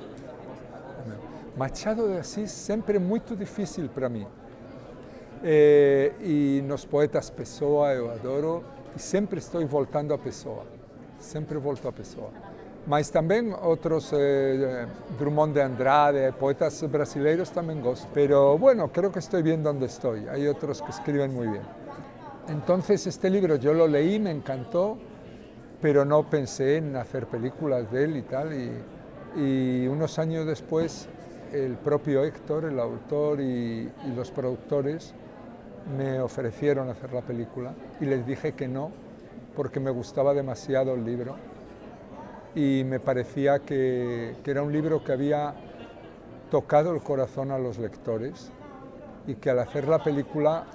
Machado 1.57 2.09
de 2.09 2.17
Assis 2.17 2.51
sempre 2.51 2.99
muito 2.99 3.35
difícil 3.35 3.87
para 3.87 4.09
mim. 4.09 4.27
eh, 5.47 6.11
e 6.21 6.63
nos 6.65 6.85
poetas 6.85 7.29
Pessoa 7.29 7.93
eu 7.93 8.09
adoro 8.09 8.63
e 8.95 8.99
sempre 8.99 9.37
estou 9.37 9.63
voltando 9.67 10.11
a 10.11 10.17
Pessoa, 10.17 10.65
sempre 11.19 11.59
volto 11.59 11.87
a 11.87 11.91
Pessoa. 11.91 12.31
Mas 12.87 13.11
também 13.11 13.53
outros, 13.53 14.11
eh, 14.13 14.87
Drummond 15.19 15.53
de 15.53 15.61
Andrade, 15.61 16.33
poetas 16.39 16.81
brasileiros 16.83 17.51
também 17.51 17.79
gosto. 17.79 18.07
Pero 18.11 18.57
bueno, 18.57 18.89
creo 18.89 19.11
que 19.11 19.19
estou 19.19 19.43
bem 19.43 19.61
onde 19.67 19.85
estou. 19.85 20.15
Há 20.15 20.37
outros 20.47 20.81
que 20.81 20.89
escrevem 20.89 21.29
muito 21.29 21.51
bem. 21.51 21.61
Então, 22.49 22.79
este 22.87 23.29
livro 23.29 23.59
eu 23.61 23.73
lo 23.73 23.85
leí, 23.85 24.17
me 24.19 24.31
encantou, 24.31 24.97
pero 25.79 26.05
não 26.05 26.23
pensei 26.23 26.79
em 26.79 26.91
fazer 27.03 27.27
películas 27.27 27.87
dele 27.89 28.19
e 28.19 28.21
tal. 28.23 28.51
E, 28.51 28.71
e 29.35 29.89
uns 29.89 30.17
anos 30.17 30.45
depois, 30.45 31.07
o 31.53 31.77
próprio 31.83 32.23
Héctor, 32.23 32.65
o 32.65 32.81
autor 32.81 33.39
e, 33.39 33.89
e 34.05 34.19
os 34.19 34.29
produtores 34.31 35.13
me 35.97 36.19
ofrecieron 36.19 36.89
hacer 36.89 37.13
la 37.13 37.21
película 37.21 37.73
y 37.99 38.05
les 38.05 38.25
dije 38.25 38.53
que 38.53 38.67
no 38.67 38.91
porque 39.55 39.79
me 39.79 39.91
gustaba 39.91 40.33
demasiado 40.33 40.95
el 40.95 41.05
libro 41.05 41.35
y 42.55 42.83
me 42.85 42.99
parecía 42.99 43.59
que, 43.59 44.35
que, 44.43 44.51
era 44.51 44.63
un 44.63 44.71
libro 44.71 45.03
que 45.03 45.11
había 45.11 45.53
tocado 46.49 46.93
el 46.93 47.01
corazón 47.01 47.51
a 47.51 47.59
los 47.59 47.77
lectores 47.77 48.49
y 49.27 49.35
que 49.35 49.49
al 49.49 49.59
hacer 49.59 49.87
la 49.87 50.03
película 50.03 50.65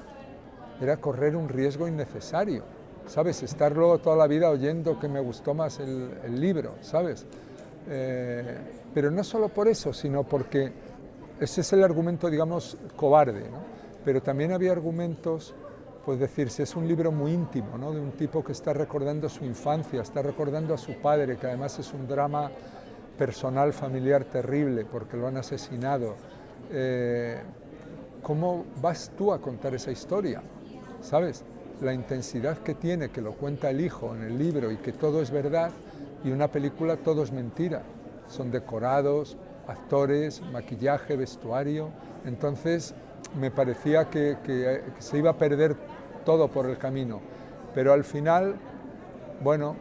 era 0.81 0.97
correr 0.99 1.37
un 1.37 1.49
riesgo 1.49 1.89
innecesario, 1.89 2.65
¿sabes? 3.07 3.43
Estar 3.43 3.77
luego 3.77 3.99
toda 3.99 4.17
la 4.17 4.27
vida 4.27 4.51
oyendo 4.51 4.99
que 4.99 5.09
me 5.09 5.21
gustó 5.21 5.55
más 5.55 5.79
el, 5.81 6.41
libro, 6.41 6.75
¿sabes? 6.81 7.27
Eh, 7.89 8.59
pero 8.93 9.11
no 9.11 9.23
solo 9.25 9.49
por 9.49 9.69
eso, 9.69 9.93
sino 9.93 10.25
porque 10.25 10.73
ese 11.39 11.61
es 11.61 11.73
el 11.73 11.85
argumento, 11.85 12.29
digamos, 12.29 12.77
cobarde, 12.97 13.49
¿no? 13.51 13.70
Pero 14.05 14.23
también 14.23 14.53
había 14.53 14.73
argumentos, 14.73 15.55
pues 16.05 16.19
decirse, 16.19 16.63
es 16.63 16.75
un 16.77 16.89
libro 16.89 17.13
muy 17.13 17.33
íntimo, 17.33 17.77
¿no? 17.77 17.93
de 17.93 18.01
un 18.01 18.13
tipo 18.13 18.43
que 18.43 18.53
está 18.53 18.73
recordando 18.73 19.29
su 19.29 19.45
infancia, 19.45 20.03
está 20.03 20.23
recordando 20.23 20.75
a 20.75 20.79
su 20.79 20.95
padre, 20.95 21.37
que 21.37 21.47
además 21.47 21.79
es 21.79 21.93
un 21.93 22.07
drama 22.07 22.51
personal, 23.19 23.73
familiar 23.73 24.25
terrible, 24.25 24.87
porque 24.87 25.17
lo 25.17 25.27
han 25.27 25.37
asesinado. 25.37 26.15
Eh, 26.71 27.43
¿Cómo 28.23 28.65
vas 28.81 29.13
tú 29.17 29.33
a 29.33 29.41
contar 29.41 29.75
esa 29.75 29.91
historia? 29.91 30.43
¿Sabes? 31.01 31.45
La 31.83 31.93
intensidad 31.93 32.59
que 32.59 32.75
tiene, 32.75 33.11
que 33.11 33.21
lo 33.21 33.33
cuenta 33.33 33.71
el 33.71 33.81
hijo 33.81 34.15
en 34.15 34.23
el 34.23 34.39
libro 34.39 34.71
y 34.71 34.77
que 34.77 34.93
todo 34.93 35.21
es 35.21 35.31
verdad, 35.31 35.71
y 36.25 36.31
una 36.31 36.49
película 36.49 36.97
todo 36.97 37.23
es 37.23 37.33
mentira. 37.33 37.83
Son 38.29 38.51
decorados, 38.51 39.37
actores, 39.67 40.43
maquillaje, 40.53 41.17
vestuario. 41.17 41.91
Entonces, 42.25 42.95
me 43.39 43.51
parecía 43.51 44.11
que, 44.11 44.39
que, 44.45 44.83
se 44.99 45.19
iba 45.19 45.31
a 45.31 45.37
perder 45.37 45.77
todo 46.25 46.49
por 46.49 46.67
el 46.67 46.79
camino. 46.79 47.21
Pero 47.75 47.93
al 47.93 48.05
final, 48.05 48.57
bueno, 49.43 49.77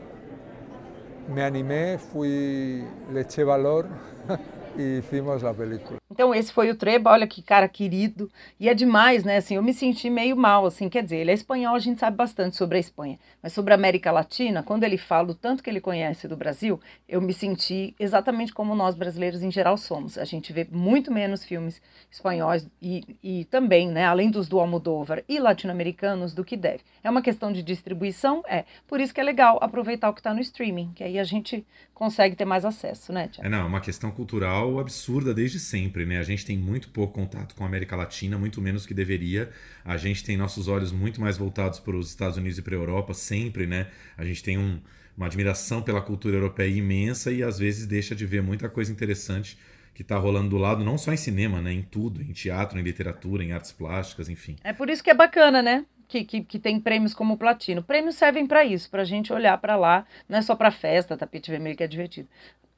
me 1.34 1.44
animé, 1.44 1.98
fui, 1.98 2.86
le 3.12 3.22
eché 3.22 3.44
valor 3.44 3.88
e 4.78 5.00
hicimos 5.00 5.44
a 5.44 5.54
película. 5.54 5.99
Então, 6.20 6.36
esse 6.36 6.52
foi 6.52 6.70
o 6.70 6.76
Treba, 6.76 7.12
olha 7.12 7.26
que 7.26 7.42
cara 7.42 7.70
querido. 7.70 8.30
E 8.60 8.68
é 8.68 8.74
demais, 8.74 9.24
né? 9.24 9.38
Assim, 9.38 9.56
eu 9.56 9.64
me 9.64 9.72
senti 9.72 10.10
meio 10.10 10.36
mal, 10.36 10.66
assim, 10.66 10.90
quer 10.90 11.02
dizer, 11.02 11.16
ele 11.16 11.32
é 11.32 11.34
espanhol, 11.34 11.74
a 11.74 11.80
gente 11.80 11.98
sabe 11.98 12.18
bastante 12.18 12.58
sobre 12.58 12.76
a 12.76 12.80
Espanha. 12.82 13.18
Mas 13.42 13.54
sobre 13.54 13.72
a 13.72 13.76
América 13.78 14.12
Latina, 14.12 14.62
quando 14.62 14.84
ele 14.84 14.98
fala 14.98 15.32
o 15.32 15.34
tanto 15.34 15.64
que 15.64 15.70
ele 15.70 15.80
conhece 15.80 16.28
do 16.28 16.36
Brasil, 16.36 16.78
eu 17.08 17.22
me 17.22 17.32
senti 17.32 17.96
exatamente 17.98 18.52
como 18.52 18.76
nós 18.76 18.96
brasileiros 18.96 19.42
em 19.42 19.50
geral 19.50 19.78
somos. 19.78 20.18
A 20.18 20.26
gente 20.26 20.52
vê 20.52 20.68
muito 20.70 21.10
menos 21.10 21.46
filmes 21.46 21.82
espanhóis 22.12 22.70
e, 22.82 23.18
e 23.24 23.46
também, 23.46 23.88
né, 23.88 24.04
além 24.04 24.30
dos 24.30 24.50
do 24.50 24.60
Almodóvar 24.60 25.24
e 25.26 25.40
latino-americanos, 25.40 26.34
do 26.34 26.44
que 26.44 26.58
deve. 26.58 26.82
É 27.02 27.10
uma 27.10 27.22
questão 27.22 27.50
de 27.50 27.64
distribuição? 27.64 28.44
É. 28.46 28.66
Por 28.86 29.00
isso 29.00 29.14
que 29.14 29.22
é 29.22 29.24
legal 29.24 29.58
aproveitar 29.62 30.10
o 30.10 30.14
que 30.14 30.20
está 30.20 30.34
no 30.34 30.42
streaming, 30.42 30.92
que 30.94 31.02
aí 31.02 31.18
a 31.18 31.24
gente 31.24 31.66
consegue 31.94 32.36
ter 32.36 32.46
mais 32.46 32.64
acesso, 32.64 33.14
né, 33.14 33.28
Tiago? 33.28 33.48
É, 33.48 33.50
não, 33.50 33.60
é 33.60 33.64
uma 33.66 33.82
questão 33.82 34.10
cultural 34.10 34.80
absurda 34.80 35.34
desde 35.34 35.60
sempre, 35.60 36.06
né? 36.10 36.20
A 36.20 36.24
gente 36.24 36.46
tem 36.46 36.58
muito 36.58 36.90
pouco 36.90 37.14
contato 37.14 37.56
com 37.56 37.64
a 37.64 37.68
América 37.68 37.96
Latina, 37.96 38.38
muito 38.38 38.60
menos 38.60 38.86
que 38.86 38.94
deveria. 38.94 39.50
A 39.86 39.96
gente 39.96 40.24
tem 40.24 40.36
nossos 40.36 40.68
olhos 40.68 40.92
muito 40.92 41.22
mais 41.22 41.38
voltados 41.38 41.80
para 41.80 41.96
os 41.96 42.10
Estados 42.10 42.36
Unidos 42.36 42.58
e 42.58 42.62
para 42.62 42.76
a 42.76 42.80
Europa, 42.80 43.14
sempre, 43.14 43.66
né? 43.66 43.88
A 44.18 44.26
gente 44.26 44.44
tem 44.44 44.58
um, 44.58 44.82
uma 45.16 45.28
admiração 45.28 45.82
pela 45.82 46.02
cultura 46.02 46.36
europeia 46.36 46.76
imensa 46.76 47.32
e 47.32 47.42
às 47.42 47.58
vezes 47.58 47.86
deixa 47.86 48.16
de 48.16 48.26
ver 48.26 48.42
muita 48.42 48.68
coisa 48.68 48.92
interessante 48.92 49.58
que 49.94 50.02
está 50.02 50.18
rolando 50.18 50.50
do 50.50 50.58
lado, 50.58 50.84
não 50.84 50.98
só 50.98 51.14
em 51.14 51.18
cinema, 51.18 51.62
né? 51.62 51.72
Em 51.72 51.84
tudo, 51.84 52.22
em 52.22 52.34
teatro, 52.34 52.80
em 52.80 52.82
literatura, 52.82 53.44
em 53.44 53.52
artes 53.52 53.72
plásticas, 53.72 54.28
enfim. 54.28 54.56
É 54.64 54.74
por 54.74 54.90
isso 54.90 55.04
que 55.04 55.10
é 55.10 55.14
bacana, 55.14 55.62
né? 55.62 55.86
que, 56.10 56.26
que, 56.26 56.44
que 56.44 56.60
tem 56.60 56.80
prêmios 56.80 57.14
como 57.14 57.36
o 57.36 57.38
Platino. 57.38 57.84
Prêmios 57.84 58.16
servem 58.16 58.48
para 58.48 58.66
isso, 58.66 58.90
para 58.90 59.04
a 59.04 59.06
gente 59.06 59.32
olhar 59.32 59.56
para 59.60 59.76
lá, 59.78 60.06
não 60.28 60.40
é 60.40 60.42
só 60.42 60.56
para 60.56 60.72
festa, 60.72 61.16
tapete 61.16 61.52
vermelho 61.52 61.78
que 61.78 61.84
é 61.84 61.88
divertido. 61.88 62.28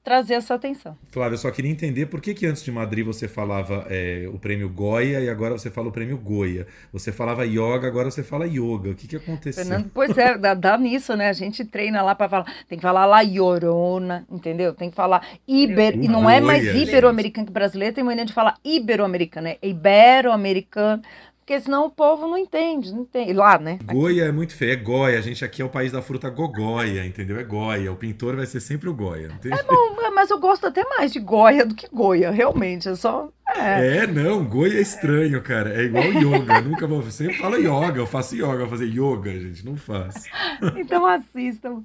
Trazer 0.03 0.33
essa 0.33 0.55
atenção. 0.55 0.97
Flávio, 1.11 1.35
eu 1.35 1.37
só 1.37 1.51
queria 1.51 1.69
entender 1.69 2.07
por 2.07 2.19
que, 2.19 2.33
que 2.33 2.47
antes 2.47 2.63
de 2.63 2.71
Madrid 2.71 3.05
você 3.05 3.27
falava 3.27 3.85
é, 3.87 4.27
o 4.33 4.39
prêmio 4.39 4.67
Goya 4.67 5.19
e 5.19 5.29
agora 5.29 5.55
você 5.55 5.69
fala 5.69 5.89
o 5.89 5.91
prêmio 5.91 6.17
Goya. 6.17 6.65
Você 6.91 7.11
falava 7.11 7.45
yoga, 7.45 7.87
agora 7.87 8.09
você 8.09 8.23
fala 8.23 8.47
yoga. 8.47 8.89
O 8.89 8.95
que, 8.95 9.07
que 9.07 9.15
aconteceu? 9.15 9.63
Fernando, 9.63 9.91
pois 9.93 10.17
é, 10.17 10.35
dá, 10.37 10.55
dá, 10.55 10.75
nisso, 10.75 11.15
né? 11.15 11.29
A 11.29 11.33
gente 11.33 11.63
treina 11.63 12.01
lá 12.01 12.15
para 12.15 12.27
falar. 12.27 12.45
Tem 12.67 12.79
que 12.79 12.81
falar 12.81 13.05
lá 13.05 13.21
Llorona, 13.21 14.25
entendeu? 14.29 14.73
Tem 14.73 14.89
que 14.89 14.95
falar 14.95 15.23
Iber. 15.47 15.95
e 15.95 16.07
não 16.07 16.27
é 16.27 16.41
mais 16.41 16.65
ibero-americano 16.65 17.45
que 17.45 17.53
brasileiro, 17.53 17.93
tem 17.93 18.03
mania 18.03 18.25
de 18.25 18.33
falar 18.33 18.57
ibero-americano, 18.65 19.49
é 19.49 19.57
ibero-americano 19.61 21.03
porque 21.51 21.59
senão 21.59 21.87
o 21.87 21.89
povo 21.89 22.29
não 22.29 22.37
entende, 22.37 22.93
não 22.93 23.01
entende. 23.01 23.33
Lá, 23.33 23.59
né? 23.59 23.77
Goia 23.83 24.23
é 24.23 24.31
muito 24.31 24.55
feio, 24.55 24.71
é 24.71 24.75
Goia. 24.77 25.19
A 25.19 25.21
gente 25.21 25.43
aqui 25.43 25.61
é 25.61 25.65
o 25.65 25.69
país 25.69 25.91
da 25.91 26.01
fruta 26.01 26.29
gogóia, 26.29 27.05
entendeu? 27.05 27.37
É 27.37 27.43
Goia. 27.43 27.91
O 27.91 27.97
pintor 27.97 28.37
vai 28.37 28.45
ser 28.45 28.61
sempre 28.61 28.87
o 28.87 28.93
Goia. 28.93 29.29
É 29.43 29.63
bom, 29.63 29.95
mas 30.21 30.29
eu 30.29 30.37
gosto 30.37 30.67
até 30.67 30.87
mais 30.87 31.11
de 31.11 31.19
Goia 31.19 31.65
do 31.65 31.73
que 31.73 31.87
Goia, 31.91 32.29
realmente. 32.29 32.87
É 32.87 32.93
só 32.93 33.27
é. 33.57 33.97
é, 33.97 34.07
não, 34.07 34.45
goi 34.45 34.77
é 34.77 34.79
estranho, 34.79 35.41
cara. 35.41 35.73
É 35.73 35.85
igual 35.85 36.03
yoga. 36.03 36.61
Nunca 36.61 36.85
vou. 36.85 37.01
Você 37.01 37.33
fala 37.33 37.57
yoga, 37.57 37.97
eu 37.97 38.05
faço 38.05 38.35
yoga, 38.35 38.59
vou 38.59 38.69
fazer 38.69 38.85
yoga, 38.85 39.31
gente. 39.31 39.65
Não 39.65 39.75
faço. 39.75 40.29
Então 40.77 41.07
assistam 41.07 41.81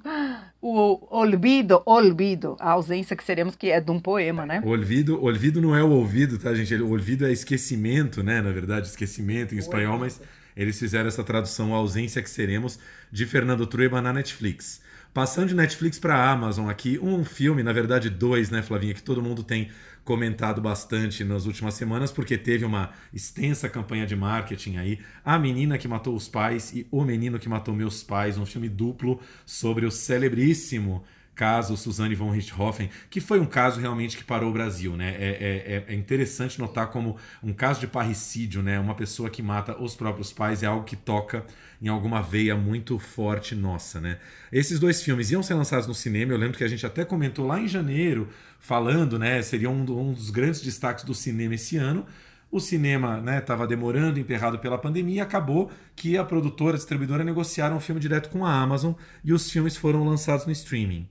o 0.61 0.99
Olvido, 1.09 1.81
Olvido, 1.83 2.55
a 2.59 2.69
ausência 2.71 3.15
que 3.15 3.23
seremos, 3.23 3.55
que 3.55 3.71
é 3.71 3.81
de 3.81 3.89
um 3.89 3.99
poema, 3.99 4.45
né? 4.45 4.61
Olvido, 4.63 5.23
olvido 5.23 5.59
não 5.59 5.75
é 5.75 5.83
o 5.83 5.89
ouvido, 5.89 6.37
tá, 6.37 6.53
gente? 6.53 6.75
O 6.75 6.91
olvido 6.91 7.25
é 7.25 7.31
esquecimento, 7.31 8.21
né? 8.21 8.39
Na 8.39 8.51
verdade, 8.51 8.85
esquecimento 8.85 9.55
em 9.55 9.57
espanhol, 9.57 9.97
mas 9.97 10.21
eles 10.55 10.77
fizeram 10.77 11.07
essa 11.07 11.23
tradução, 11.23 11.73
a 11.73 11.77
ausência 11.77 12.21
que 12.21 12.29
seremos, 12.29 12.77
de 13.11 13.25
Fernando 13.25 13.65
Trueba 13.65 13.99
na 13.99 14.13
Netflix. 14.13 14.85
Passando 15.17 15.47
de 15.47 15.55
Netflix 15.55 15.97
para 15.97 16.29
Amazon 16.29 16.69
aqui, 16.69 16.99
um 17.01 17.25
filme, 17.25 17.63
na 17.63 17.73
verdade 17.73 18.07
dois, 18.07 18.51
né, 18.51 18.61
Flavinha, 18.61 18.93
que 18.93 19.01
todo 19.01 19.19
mundo 19.19 19.41
tem 19.41 19.71
comentado 20.03 20.61
bastante 20.61 21.23
nas 21.23 21.47
últimas 21.47 21.73
semanas, 21.73 22.11
porque 22.11 22.37
teve 22.37 22.63
uma 22.63 22.91
extensa 23.11 23.67
campanha 23.67 24.05
de 24.05 24.15
marketing 24.15 24.77
aí. 24.77 24.99
A 25.25 25.39
Menina 25.39 25.75
que 25.75 25.87
Matou 25.87 26.15
os 26.15 26.27
Pais 26.27 26.71
e 26.71 26.85
O 26.91 27.03
Menino 27.03 27.39
que 27.39 27.49
Matou 27.49 27.73
Meus 27.73 28.03
Pais, 28.03 28.37
um 28.37 28.45
filme 28.45 28.69
duplo 28.69 29.19
sobre 29.43 29.87
o 29.87 29.91
celebríssimo 29.91 31.03
caso 31.37 31.77
Suzanne 31.77 32.15
von 32.15 32.31
Richthofen, 32.31 32.89
que 33.11 33.21
foi 33.21 33.39
um 33.39 33.45
caso 33.45 33.79
realmente 33.79 34.17
que 34.17 34.23
parou 34.23 34.49
o 34.49 34.53
Brasil, 34.53 34.97
né? 34.97 35.15
É, 35.19 35.27
é, 35.29 35.75
é, 35.75 35.93
é, 35.93 35.93
interessante 35.93 36.57
notar 36.57 36.87
como 36.87 37.15
um 37.43 37.53
caso 37.53 37.79
de 37.79 37.85
parricídio, 37.85 38.63
né? 38.63 38.79
Uma 38.79 38.95
pessoa 38.95 39.29
que 39.29 39.43
mata 39.43 39.79
os 39.79 39.95
próprios 39.95 40.33
pais 40.33 40.63
é 40.63 40.65
algo 40.65 40.83
que 40.83 40.95
toca 40.95 41.45
em 41.79 41.87
alguma 41.89 42.23
veia 42.23 42.55
muito 42.55 42.97
forte 42.97 43.53
nossa, 43.53 44.01
né? 44.01 44.17
Esses 44.51 44.79
dois 44.79 45.03
filmes 45.03 45.29
iam 45.29 45.43
ser 45.43 45.53
lançados 45.53 45.85
no 45.85 45.93
cinema, 45.93 46.33
eu 46.33 46.39
lembro 46.39 46.57
que 46.57 46.63
a 46.63 46.67
gente 46.67 46.83
até 46.87 47.05
comentou 47.05 47.45
lá 47.45 47.59
em 47.59 47.67
janeiro 47.67 48.29
falando, 48.59 49.19
né? 49.19 49.39
Seria 49.43 49.69
um, 49.69 49.81
um 49.81 50.13
dos 50.13 50.31
grandes 50.31 50.61
destaques 50.61 51.03
do 51.03 51.13
cinema 51.13 51.53
esse 51.53 51.77
ano. 51.77 52.03
O 52.49 52.59
cinema 52.59 53.21
estava 53.37 53.63
né, 53.63 53.67
demorando, 53.67 54.19
emperrado 54.19 54.57
pela 54.57 54.77
pandemia, 54.77 55.17
e 55.17 55.19
acabou 55.19 55.69
que 55.95 56.17
a 56.17 56.23
produtora, 56.23 56.73
a 56.73 56.77
distribuidora 56.77 57.23
negociaram 57.23 57.77
o 57.77 57.79
filme 57.79 58.01
direto 58.01 58.29
com 58.29 58.45
a 58.45 58.51
Amazon 58.51 58.93
e 59.23 59.33
os 59.33 59.51
filmes 59.51 59.75
foram 59.77 60.03
lançados 60.03 60.45
no 60.45 60.51
streaming. 60.51 61.07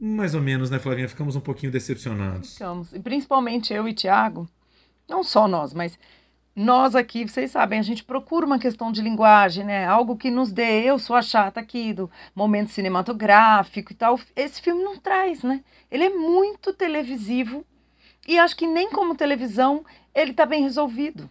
Mais 0.00 0.34
ou 0.34 0.40
menos, 0.40 0.70
né, 0.70 0.78
Flavinha? 0.78 1.08
Ficamos 1.08 1.34
um 1.34 1.40
pouquinho 1.40 1.72
decepcionados. 1.72 2.52
Ficamos. 2.52 2.92
E 2.92 3.00
principalmente 3.00 3.72
eu 3.74 3.88
e 3.88 3.92
Tiago, 3.92 4.48
não 5.08 5.24
só 5.24 5.48
nós, 5.48 5.74
mas 5.74 5.98
nós 6.54 6.96
aqui, 6.96 7.24
vocês 7.24 7.52
sabem, 7.52 7.78
a 7.78 7.82
gente 7.82 8.02
procura 8.02 8.44
uma 8.44 8.58
questão 8.58 8.90
de 8.90 9.00
linguagem, 9.00 9.64
né? 9.64 9.86
Algo 9.86 10.16
que 10.16 10.28
nos 10.28 10.50
dê. 10.50 10.82
Eu 10.82 10.98
sou 10.98 11.14
a 11.14 11.22
chata 11.22 11.60
aqui 11.60 11.92
do 11.92 12.10
momento 12.34 12.72
cinematográfico 12.72 13.92
e 13.92 13.94
tal. 13.94 14.18
Esse 14.34 14.60
filme 14.60 14.82
não 14.82 14.98
traz, 14.98 15.44
né? 15.44 15.62
Ele 15.88 16.04
é 16.04 16.10
muito 16.10 16.72
televisivo 16.72 17.64
e 18.26 18.38
acho 18.38 18.56
que 18.56 18.66
nem 18.66 18.90
como 18.90 19.14
televisão 19.14 19.84
ele 20.12 20.32
está 20.32 20.44
bem 20.44 20.64
resolvido. 20.64 21.30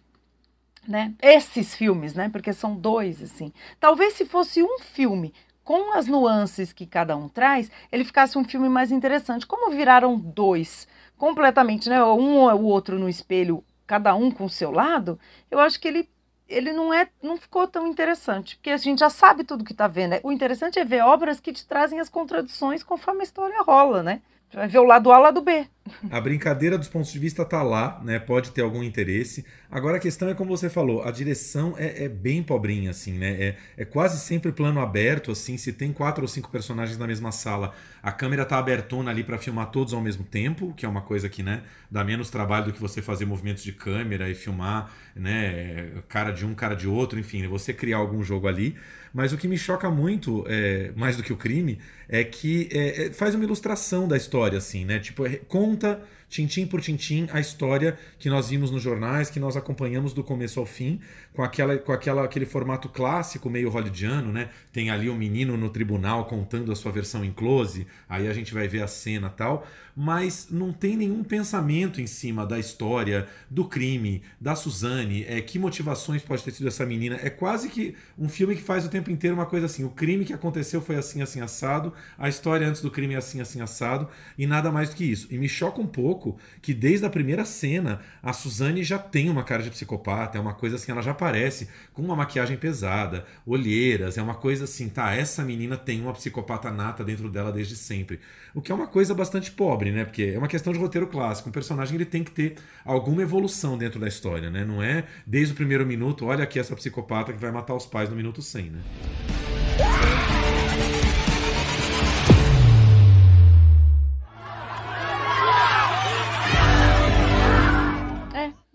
Né? 0.86 1.12
Esses 1.20 1.74
filmes, 1.74 2.14
né? 2.14 2.30
Porque 2.30 2.54
são 2.54 2.74
dois, 2.74 3.22
assim. 3.22 3.52
Talvez 3.78 4.14
se 4.14 4.24
fosse 4.24 4.62
um 4.62 4.78
filme 4.78 5.34
com 5.68 5.92
as 5.92 6.06
nuances 6.06 6.72
que 6.72 6.86
cada 6.86 7.14
um 7.14 7.28
traz, 7.28 7.70
ele 7.92 8.02
ficasse 8.02 8.38
um 8.38 8.44
filme 8.44 8.70
mais 8.70 8.90
interessante. 8.90 9.46
Como 9.46 9.70
viraram 9.70 10.18
dois 10.18 10.88
completamente, 11.18 11.90
né? 11.90 12.02
Um 12.02 12.38
ou 12.38 12.50
o 12.54 12.64
outro 12.64 12.98
no 12.98 13.06
espelho 13.06 13.62
cada 13.86 14.14
um 14.14 14.30
com 14.30 14.46
o 14.46 14.48
seu 14.48 14.70
lado, 14.70 15.20
eu 15.50 15.60
acho 15.60 15.78
que 15.78 15.86
ele 15.86 16.08
ele 16.48 16.72
não 16.72 16.94
é 16.94 17.10
não 17.22 17.36
ficou 17.36 17.68
tão 17.68 17.86
interessante, 17.86 18.56
porque 18.56 18.70
a 18.70 18.78
gente 18.78 19.00
já 19.00 19.10
sabe 19.10 19.44
tudo 19.44 19.62
que 19.62 19.72
está 19.72 19.86
vendo. 19.86 20.12
Né? 20.12 20.20
O 20.22 20.32
interessante 20.32 20.78
é 20.78 20.86
ver 20.86 21.02
obras 21.02 21.38
que 21.38 21.52
te 21.52 21.66
trazem 21.66 22.00
as 22.00 22.08
contradições 22.08 22.82
conforme 22.82 23.20
a 23.20 23.24
história 23.24 23.60
rola, 23.60 24.02
né? 24.02 24.22
Vai 24.50 24.68
ver 24.68 24.78
o 24.78 24.84
lado 24.84 25.12
A, 25.12 25.18
o 25.18 25.22
lado 25.22 25.42
B. 25.42 25.68
A 26.10 26.20
brincadeira 26.20 26.78
dos 26.78 26.88
pontos 26.88 27.12
de 27.12 27.18
vista 27.18 27.44
tá 27.44 27.62
lá, 27.62 28.00
né? 28.04 28.18
Pode 28.18 28.50
ter 28.50 28.62
algum 28.62 28.82
interesse. 28.82 29.44
Agora 29.70 29.98
a 29.98 30.00
questão 30.00 30.28
é 30.28 30.34
como 30.34 30.56
você 30.56 30.70
falou, 30.70 31.02
a 31.02 31.10
direção 31.10 31.74
é, 31.76 32.04
é 32.04 32.08
bem 32.08 32.42
pobrinha, 32.42 32.90
assim, 32.90 33.12
né? 33.12 33.30
É, 33.30 33.56
é, 33.76 33.84
quase 33.84 34.18
sempre 34.18 34.50
plano 34.50 34.80
aberto, 34.80 35.30
assim. 35.30 35.56
Se 35.56 35.72
tem 35.72 35.92
quatro 35.92 36.22
ou 36.22 36.28
cinco 36.28 36.50
personagens 36.50 36.96
na 36.96 37.06
mesma 37.06 37.30
sala, 37.32 37.74
a 38.02 38.10
câmera 38.10 38.44
tá 38.44 38.58
abertona 38.58 39.10
ali 39.10 39.22
para 39.22 39.36
filmar 39.38 39.70
todos 39.70 39.92
ao 39.92 40.00
mesmo 40.00 40.24
tempo, 40.24 40.72
que 40.74 40.86
é 40.86 40.88
uma 40.88 41.02
coisa 41.02 41.28
que, 41.28 41.42
né, 41.42 41.62
dá 41.90 42.02
menos 42.02 42.30
trabalho 42.30 42.66
do 42.66 42.72
que 42.72 42.80
você 42.80 43.02
fazer 43.02 43.26
movimentos 43.26 43.62
de 43.62 43.72
câmera 43.72 44.30
e 44.30 44.34
filmar, 44.34 44.90
né, 45.14 45.92
cara 46.08 46.30
de 46.30 46.46
um, 46.46 46.54
cara 46.54 46.74
de 46.74 46.88
outro, 46.88 47.18
enfim, 47.18 47.46
você 47.46 47.72
criar 47.72 47.98
algum 47.98 48.22
jogo 48.22 48.48
ali. 48.48 48.76
Mas 49.12 49.32
o 49.32 49.36
que 49.36 49.48
me 49.48 49.58
choca 49.58 49.90
muito, 49.90 50.44
é, 50.46 50.92
mais 50.94 51.16
do 51.16 51.22
que 51.22 51.32
o 51.32 51.36
crime, 51.36 51.78
é 52.08 52.24
que 52.24 52.68
é, 52.72 53.06
é 53.06 53.12
faz 53.12 53.34
uma 53.34 53.44
ilustração 53.44 54.06
da 54.06 54.16
história, 54.16 54.58
assim, 54.58 54.84
né? 54.84 54.98
Tipo, 54.98 55.26
é, 55.26 55.36
conta 55.78 56.00
tintim 56.28 56.66
por 56.66 56.80
tintim, 56.80 57.26
a 57.32 57.40
história 57.40 57.98
que 58.18 58.28
nós 58.28 58.50
vimos 58.50 58.70
nos 58.70 58.82
jornais, 58.82 59.30
que 59.30 59.40
nós 59.40 59.56
acompanhamos 59.56 60.12
do 60.12 60.22
começo 60.22 60.60
ao 60.60 60.66
fim, 60.66 61.00
com, 61.32 61.42
aquela, 61.42 61.78
com 61.78 61.92
aquela, 61.92 62.24
aquele 62.24 62.44
formato 62.44 62.88
clássico, 62.88 63.48
meio 63.48 63.70
hollywoodiano, 63.70 64.32
né? 64.32 64.50
Tem 64.72 64.90
ali 64.90 65.08
o 65.08 65.14
um 65.14 65.16
menino 65.16 65.56
no 65.56 65.70
tribunal 65.70 66.26
contando 66.26 66.70
a 66.70 66.76
sua 66.76 66.92
versão 66.92 67.24
em 67.24 67.32
close, 67.32 67.86
aí 68.08 68.28
a 68.28 68.32
gente 68.32 68.52
vai 68.52 68.68
ver 68.68 68.82
a 68.82 68.86
cena 68.86 69.30
tal, 69.30 69.66
mas 69.96 70.46
não 70.48 70.72
tem 70.72 70.96
nenhum 70.96 71.24
pensamento 71.24 72.00
em 72.00 72.06
cima 72.06 72.46
da 72.46 72.58
história, 72.58 73.26
do 73.50 73.64
crime, 73.64 74.22
da 74.40 74.54
Suzane, 74.54 75.24
é, 75.24 75.40
que 75.40 75.58
motivações 75.58 76.22
pode 76.22 76.44
ter 76.44 76.52
tido 76.52 76.68
essa 76.68 76.86
menina. 76.86 77.18
É 77.20 77.28
quase 77.28 77.68
que 77.68 77.96
um 78.16 78.28
filme 78.28 78.54
que 78.54 78.62
faz 78.62 78.84
o 78.84 78.88
tempo 78.88 79.10
inteiro 79.10 79.34
uma 79.34 79.46
coisa 79.46 79.66
assim: 79.66 79.82
o 79.82 79.90
crime 79.90 80.24
que 80.24 80.32
aconteceu 80.32 80.80
foi 80.80 80.94
assim, 80.94 81.20
assim, 81.20 81.40
assado, 81.40 81.92
a 82.16 82.28
história 82.28 82.68
antes 82.68 82.80
do 82.80 82.90
crime 82.92 83.14
é 83.14 83.16
assim, 83.16 83.40
assim, 83.40 83.60
assado, 83.60 84.08
e 84.38 84.46
nada 84.46 84.70
mais 84.70 84.90
do 84.90 84.96
que 84.96 85.04
isso. 85.04 85.26
E 85.30 85.38
me 85.38 85.48
choca 85.48 85.80
um 85.80 85.86
pouco 85.86 86.17
pouco 86.18 86.36
que 86.60 86.74
desde 86.74 87.06
a 87.06 87.10
primeira 87.10 87.44
cena 87.44 88.00
a 88.22 88.32
Suzane 88.32 88.82
já 88.82 88.98
tem 88.98 89.30
uma 89.30 89.44
cara 89.44 89.62
de 89.62 89.70
psicopata, 89.70 90.36
é 90.36 90.40
uma 90.40 90.52
coisa 90.52 90.76
assim, 90.76 90.90
ela 90.90 91.00
já 91.00 91.12
aparece 91.12 91.68
com 91.92 92.02
uma 92.02 92.16
maquiagem 92.16 92.56
pesada, 92.56 93.24
olheiras, 93.46 94.18
é 94.18 94.22
uma 94.22 94.34
coisa 94.34 94.64
assim, 94.64 94.88
tá, 94.88 95.14
essa 95.14 95.44
menina 95.44 95.76
tem 95.76 96.00
uma 96.00 96.12
psicopata 96.12 96.70
nata 96.70 97.04
dentro 97.04 97.30
dela 97.30 97.52
desde 97.52 97.76
sempre. 97.76 98.18
O 98.54 98.60
que 98.60 98.72
é 98.72 98.74
uma 98.74 98.88
coisa 98.88 99.14
bastante 99.14 99.52
pobre, 99.52 99.92
né? 99.92 100.04
Porque 100.04 100.32
é 100.34 100.38
uma 100.38 100.48
questão 100.48 100.72
de 100.72 100.78
roteiro 100.78 101.06
clássico. 101.06 101.48
Um 101.48 101.52
personagem 101.52 101.94
ele 101.94 102.04
tem 102.04 102.24
que 102.24 102.30
ter 102.30 102.56
alguma 102.84 103.22
evolução 103.22 103.78
dentro 103.78 104.00
da 104.00 104.08
história, 104.08 104.50
né? 104.50 104.64
Não 104.64 104.82
é 104.82 105.04
desde 105.26 105.52
o 105.52 105.56
primeiro 105.56 105.86
minuto, 105.86 106.26
olha 106.26 106.42
aqui 106.42 106.58
essa 106.58 106.74
psicopata 106.74 107.32
que 107.32 107.38
vai 107.38 107.52
matar 107.52 107.74
os 107.74 107.86
pais 107.86 108.08
no 108.10 108.16
minuto 108.16 108.42
100, 108.42 108.70
né? 108.70 108.80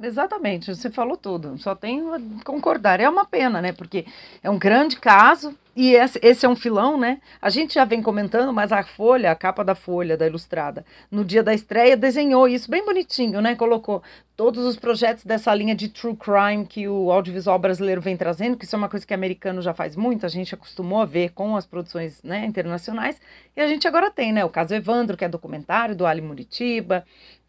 Exatamente, 0.03 0.75
você 0.75 0.91
falou 0.91 1.17
tudo. 1.17 1.57
Só 1.57 1.73
tenho 1.73 2.13
a 2.13 2.19
concordar. 2.43 2.99
É 2.99 3.09
uma 3.09 3.25
pena, 3.25 3.61
né? 3.61 3.71
Porque 3.71 4.05
é 4.43 4.49
um 4.49 4.59
grande 4.59 4.97
caso 4.97 5.57
e 5.75 5.95
esse, 5.95 6.45
é 6.45 6.49
um 6.49 6.55
filão, 6.55 6.99
né? 6.99 7.19
A 7.41 7.49
gente 7.49 7.73
já 7.73 7.83
vem 7.83 7.99
comentando, 7.99 8.53
mas 8.53 8.71
a 8.71 8.83
Folha, 8.83 9.31
a 9.31 9.35
capa 9.35 9.63
da 9.63 9.73
Folha, 9.73 10.15
da 10.15 10.27
Ilustrada, 10.27 10.85
no 11.09 11.25
dia 11.25 11.41
da 11.41 11.51
estreia, 11.51 11.97
desenhou 11.97 12.47
isso 12.47 12.69
bem 12.69 12.85
bonitinho, 12.85 13.41
né? 13.41 13.55
Colocou 13.55 14.03
todos 14.35 14.65
os 14.65 14.75
projetos 14.75 15.23
dessa 15.23 15.53
linha 15.53 15.73
de 15.73 15.89
true 15.89 16.15
crime 16.15 16.65
que 16.67 16.87
o 16.87 17.11
audiovisual 17.11 17.57
brasileiro 17.57 18.01
vem 18.01 18.15
trazendo, 18.15 18.55
que 18.55 18.65
isso 18.65 18.75
é 18.75 18.77
uma 18.77 18.89
coisa 18.89 19.05
que 19.05 19.13
o 19.13 19.15
americano 19.15 19.63
já 19.63 19.73
faz 19.73 19.95
muito, 19.95 20.27
a 20.27 20.29
gente 20.29 20.53
acostumou 20.53 21.01
a 21.01 21.05
ver 21.05 21.31
com 21.31 21.55
as 21.55 21.65
produções 21.65 22.21
né, 22.21 22.45
internacionais, 22.45 23.19
e 23.55 23.61
a 23.61 23.67
gente 23.67 23.87
agora 23.87 24.11
tem, 24.11 24.31
né? 24.31 24.45
O 24.45 24.49
caso 24.49 24.75
Evandro, 24.75 25.17
que 25.17 25.25
é 25.25 25.29
documentário 25.29 25.95
do 25.95 26.05
Ali 26.05 26.21
Muritiba, 26.21 27.03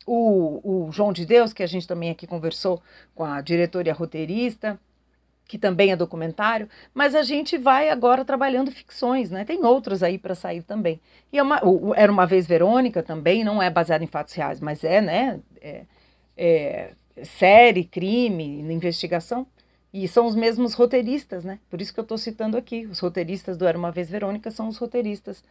o, 0.06 0.86
o 0.86 0.92
João 0.92 1.12
de 1.12 1.24
Deus, 1.24 1.52
que 1.52 1.62
a 1.62 1.66
gente 1.66 1.86
também 1.86 2.10
aqui 2.10 2.26
conversou 2.26 2.82
com 3.14 3.24
a 3.24 3.40
diretora 3.40 3.88
e 3.88 3.90
a 3.90 3.94
roteirista, 3.94 4.78
que 5.46 5.58
também 5.58 5.92
é 5.92 5.96
documentário, 5.96 6.68
mas 6.92 7.14
a 7.14 7.22
gente 7.22 7.58
vai 7.58 7.90
agora 7.90 8.24
trabalhando 8.24 8.70
ficções, 8.70 9.30
né? 9.30 9.44
Tem 9.44 9.64
outros 9.64 10.02
aí 10.02 10.18
para 10.18 10.34
sair 10.34 10.62
também. 10.62 11.00
E 11.32 11.38
é 11.38 11.42
uma, 11.42 11.64
o, 11.64 11.94
Era 11.94 12.10
Uma 12.10 12.26
Vez 12.26 12.46
Verônica 12.46 13.02
também, 13.02 13.44
não 13.44 13.62
é 13.62 13.68
baseado 13.68 14.02
em 14.02 14.06
fatos 14.06 14.32
reais, 14.34 14.60
mas 14.60 14.82
é, 14.82 15.00
né? 15.00 15.40
É, 15.60 15.84
é, 16.36 16.92
série, 17.22 17.84
crime, 17.84 18.60
investigação. 18.72 19.46
E 19.92 20.08
são 20.08 20.26
os 20.26 20.34
mesmos 20.34 20.74
roteiristas, 20.74 21.44
né? 21.44 21.60
Por 21.70 21.80
isso 21.80 21.94
que 21.94 22.00
eu 22.00 22.02
estou 22.02 22.18
citando 22.18 22.56
aqui. 22.56 22.86
Os 22.86 22.98
roteiristas 22.98 23.56
do 23.56 23.64
Era 23.64 23.78
Uma 23.78 23.92
Vez 23.92 24.10
Verônica 24.10 24.50
são 24.50 24.66
os 24.66 24.76
roteiristas 24.76 25.44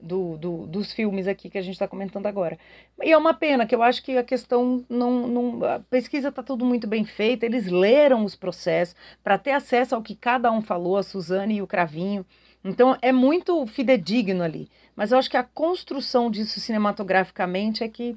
do, 0.00 0.36
do, 0.36 0.66
dos 0.66 0.92
filmes 0.92 1.26
aqui 1.26 1.48
que 1.48 1.58
a 1.58 1.62
gente 1.62 1.74
está 1.74 1.88
comentando 1.88 2.26
agora. 2.26 2.58
E 3.02 3.10
é 3.10 3.16
uma 3.16 3.34
pena 3.34 3.66
que 3.66 3.74
eu 3.74 3.82
acho 3.82 4.02
que 4.02 4.16
a 4.16 4.24
questão 4.24 4.84
não. 4.88 5.26
não 5.26 5.64
a 5.64 5.80
pesquisa 5.80 6.28
está 6.28 6.42
tudo 6.42 6.64
muito 6.64 6.86
bem 6.86 7.04
feita, 7.04 7.46
eles 7.46 7.66
leram 7.66 8.24
os 8.24 8.34
processos 8.34 8.94
para 9.22 9.38
ter 9.38 9.52
acesso 9.52 9.94
ao 9.94 10.02
que 10.02 10.14
cada 10.14 10.50
um 10.52 10.60
falou, 10.60 10.96
a 10.96 11.02
Suzane 11.02 11.56
e 11.56 11.62
o 11.62 11.66
Cravinho. 11.66 12.24
Então 12.64 12.96
é 13.00 13.12
muito 13.12 13.64
fidedigno 13.66 14.42
ali. 14.42 14.68
Mas 14.94 15.12
eu 15.12 15.18
acho 15.18 15.30
que 15.30 15.36
a 15.36 15.44
construção 15.44 16.30
disso 16.30 16.58
cinematograficamente 16.58 17.84
é 17.84 17.88
que 17.88 18.16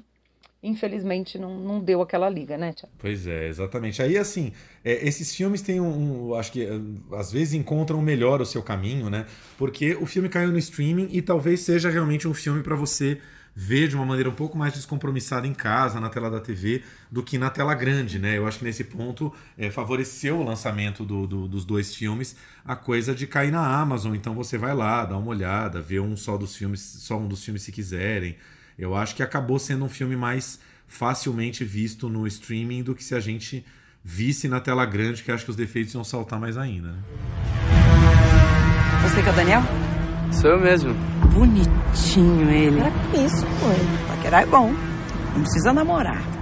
infelizmente 0.62 1.38
não, 1.38 1.58
não 1.58 1.80
deu 1.80 2.02
aquela 2.02 2.28
liga, 2.28 2.56
né, 2.58 2.72
Tiago? 2.72 2.92
Pois 2.98 3.26
é, 3.26 3.48
exatamente. 3.48 4.02
Aí, 4.02 4.18
assim, 4.18 4.52
é, 4.84 5.06
esses 5.06 5.34
filmes 5.34 5.62
têm 5.62 5.80
um, 5.80 6.30
um, 6.30 6.34
Acho 6.34 6.52
que 6.52 6.66
às 7.12 7.32
vezes 7.32 7.54
encontram 7.54 8.00
melhor 8.02 8.40
o 8.40 8.46
seu 8.46 8.62
caminho, 8.62 9.08
né? 9.08 9.26
Porque 9.56 9.94
o 9.94 10.06
filme 10.06 10.28
caiu 10.28 10.50
no 10.50 10.58
streaming 10.58 11.08
e 11.10 11.22
talvez 11.22 11.60
seja 11.60 11.90
realmente 11.90 12.28
um 12.28 12.34
filme 12.34 12.62
para 12.62 12.76
você 12.76 13.18
ver 13.54 13.88
de 13.88 13.96
uma 13.96 14.06
maneira 14.06 14.28
um 14.30 14.34
pouco 14.34 14.56
mais 14.56 14.72
descompromissada 14.72 15.46
em 15.46 15.52
casa, 15.52 16.00
na 16.00 16.08
tela 16.08 16.30
da 16.30 16.40
TV, 16.40 16.82
do 17.10 17.22
que 17.22 17.36
na 17.36 17.50
tela 17.50 17.74
grande, 17.74 18.18
né? 18.18 18.38
Eu 18.38 18.46
acho 18.46 18.58
que 18.58 18.64
nesse 18.64 18.84
ponto 18.84 19.32
é, 19.58 19.70
favoreceu 19.70 20.38
o 20.38 20.42
lançamento 20.42 21.04
do, 21.04 21.26
do, 21.26 21.48
dos 21.48 21.64
dois 21.64 21.94
filmes 21.94 22.36
a 22.64 22.76
coisa 22.76 23.14
de 23.14 23.26
cair 23.26 23.50
na 23.50 23.80
Amazon. 23.80 24.14
Então 24.14 24.34
você 24.34 24.56
vai 24.56 24.74
lá, 24.74 25.04
dá 25.04 25.16
uma 25.16 25.30
olhada, 25.30 25.80
vê 25.80 25.98
um 25.98 26.16
só 26.16 26.36
dos 26.36 26.56
filmes, 26.56 26.80
só 26.80 27.18
um 27.18 27.26
dos 27.26 27.44
filmes 27.44 27.62
se 27.62 27.72
quiserem. 27.72 28.36
Eu 28.80 28.94
acho 28.94 29.14
que 29.14 29.22
acabou 29.22 29.58
sendo 29.58 29.84
um 29.84 29.90
filme 29.90 30.16
mais 30.16 30.58
facilmente 30.88 31.62
visto 31.62 32.08
no 32.08 32.26
streaming 32.26 32.82
do 32.82 32.94
que 32.94 33.04
se 33.04 33.14
a 33.14 33.20
gente 33.20 33.62
visse 34.02 34.48
na 34.48 34.58
tela 34.58 34.86
grande, 34.86 35.22
que 35.22 35.30
acho 35.30 35.44
que 35.44 35.50
os 35.50 35.56
defeitos 35.56 35.92
iam 35.92 36.02
saltar 36.02 36.40
mais 36.40 36.56
ainda. 36.56 36.92
Né? 36.92 36.98
Você 39.02 39.22
que 39.22 39.28
é 39.28 39.32
o 39.32 39.36
Daniel? 39.36 39.60
Sou 40.32 40.52
eu 40.52 40.60
mesmo. 40.60 40.94
Bonitinho 41.30 42.50
ele. 42.50 42.80
É 42.80 43.24
isso, 43.26 43.44
foi. 43.60 43.76
Paquerar 44.16 44.44
é 44.44 44.46
bom. 44.46 44.72
Não 45.34 45.42
precisa 45.42 45.74
namorar. 45.74 46.39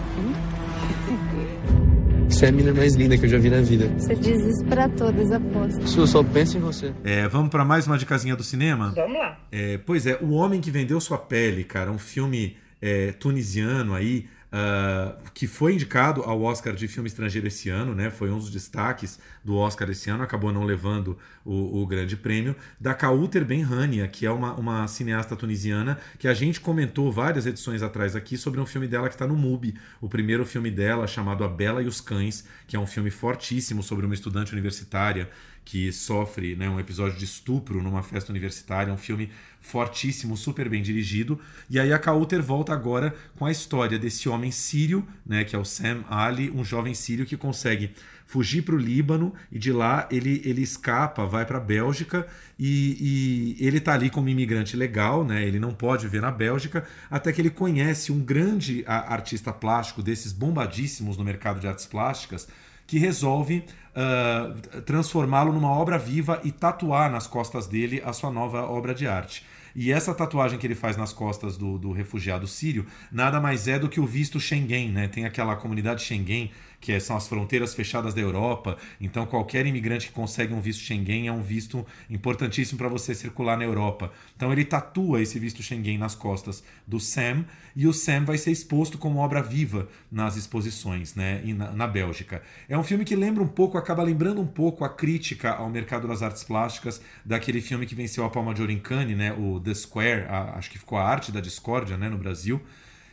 Você 2.39 2.47
é 2.47 2.49
a 2.51 2.53
menina 2.53 2.73
mais 2.73 2.95
linda 2.95 3.19
que 3.19 3.25
eu 3.25 3.29
já 3.29 3.37
vi 3.37 3.51
na 3.51 3.61
vida. 3.61 3.89
Você 3.99 4.15
diz 4.15 4.41
isso 4.41 4.65
pra 4.67 4.89
todas, 4.89 5.33
aposto. 5.33 5.85
Su, 5.89 6.07
só 6.07 6.23
penso 6.23 6.57
em 6.57 6.61
você. 6.61 6.95
É, 7.03 7.27
vamos 7.27 7.51
para 7.51 7.65
mais 7.65 7.85
uma 7.89 7.99
dicasinha 7.99 8.37
do 8.37 8.45
cinema? 8.45 8.93
Vamos 8.95 9.19
lá. 9.19 9.41
É, 9.51 9.77
pois 9.79 10.07
é, 10.07 10.17
O 10.23 10.31
Homem 10.35 10.61
que 10.61 10.71
Vendeu 10.71 11.01
Sua 11.01 11.19
Pele, 11.19 11.65
cara, 11.65 11.91
um 11.91 11.99
filme 11.99 12.57
é, 12.81 13.11
tunisiano 13.11 13.93
aí, 13.93 14.27
Uh, 14.51 15.31
que 15.35 15.47
foi 15.47 15.75
indicado 15.75 16.23
ao 16.23 16.41
Oscar 16.41 16.75
de 16.75 16.89
filme 16.89 17.07
estrangeiro 17.07 17.47
esse 17.47 17.69
ano, 17.69 17.95
né? 17.95 18.09
Foi 18.09 18.31
um 18.31 18.39
dos 18.39 18.51
destaques 18.51 19.19
do 19.45 19.55
Oscar 19.55 19.91
esse 19.91 20.09
ano, 20.09 20.23
acabou 20.23 20.51
não 20.51 20.65
levando 20.65 21.19
o, 21.45 21.83
o 21.83 21.87
grande 21.87 22.17
prêmio, 22.17 22.57
da 22.81 22.95
Kauter 22.95 23.45
Benhania, 23.45 24.09
que 24.09 24.25
é 24.25 24.31
uma, 24.31 24.55
uma 24.55 24.89
cineasta 24.89 25.37
tunisiana 25.37 25.99
que 26.19 26.27
a 26.27 26.33
gente 26.33 26.61
comentou 26.61 27.13
várias 27.13 27.45
edições 27.45 27.83
atrás 27.83 28.17
aqui 28.17 28.39
sobre 28.39 28.59
um 28.59 28.65
filme 28.65 28.89
dela 28.89 29.09
que 29.09 29.15
está 29.15 29.27
no 29.27 29.37
MUBI, 29.37 29.75
o 30.01 30.09
primeiro 30.09 30.47
filme 30.47 30.71
dela 30.71 31.07
chamado 31.07 31.45
A 31.45 31.49
Bela 31.49 31.83
e 31.83 31.87
os 31.87 32.01
Cães, 32.01 32.47
que 32.67 32.75
é 32.75 32.81
um 32.81 32.87
filme 32.87 33.11
fortíssimo 33.11 33.83
sobre 33.83 34.07
uma 34.07 34.15
estudante 34.15 34.53
universitária 34.55 35.29
que 35.69 35.93
sofre 35.93 36.57
né, 36.57 36.67
um 36.67 36.81
episódio 36.81 37.19
de 37.19 37.27
estupro 37.27 37.83
numa 37.83 38.03
festa 38.03 38.33
universitária, 38.33 38.91
um 38.91 38.97
filme 38.97 39.31
fortíssimo, 39.61 40.35
super 40.35 40.67
bem 40.67 40.81
dirigido. 40.81 41.39
E 41.69 41.79
aí 41.79 41.93
a 41.93 41.99
Kauter 41.99 42.43
volta 42.43 42.73
agora 42.73 43.15
com 43.37 43.45
a 43.45 43.51
história 43.51 43.99
desse 43.99 44.31
homem 44.31 44.51
sírio, 44.51 45.07
né, 45.27 45.45
que 45.45 45.55
é 45.55 45.59
o 45.59 45.67
Sam 45.67 46.05
Ali, 46.09 46.51
um 46.51 46.65
jovem 46.65 46.95
sírio 46.95 47.27
que 47.27 47.37
consegue 47.37 47.93
fugir 48.25 48.63
para 48.63 48.77
o 48.77 48.79
Líbano 48.79 49.35
e 49.53 49.59
de 49.59 49.71
lá 49.71 50.09
ele, 50.11 50.41
ele 50.43 50.63
escapa, 50.63 51.27
vai 51.27 51.45
para 51.45 51.59
a 51.59 51.61
Bélgica 51.61 52.27
e, 52.59 53.57
e, 53.61 53.67
ele 53.67 53.77
está 53.77 53.93
ali 53.93 54.09
como 54.09 54.31
imigrante 54.31 54.75
legal, 54.75 55.23
né? 55.23 55.47
Ele 55.47 55.61
não 55.61 55.75
pode 55.75 56.05
viver 56.05 56.23
na 56.23 56.31
Bélgica 56.31 56.83
até 57.11 57.31
que 57.31 57.43
ele 57.43 57.51
conhece 57.51 58.11
um 58.11 58.21
grande 58.21 58.83
artista 58.87 59.53
plástico 59.53 60.03
desses 60.03 60.33
bombadíssimos 60.33 61.19
no 61.19 61.25
mercado 61.25 61.61
de 61.61 61.69
artes 61.69 61.85
plásticas 61.85 62.49
que 62.89 62.99
resolve 62.99 63.63
uh, 63.95 64.81
transformá-lo 64.81 65.53
numa 65.53 65.71
obra 65.71 65.99
viva 65.99 66.41
e 66.43 66.51
tatuar 66.51 67.11
nas 67.13 67.27
costas 67.27 67.67
dele 67.67 68.03
a 68.05 68.15
sua 68.15 68.31
nova 68.31 68.63
obra 68.63 68.95
de 68.95 69.07
arte. 69.07 69.45
E 69.77 69.93
essa 69.93 70.15
tatuagem 70.15 70.59
que 70.59 70.67
ele 70.67 70.75
faz 70.75 70.97
nas 70.97 71.13
costas 71.13 71.59
do, 71.59 71.79
do 71.79 71.93
refugiado 71.93 72.47
sírio 72.47 72.87
nada 73.13 73.41
mais 73.41 73.69
é 73.69 73.79
do 73.79 73.91
que 73.91 74.01
o 74.01 74.07
visto 74.07 74.41
Schengen, 74.41 74.91
né? 74.91 75.07
Tem 75.07 75.27
aquela 75.27 75.55
comunidade 75.55 76.03
Schengen 76.03 76.51
que 76.81 76.99
são 77.01 77.17
as 77.17 77.27
fronteiras 77.27 77.75
fechadas 77.75 78.15
da 78.15 78.21
Europa. 78.21 78.77
Então, 79.01 79.27
qualquer 79.27 79.67
imigrante 79.67 80.09
que 80.09 80.13
consegue 80.13 80.55
um 80.55 80.61
visto 80.61 80.83
Schengen 80.83 81.27
é 81.27 81.33
um 81.33 81.43
visto 81.43 81.87
importantíssimo 82.09 82.79
para 82.79 82.89
você 82.89 83.15
circular 83.15 83.57
na 83.57 83.65
Europa. 83.65 84.13
Então, 84.37 84.53
ele 84.53 84.65
tatua 84.65 85.21
esse 85.21 85.39
visto 85.39 85.63
Schengen 85.63 85.99
nas 85.99 86.15
costas 86.15 86.63
do 86.87 87.01
Sam 87.01 87.45
e 87.75 87.87
o 87.87 87.93
Sam 87.93 88.25
vai 88.25 88.39
ser 88.39 88.51
exposto 88.51 88.97
como 88.97 89.19
obra 89.19 89.43
viva 89.43 89.89
nas 90.11 90.37
exposições, 90.37 91.15
né, 91.15 91.43
na, 91.45 91.73
na 91.73 91.87
Bélgica. 91.87 92.43
É 92.69 92.79
um 92.79 92.85
filme 92.85 93.05
que 93.05 93.17
lembra 93.17 93.43
um 93.43 93.49
pouco, 93.49 93.77
acaba 93.77 94.03
lembrando 94.03 94.41
um 94.41 94.47
pouco 94.47 94.85
a 94.85 94.89
crítica 94.89 95.53
ao 95.53 95.69
mercado 95.69 96.07
das 96.07 96.23
artes 96.23 96.45
plásticas 96.45 97.01
daquele 97.25 97.61
filme 97.61 97.87
que 97.87 97.95
venceu 97.95 98.25
a 98.25 98.31
Palma 98.31 98.55
de 98.55 98.61
Ouro 98.61 98.73
em 98.73 98.79
Cannes, 98.79 99.17
né, 99.17 99.33
o 99.33 99.61
The 99.61 99.75
Square, 99.75 100.27
a, 100.29 100.59
acho 100.59 100.71
que 100.71 100.79
ficou 100.79 100.99
a 100.99 101.05
arte 101.05 101.33
da 101.33 101.41
discórdia, 101.41 101.97
né, 101.97 102.09
no 102.09 102.19
Brasil 102.19 102.61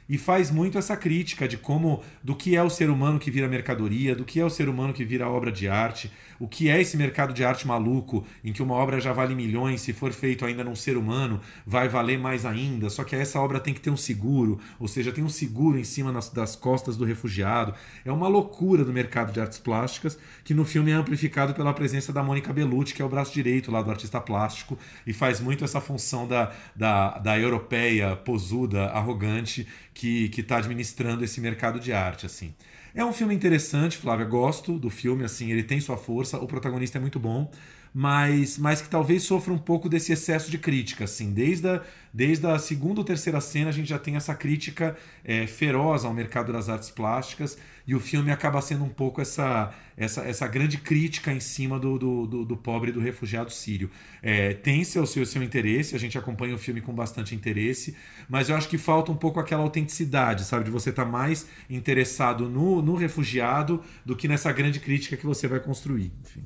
e 0.08 0.18
faz 0.18 0.52
muito 0.52 0.78
essa 0.78 0.96
crítica 0.96 1.48
de 1.48 1.58
como 1.58 2.04
do 2.24 2.36
que 2.36 2.56
é 2.56 2.64
o 2.64 2.70
ser 2.70 2.90
humano 2.90 3.20
que 3.20 3.32
vira 3.32 3.48
mercadoria, 3.48 4.16
do 4.16 4.24
que 4.24 4.40
é 4.40 4.46
o 4.46 4.50
ser 4.50 4.70
humano 4.70 4.94
que 4.94 5.04
vira 5.04 5.30
obra 5.30 5.52
de 5.52 5.68
arte, 5.68 6.12
o 6.40 6.48
que 6.48 6.70
é 6.70 6.82
esse 6.82 6.98
mercado 6.98 7.34
de 7.34 7.44
arte 7.44 7.66
maluco 7.66 8.26
em 8.44 8.52
que 8.52 8.62
uma 8.62 8.76
obra 8.76 9.00
já 9.00 9.14
vale 9.14 9.34
milhões, 9.34 9.82
se 9.82 9.94
for 9.94 10.12
feito 10.12 10.46
ainda 10.46 10.64
num 10.64 10.76
ser 10.76 10.98
humano, 10.98 11.40
vai 11.66 11.88
valer 11.88 12.20
mais 12.20 12.46
ainda. 12.46 12.90
Só 12.90 13.04
que 13.04 13.16
essa 13.16 13.40
obra 13.40 13.60
tem 13.60 13.74
que 13.74 13.80
ter 13.80 13.90
um 13.90 13.98
seguro, 13.98 14.60
ou 14.80 14.88
seja, 14.88 15.12
tem 15.12 15.24
um 15.24 15.30
seguro 15.30 15.80
em 15.80 15.84
cima 15.84 16.12
nas, 16.12 16.30
das 16.30 16.56
costas 16.56 16.98
do 16.98 17.06
refugiado. 17.06 17.74
É 18.04 18.12
uma 18.12 18.28
loucura 18.28 18.84
do 18.84 18.92
mercado 18.92 19.32
de 19.32 19.40
artes 19.40 19.60
plásticas 19.60 20.18
que 20.44 20.54
no 20.54 20.66
filme 20.66 20.92
é 20.92 20.94
amplificado 20.94 21.54
pela 21.54 21.74
presença 21.74 22.12
da 22.12 22.22
Mônica 22.22 22.52
Bellucci, 22.52 22.94
que 22.94 23.02
é 23.02 23.06
o 23.06 23.10
braço 23.10 23.34
direito 23.34 23.72
lá 23.72 23.82
do 23.82 23.90
artista 23.90 24.20
plástico 24.20 24.78
e 25.08 25.14
faz 25.14 25.40
muito 25.40 25.64
essa 25.64 25.80
função 25.80 26.28
da, 26.28 26.52
da, 26.76 27.18
da 27.18 27.40
europeia 27.40 28.16
posuda, 28.16 28.88
arrogante 28.88 29.68
que 29.96 30.30
está 30.38 30.58
administrando 30.58 31.24
esse 31.24 31.42
mercado 31.42 31.80
de 31.80 31.92
arte 31.92 32.26
assim. 32.28 32.54
É 32.94 33.04
um 33.04 33.12
filme 33.12 33.34
interessante, 33.34 33.98
Flávia, 33.98 34.26
gosto 34.26 34.78
do 34.78 34.90
filme, 34.90 35.24
assim, 35.26 35.52
ele 35.52 35.64
tem 35.64 35.82
sua 35.82 35.98
força, 35.98 36.38
o 36.38 36.48
protagonista 36.48 36.98
é 36.98 37.02
muito 37.02 37.20
bom, 37.20 37.52
mas, 37.98 38.58
mas 38.58 38.82
que 38.82 38.90
talvez 38.90 39.24
sofra 39.24 39.54
um 39.54 39.58
pouco 39.58 39.88
desse 39.88 40.12
excesso 40.12 40.52
de 40.52 40.58
crítica, 40.58 41.06
assim, 41.06 41.32
desde 41.32 41.66
a, 41.70 41.82
desde 42.14 42.46
a 42.46 42.60
segunda 42.60 43.00
ou 43.00 43.06
terceira 43.06 43.40
cena 43.40 43.70
a 43.70 43.72
gente 43.72 43.88
já 43.88 43.98
tem 43.98 44.18
essa 44.18 44.36
crítica 44.36 44.98
é, 45.24 45.48
feroz 45.48 46.04
ao 46.04 46.14
mercado 46.14 46.52
das 46.52 46.68
artes 46.68 46.90
plásticas, 46.90 47.58
e 47.88 47.96
o 47.96 48.00
filme 48.02 48.32
acaba 48.32 48.62
sendo 48.62 48.84
um 48.84 48.90
pouco 48.90 49.22
essa, 49.22 49.74
essa, 49.96 50.24
essa 50.24 50.46
grande 50.46 50.78
crítica 50.78 51.32
em 51.32 51.40
cima 51.40 51.80
do, 51.80 51.98
do, 51.98 52.28
do, 52.28 52.44
do 52.44 52.58
pobre 52.58 52.92
do 52.92 53.00
refugiado 53.00 53.50
sírio. 53.50 53.90
É, 54.22 54.54
tem 54.54 54.84
seu, 54.84 55.06
seu, 55.06 55.26
seu 55.26 55.42
interesse, 55.42 55.96
a 55.96 56.00
gente 56.00 56.18
acompanha 56.18 56.54
o 56.54 56.58
filme 56.58 56.82
com 56.82 56.92
bastante 56.92 57.34
interesse, 57.34 57.96
mas 58.28 58.50
eu 58.50 58.58
acho 58.58 58.68
que 58.68 58.78
falta 58.78 59.10
um 59.10 59.16
pouco 59.16 59.40
aquela 59.40 59.64
autenticidade, 59.64 60.44
sabe? 60.44 60.66
De 60.66 60.72
você 60.72 60.90
estar 60.90 61.06
tá 61.06 61.10
mais 61.10 61.48
interessado 61.70 62.50
no, 62.50 62.82
no 62.82 62.96
refugiado 62.96 63.82
do 64.06 64.18
que 64.18 64.28
nessa 64.28 64.52
grande 64.52 64.82
crítica 64.82 65.16
que 65.16 65.26
você 65.26 65.48
vai 65.48 65.62
construir. 65.62 66.12
Enfim. 66.22 66.46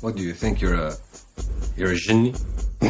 What 0.00 0.14
do 0.14 0.22
you 0.22 0.32
think? 0.32 0.60
You're 0.60 0.74
a, 0.74 0.94
you're 1.76 1.90
a 1.90 1.96
genie? 1.96 2.32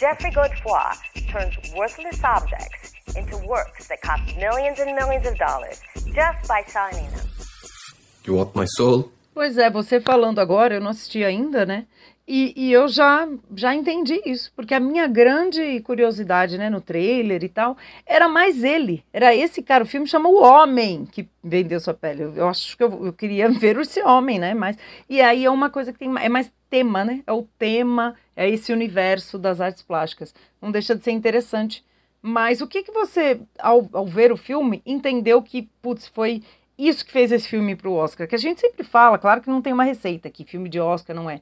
Jeffrey 0.00 0.30
Godefroy 0.30 0.96
turns 1.30 1.54
worthless 1.76 2.24
objects 2.24 2.92
into 3.14 3.36
works 3.46 3.88
that 3.88 4.00
cost 4.00 4.24
millions 4.38 4.78
and 4.80 4.94
millions 4.96 5.26
of 5.26 5.36
dollars 5.36 5.82
just 6.14 6.48
by 6.48 6.62
signing 6.66 7.10
them. 7.10 7.26
You 8.24 8.34
want 8.36 8.54
my 8.54 8.64
soul? 8.64 9.10
Pois 9.34 9.58
é, 9.58 9.70
você 9.70 10.00
falando 10.00 10.40
agora, 10.40 10.74
eu 10.74 10.80
não 10.80 10.90
assisti 10.90 11.24
ainda, 11.24 11.66
né? 11.66 11.86
E, 12.26 12.54
e, 12.56 12.72
eu 12.72 12.86
já, 12.86 13.28
já 13.54 13.74
entendi 13.74 14.22
isso, 14.24 14.52
porque 14.54 14.72
a 14.74 14.80
minha 14.80 15.08
grande 15.08 15.80
curiosidade 15.80 16.56
né, 16.56 16.70
no 16.70 16.80
trailer 16.80 17.42
e 17.42 17.48
tal 17.48 17.76
era 18.06 18.28
mais 18.28 18.62
ele. 18.62 19.04
Era 19.12 19.34
esse 19.34 19.60
cara. 19.60 19.82
O 19.82 19.86
filme 19.86 20.06
chama 20.06 20.28
O 20.28 20.40
Homem 20.40 21.04
que 21.04 21.28
vendeu 21.42 21.80
sua 21.80 21.94
pele. 21.94 22.22
Eu, 22.22 22.34
eu 22.36 22.48
acho 22.48 22.76
que 22.76 22.82
eu, 22.82 23.06
eu, 23.06 23.12
queria 23.12 23.48
ver 23.58 23.76
esse 23.78 24.00
homem, 24.02 24.38
né? 24.38 24.54
Mas, 24.54 24.78
e 25.08 25.20
aí 25.20 25.44
é 25.44 25.50
uma 25.50 25.68
coisa 25.68 25.92
que 25.92 25.98
tem 25.98 26.12
é 26.16 26.28
mais 26.28 26.52
tema, 26.70 27.04
né? 27.04 27.22
É 27.26 27.32
o 27.32 27.42
tema, 27.58 28.14
é 28.36 28.48
esse 28.48 28.72
universo 28.72 29.36
das 29.36 29.60
artes 29.60 29.82
plásticas. 29.82 30.32
Não 30.60 30.70
deixa 30.70 30.94
de 30.94 31.02
ser 31.02 31.10
interessante. 31.10 31.84
Mas 32.22 32.60
o 32.60 32.68
que, 32.68 32.84
que 32.84 32.92
você, 32.92 33.40
ao, 33.58 33.88
ao 33.92 34.06
ver 34.06 34.30
o 34.30 34.36
filme, 34.36 34.80
entendeu 34.86 35.42
que, 35.42 35.68
putz, 35.82 36.06
foi 36.06 36.42
isso 36.78 37.04
que 37.04 37.10
fez 37.10 37.32
esse 37.32 37.48
filme 37.48 37.74
para 37.74 37.88
o 37.88 37.94
Oscar? 37.94 38.28
Que 38.28 38.36
a 38.36 38.38
gente 38.38 38.60
sempre 38.60 38.84
fala, 38.84 39.18
claro 39.18 39.40
que 39.40 39.50
não 39.50 39.60
tem 39.60 39.72
uma 39.72 39.82
receita, 39.82 40.30
que 40.30 40.44
filme 40.44 40.68
de 40.68 40.78
Oscar 40.78 41.16
não 41.16 41.28
é. 41.28 41.40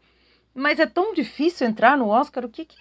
Mas 0.55 0.79
é 0.79 0.87
tão 0.87 1.15
difícil 1.15 1.67
entrar 1.67 1.97
no 1.97 2.09
Oscar. 2.09 2.45
O 2.45 2.49
que, 2.49 2.65
que, 2.65 2.77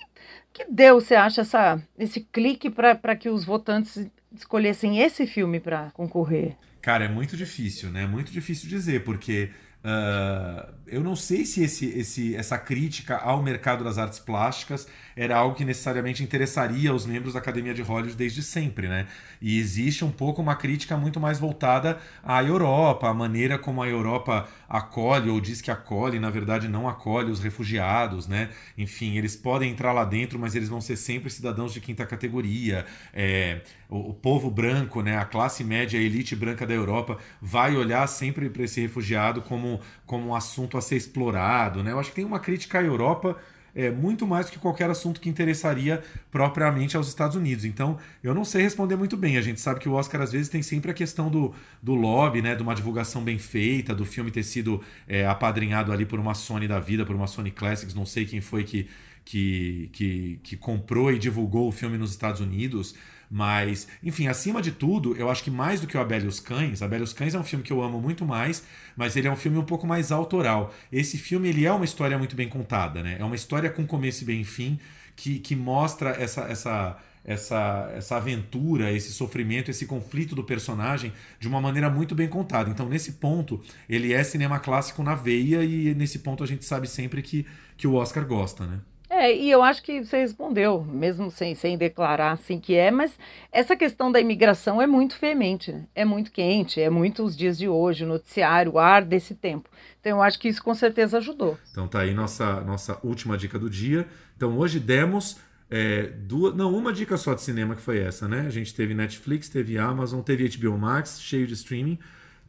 que 0.52 0.66
deu, 0.70 1.00
você 1.00 1.16
acha, 1.16 1.42
essa, 1.42 1.82
esse 1.98 2.22
clique 2.32 2.70
para 2.70 3.16
que 3.16 3.30
os 3.30 3.46
votantes 3.46 4.10
escolhessem 4.36 5.00
esse 5.00 5.26
filme 5.26 5.60
para 5.60 5.92
concorrer? 5.92 6.56
Cara, 6.82 7.06
é 7.06 7.08
muito 7.10 7.36
difícil, 7.36 7.90
né? 7.90 8.08
Muito 8.08 8.32
difícil 8.32 8.70
dizer, 8.70 9.04
porque 9.04 9.50
uh, 9.84 10.74
eu 10.88 11.04
não 11.04 11.16
sei 11.16 11.46
se 11.46 11.62
esse, 11.62 11.86
esse, 11.88 12.36
essa 12.36 12.58
crítica 12.58 13.18
ao 13.18 13.44
mercado 13.44 13.84
das 13.84 13.98
artes 13.98 14.18
plásticas 14.18 14.88
era 15.16 15.36
algo 15.36 15.56
que 15.56 15.66
necessariamente 15.66 16.24
interessaria 16.24 16.94
os 16.94 17.06
membros 17.06 17.34
da 17.34 17.40
Academia 17.40 17.74
de 17.74 17.82
Hollywood 17.82 18.16
desde 18.16 18.42
sempre, 18.42 18.88
né? 18.88 19.08
E 19.42 19.60
existe 19.60 20.06
um 20.06 20.12
pouco 20.12 20.42
uma 20.42 20.56
crítica 20.56 20.96
muito 20.96 21.20
mais 21.20 21.38
voltada 21.38 22.00
à 22.24 22.42
Europa, 22.42 23.10
a 23.10 23.14
maneira 23.14 23.60
como 23.60 23.84
a 23.84 23.88
Europa 23.88 24.48
acolhe 24.70 25.30
ou 25.30 25.42
diz 25.42 25.62
que 25.62 25.72
acolhe, 25.72 26.20
na 26.20 26.30
verdade 26.30 26.68
não 26.68 26.88
acolhe 26.88 27.32
os 27.32 27.40
refugiados, 27.40 28.28
né? 28.28 28.50
Enfim, 28.78 29.18
eles 29.18 29.36
podem 29.36 29.72
entrar 29.72 29.92
lá 29.92 30.06
dentro, 30.06 30.38
mas 30.38 30.56
eles 30.56 30.70
vão 30.70 30.80
ser 30.80 30.96
sempre 30.96 31.30
cidadãos 31.30 31.74
de 31.74 31.82
quinta 31.82 32.06
categoria. 32.06 32.86
É, 33.14 33.62
o, 33.90 34.12
o 34.12 34.14
povo 34.14 34.52
branco, 34.52 35.02
né? 35.02 35.18
A 35.18 35.26
classe 35.26 35.64
média, 35.64 36.00
a 36.00 36.04
elite 36.04 36.36
branca 36.36 36.68
da 36.68 36.74
Europa 36.74 37.18
vai 37.42 37.76
olhar 37.76 38.06
sempre 38.08 38.50
para 38.50 38.64
esse 38.64 38.80
refugiado 38.80 39.42
como, 39.42 39.80
como 40.06 40.28
um 40.28 40.36
assunto 40.36 40.78
a 40.78 40.82
ser 40.82 40.96
explorado, 40.98 41.84
né? 41.84 41.92
Eu 41.92 42.00
acho 42.00 42.10
que 42.10 42.16
tem 42.16 42.26
uma 42.26 42.40
crítica 42.40 42.80
à 42.80 42.84
Europa 42.84 43.36
é, 43.76 43.92
muito 43.92 44.26
mais 44.28 44.48
do 44.48 44.52
que 44.52 44.60
qualquer 44.60 44.90
assunto 44.90 45.20
que 45.20 45.30
interessaria 45.30 46.02
propriamente 46.32 46.98
aos 46.98 47.08
Estados 47.08 47.36
Unidos. 47.36 47.66
Então, 47.66 47.98
eu 48.24 48.34
não 48.34 48.44
sei 48.46 48.64
responder 48.64 48.96
muito 48.96 49.18
bem. 49.18 49.38
A 49.38 49.42
gente 49.42 49.60
sabe 49.60 49.80
que 49.80 49.90
o 49.90 49.94
Oscar, 49.94 50.22
às 50.22 50.32
vezes, 50.32 50.50
tem 50.50 50.62
sempre 50.62 50.92
a 50.92 50.94
questão 50.94 51.30
do, 51.30 51.54
do 51.82 51.94
lobby, 51.96 52.42
né? 52.42 52.56
De 52.56 52.64
uma 52.64 52.76
divulgação 52.76 53.24
bem 53.24 53.38
feita, 53.38 53.94
do 53.94 54.06
filme 54.06 54.32
ter 54.32 54.44
sido 54.44 54.82
é, 55.08 55.26
apadrinhado 55.26 55.92
ali 55.92 56.06
por 56.06 56.20
uma 56.20 56.34
Sony 56.34 56.68
da 56.68 56.80
vida, 56.80 57.06
por 57.06 57.16
uma 57.16 57.28
Sony 57.28 57.52
Classics, 57.52 57.94
não 57.94 58.06
sei 58.06 58.26
quem 58.26 58.42
foi 58.42 58.64
que, 58.64 58.88
que, 59.26 59.90
que, 59.94 60.40
que 60.44 60.58
comprou 60.58 61.12
e 61.12 61.20
divulgou 61.20 61.68
o 61.68 61.72
filme 61.72 61.98
nos 61.98 62.12
Estados 62.12 62.42
Unidos. 62.42 62.96
Mas, 63.30 63.88
enfim, 64.04 64.28
acima 64.28 64.62
de 64.62 64.72
tudo, 64.72 65.16
eu 65.16 65.30
acho 65.30 65.44
que 65.44 65.52
mais 65.52 65.80
do 65.80 65.86
que 65.86 65.96
o 65.96 66.02
Abel 66.02 66.22
e 66.22 66.28
os 66.28 66.40
Cães, 66.40 66.82
Abel 66.82 67.02
e 67.02 67.04
os 67.04 67.14
Cães 67.14 67.36
é 67.36 67.40
um 67.40 67.44
filme 67.44 67.64
que 67.64 67.72
eu 67.72 67.84
amo 67.84 68.02
muito 68.02 68.26
mais, 68.26 68.64
mas 68.98 69.16
ele 69.16 69.28
é 69.28 69.32
um 69.32 69.36
filme 69.36 69.58
um 69.58 69.64
pouco 69.64 69.86
mais 69.86 70.12
autoral. 70.12 70.74
Esse 70.92 71.18
filme, 71.18 71.48
ele 71.50 71.66
é 71.66 71.72
uma 71.72 71.86
história 71.86 72.18
muito 72.18 72.36
bem 72.36 72.50
contada, 72.50 73.04
né? 73.04 73.18
É 73.20 73.24
uma 73.24 73.36
história 73.36 73.70
com 73.70 73.86
começo 73.86 74.24
e 74.24 74.26
bem 74.26 74.44
fim, 74.44 74.80
que, 75.16 75.38
que 75.40 75.56
mostra 75.56 76.12
essa, 76.12 76.42
essa, 76.44 76.98
essa, 77.24 77.92
essa 77.96 78.18
aventura, 78.18 78.92
esse 78.92 79.12
sofrimento, 79.14 79.70
esse 79.70 79.86
conflito 79.86 80.34
do 80.34 80.44
personagem 80.44 81.14
de 81.40 81.48
uma 81.48 81.62
maneira 81.62 81.90
muito 81.90 82.16
bem 82.16 82.28
contada. 82.28 82.70
Então, 82.70 82.90
nesse 82.90 83.14
ponto, 83.14 83.62
ele 83.88 84.12
é 84.12 84.24
cinema 84.24 84.60
clássico 84.60 85.04
na 85.04 85.14
veia 85.14 85.64
e 85.64 85.94
nesse 85.94 86.20
ponto 86.20 86.44
a 86.44 86.48
gente 86.48 86.66
sabe 86.66 86.88
sempre 86.88 87.22
que, 87.22 87.46
que 87.78 87.86
o 87.86 87.94
Oscar 87.94 88.26
gosta, 88.26 88.66
né? 88.66 88.80
É, 89.10 89.36
e 89.36 89.50
eu 89.50 89.64
acho 89.64 89.82
que 89.82 90.04
você 90.04 90.20
respondeu, 90.20 90.84
mesmo 90.84 91.32
sem, 91.32 91.56
sem 91.56 91.78
declarar 91.78 92.32
assim 92.34 92.60
que 92.60 92.76
é, 92.76 92.92
mas 92.92 93.18
essa 93.52 93.76
questão 93.76 94.12
da 94.12 94.20
imigração 94.20 94.80
é 94.80 94.86
muito 94.86 95.18
veemente, 95.20 95.72
né? 95.72 95.86
é 95.96 96.06
muito 96.06 96.32
quente, 96.32 96.80
é 96.80 96.92
muito 96.92 97.24
os 97.24 97.36
dias 97.36 97.58
de 97.58 97.68
hoje, 97.68 98.06
o 98.06 98.08
noticiário, 98.08 98.74
o 98.74 98.80
ar 98.80 99.04
desse 99.04 99.34
tempo. 99.34 99.68
Então 100.00 100.18
eu 100.18 100.22
acho 100.22 100.38
que 100.40 100.48
isso 100.48 100.64
com 100.64 100.76
certeza 100.76 101.18
ajudou. 101.18 101.58
Então 101.72 101.88
tá 101.88 102.02
aí 102.02 102.14
nossa, 102.14 102.62
nossa 102.62 103.00
última 103.04 103.36
dica 103.36 103.58
do 103.58 103.70
dia. 103.70 104.08
Então 104.38 104.56
hoje 104.58 104.80
demos 104.80 105.38
é, 105.72 106.04
duas, 106.04 106.56
não, 106.56 106.74
uma 106.74 106.94
dica 106.94 107.18
só 107.18 107.34
de 107.34 107.42
cinema 107.42 107.76
que 107.76 107.82
foi 107.82 108.00
essa, 108.00 108.28
né? 108.28 108.42
A 108.46 108.50
gente 108.50 108.74
teve 108.74 108.94
Netflix, 108.94 109.50
teve 109.50 109.78
Amazon, 109.78 110.22
teve 110.22 110.48
HBO 110.58 110.78
Max, 110.78 111.20
cheio 111.20 111.48
de 111.48 111.54
streaming. 111.54 111.98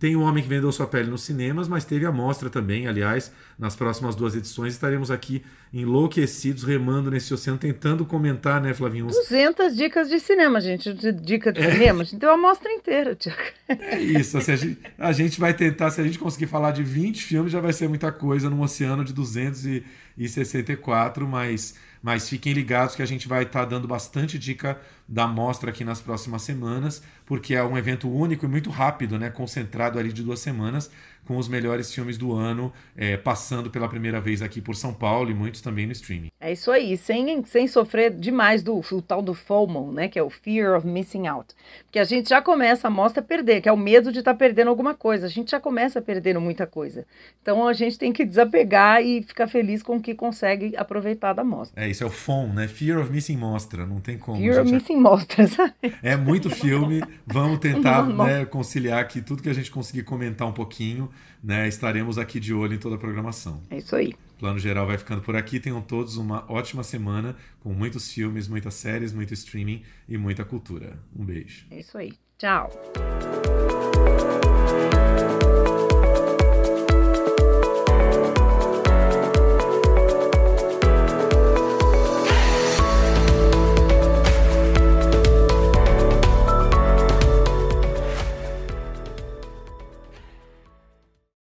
Tem 0.01 0.17
o 0.17 0.23
Homem 0.23 0.43
que 0.43 0.49
Vendeu 0.49 0.73
Sua 0.73 0.87
Pele 0.87 1.11
nos 1.11 1.23
cinemas, 1.23 1.69
mas 1.69 1.85
teve 1.85 2.07
a 2.07 2.11
mostra 2.11 2.49
também. 2.49 2.89
Aliás, 2.89 3.31
nas 3.59 3.77
próximas 3.77 4.17
duas 4.17 4.35
edições 4.35 4.73
estaremos 4.73 5.11
aqui 5.11 5.45
enlouquecidos, 5.75 6.65
remando 6.65 7.11
nesse 7.11 7.35
oceano, 7.35 7.59
tentando 7.59 8.07
comentar, 8.07 8.63
né, 8.63 8.73
Flavinho? 8.73 9.09
200 9.09 9.77
dicas 9.77 10.09
de 10.09 10.19
cinema, 10.19 10.59
gente. 10.59 10.95
De 10.95 11.13
dica 11.13 11.53
de 11.53 11.61
é. 11.61 11.73
cinema. 11.73 12.01
A 12.01 12.05
gente 12.05 12.19
deu 12.19 12.31
a 12.31 12.39
mostra 12.39 12.73
inteira, 12.73 13.15
Tiago. 13.15 13.43
É 13.69 14.01
isso. 14.01 14.39
Assim, 14.39 14.53
a, 14.53 14.57
gente, 14.57 14.79
a 14.99 15.13
gente 15.13 15.39
vai 15.39 15.53
tentar, 15.53 15.91
se 15.91 16.01
a 16.01 16.05
gente 16.05 16.19
conseguir 16.19 16.47
falar 16.47 16.71
de 16.71 16.83
20 16.83 17.23
filmes, 17.23 17.53
já 17.53 17.61
vai 17.61 17.75
ser 17.75 17.87
muita 17.87 18.11
coisa 18.11 18.49
num 18.49 18.63
oceano 18.63 19.05
de 19.05 19.13
264, 19.13 21.29
mas 21.29 21.75
mas 22.03 22.29
fiquem 22.29 22.53
ligados 22.53 22.95
que 22.95 23.03
a 23.03 23.07
gente 23.07 23.29
vai 23.29 23.43
estar 23.43 23.61
tá 23.61 23.65
dando 23.65 23.87
bastante 23.87 24.39
dica 24.39 24.81
da 25.07 25.27
mostra 25.27 25.71
aqui 25.71 25.85
nas 25.85 26.01
próximas 26.01 26.43
semanas, 26.43 27.03
porque 27.27 27.55
é 27.55 27.63
um 27.63 27.77
evento 27.77 28.11
único 28.11 28.47
e 28.47 28.49
muito 28.49 28.71
rápido, 28.71 29.19
né? 29.19 29.31
Concentrado 29.31 29.99
ali 29.99 30.13
de 30.13 30.23
duas 30.23 30.41
semanas 30.41 30.91
com 31.31 31.39
os 31.39 31.47
melhores 31.47 31.95
filmes 31.95 32.19
do 32.19 32.33
ano, 32.33 32.73
é, 32.97 33.17
passando 33.17 33.71
pela 33.71 33.89
primeira 33.89 34.21
vez 34.21 34.43
aqui 34.43 34.61
por 34.61 34.75
São 34.75 34.93
Paulo 34.93 35.31
e 35.31 35.35
muitos 35.35 35.61
também 35.61 35.87
no 35.87 35.93
streaming. 35.93 36.27
É 36.41 36.51
isso 36.51 36.73
aí, 36.73 36.97
sem, 36.97 37.45
sem 37.45 37.69
sofrer 37.69 38.11
demais 38.11 38.65
do 38.65 38.81
o 38.81 39.01
tal 39.01 39.23
do 39.23 39.33
FOMO, 39.33 39.93
né, 39.93 40.09
que 40.09 40.19
é 40.19 40.23
o 40.25 40.29
Fear 40.29 40.77
of 40.77 40.85
Missing 40.85 41.29
Out. 41.29 41.55
Porque 41.85 42.01
a 42.01 42.05
gente 42.05 42.29
já 42.31 42.43
começa 42.43 42.89
a 42.89 42.91
mostra 42.91 43.23
a 43.23 43.25
perder, 43.25 43.61
que 43.61 43.69
é 43.69 43.73
o 43.73 43.77
medo 43.77 44.11
de 44.11 44.19
estar 44.19 44.33
tá 44.33 44.37
perdendo 44.37 44.71
alguma 44.71 44.93
coisa. 44.93 45.27
A 45.27 45.29
gente 45.29 45.53
já 45.53 45.61
começa 45.61 46.03
perdendo 46.03 46.41
muita 46.41 46.67
coisa. 46.67 47.07
Então 47.41 47.69
a 47.69 47.73
gente 47.75 47.97
tem 47.97 48.13
que 48.13 48.25
desapegar 48.25 49.01
e 49.01 49.23
ficar 49.23 49.47
feliz 49.47 49.85
com 49.85 49.99
o 49.99 50.01
que 50.01 50.17
consegue 50.17 50.77
aproveitar 50.77 51.33
da 51.33 51.45
mostra. 51.45 51.81
É, 51.81 51.89
isso 51.89 52.03
é 52.03 52.07
o 52.09 52.11
FOM, 52.11 52.49
né? 52.49 52.67
Fear 52.67 53.01
of 53.01 53.13
Missing 53.13 53.37
Mostra, 53.37 53.87
não 53.87 54.01
tem 54.01 54.19
como. 54.19 54.39
Fear 54.39 54.63
of 54.63 54.73
Missing 54.73 54.97
Mostra, 54.97 55.47
sabe? 55.49 55.75
É 56.03 56.17
muito 56.17 56.51
filme, 56.51 57.05
vamos 57.25 57.61
tentar 57.61 58.05
né, 58.05 58.45
conciliar 58.45 58.99
aqui 58.99 59.23
tudo 59.23 59.45
que 59.45 59.49
a 59.49 59.55
gente 59.55 59.71
conseguir 59.71 60.03
comentar 60.03 60.49
um 60.49 60.53
pouquinho 60.53 61.09
né, 61.43 61.69
estaremos 61.69 62.19
aqui 62.19 62.39
de 62.39 62.53
olho 62.53 62.75
em 62.75 62.79
toda 62.79 62.97
a 62.97 62.99
programação. 62.99 63.63
É 63.71 63.79
isso 63.79 63.95
aí. 63.97 64.15
Plano 64.39 64.59
Geral 64.59 64.87
vai 64.87 64.97
ficando 64.97 65.21
por 65.21 65.37
aqui. 65.37 65.61
Tenham 65.61 65.83
todos 65.83 66.17
uma 66.17 66.51
ótima 66.51 66.83
semana 66.83 67.37
com 67.61 67.75
muitos 67.75 68.11
filmes, 68.11 68.49
muitas 68.49 68.75
séries, 68.75 69.13
muito 69.13 69.35
streaming 69.35 69.83
e 70.09 70.17
muita 70.17 70.45
cultura. 70.45 70.99
Um 71.15 71.25
beijo. 71.25 71.67
É 71.71 71.81
isso 71.81 71.99
aí. 71.99 72.15
Tchau. 72.39 72.71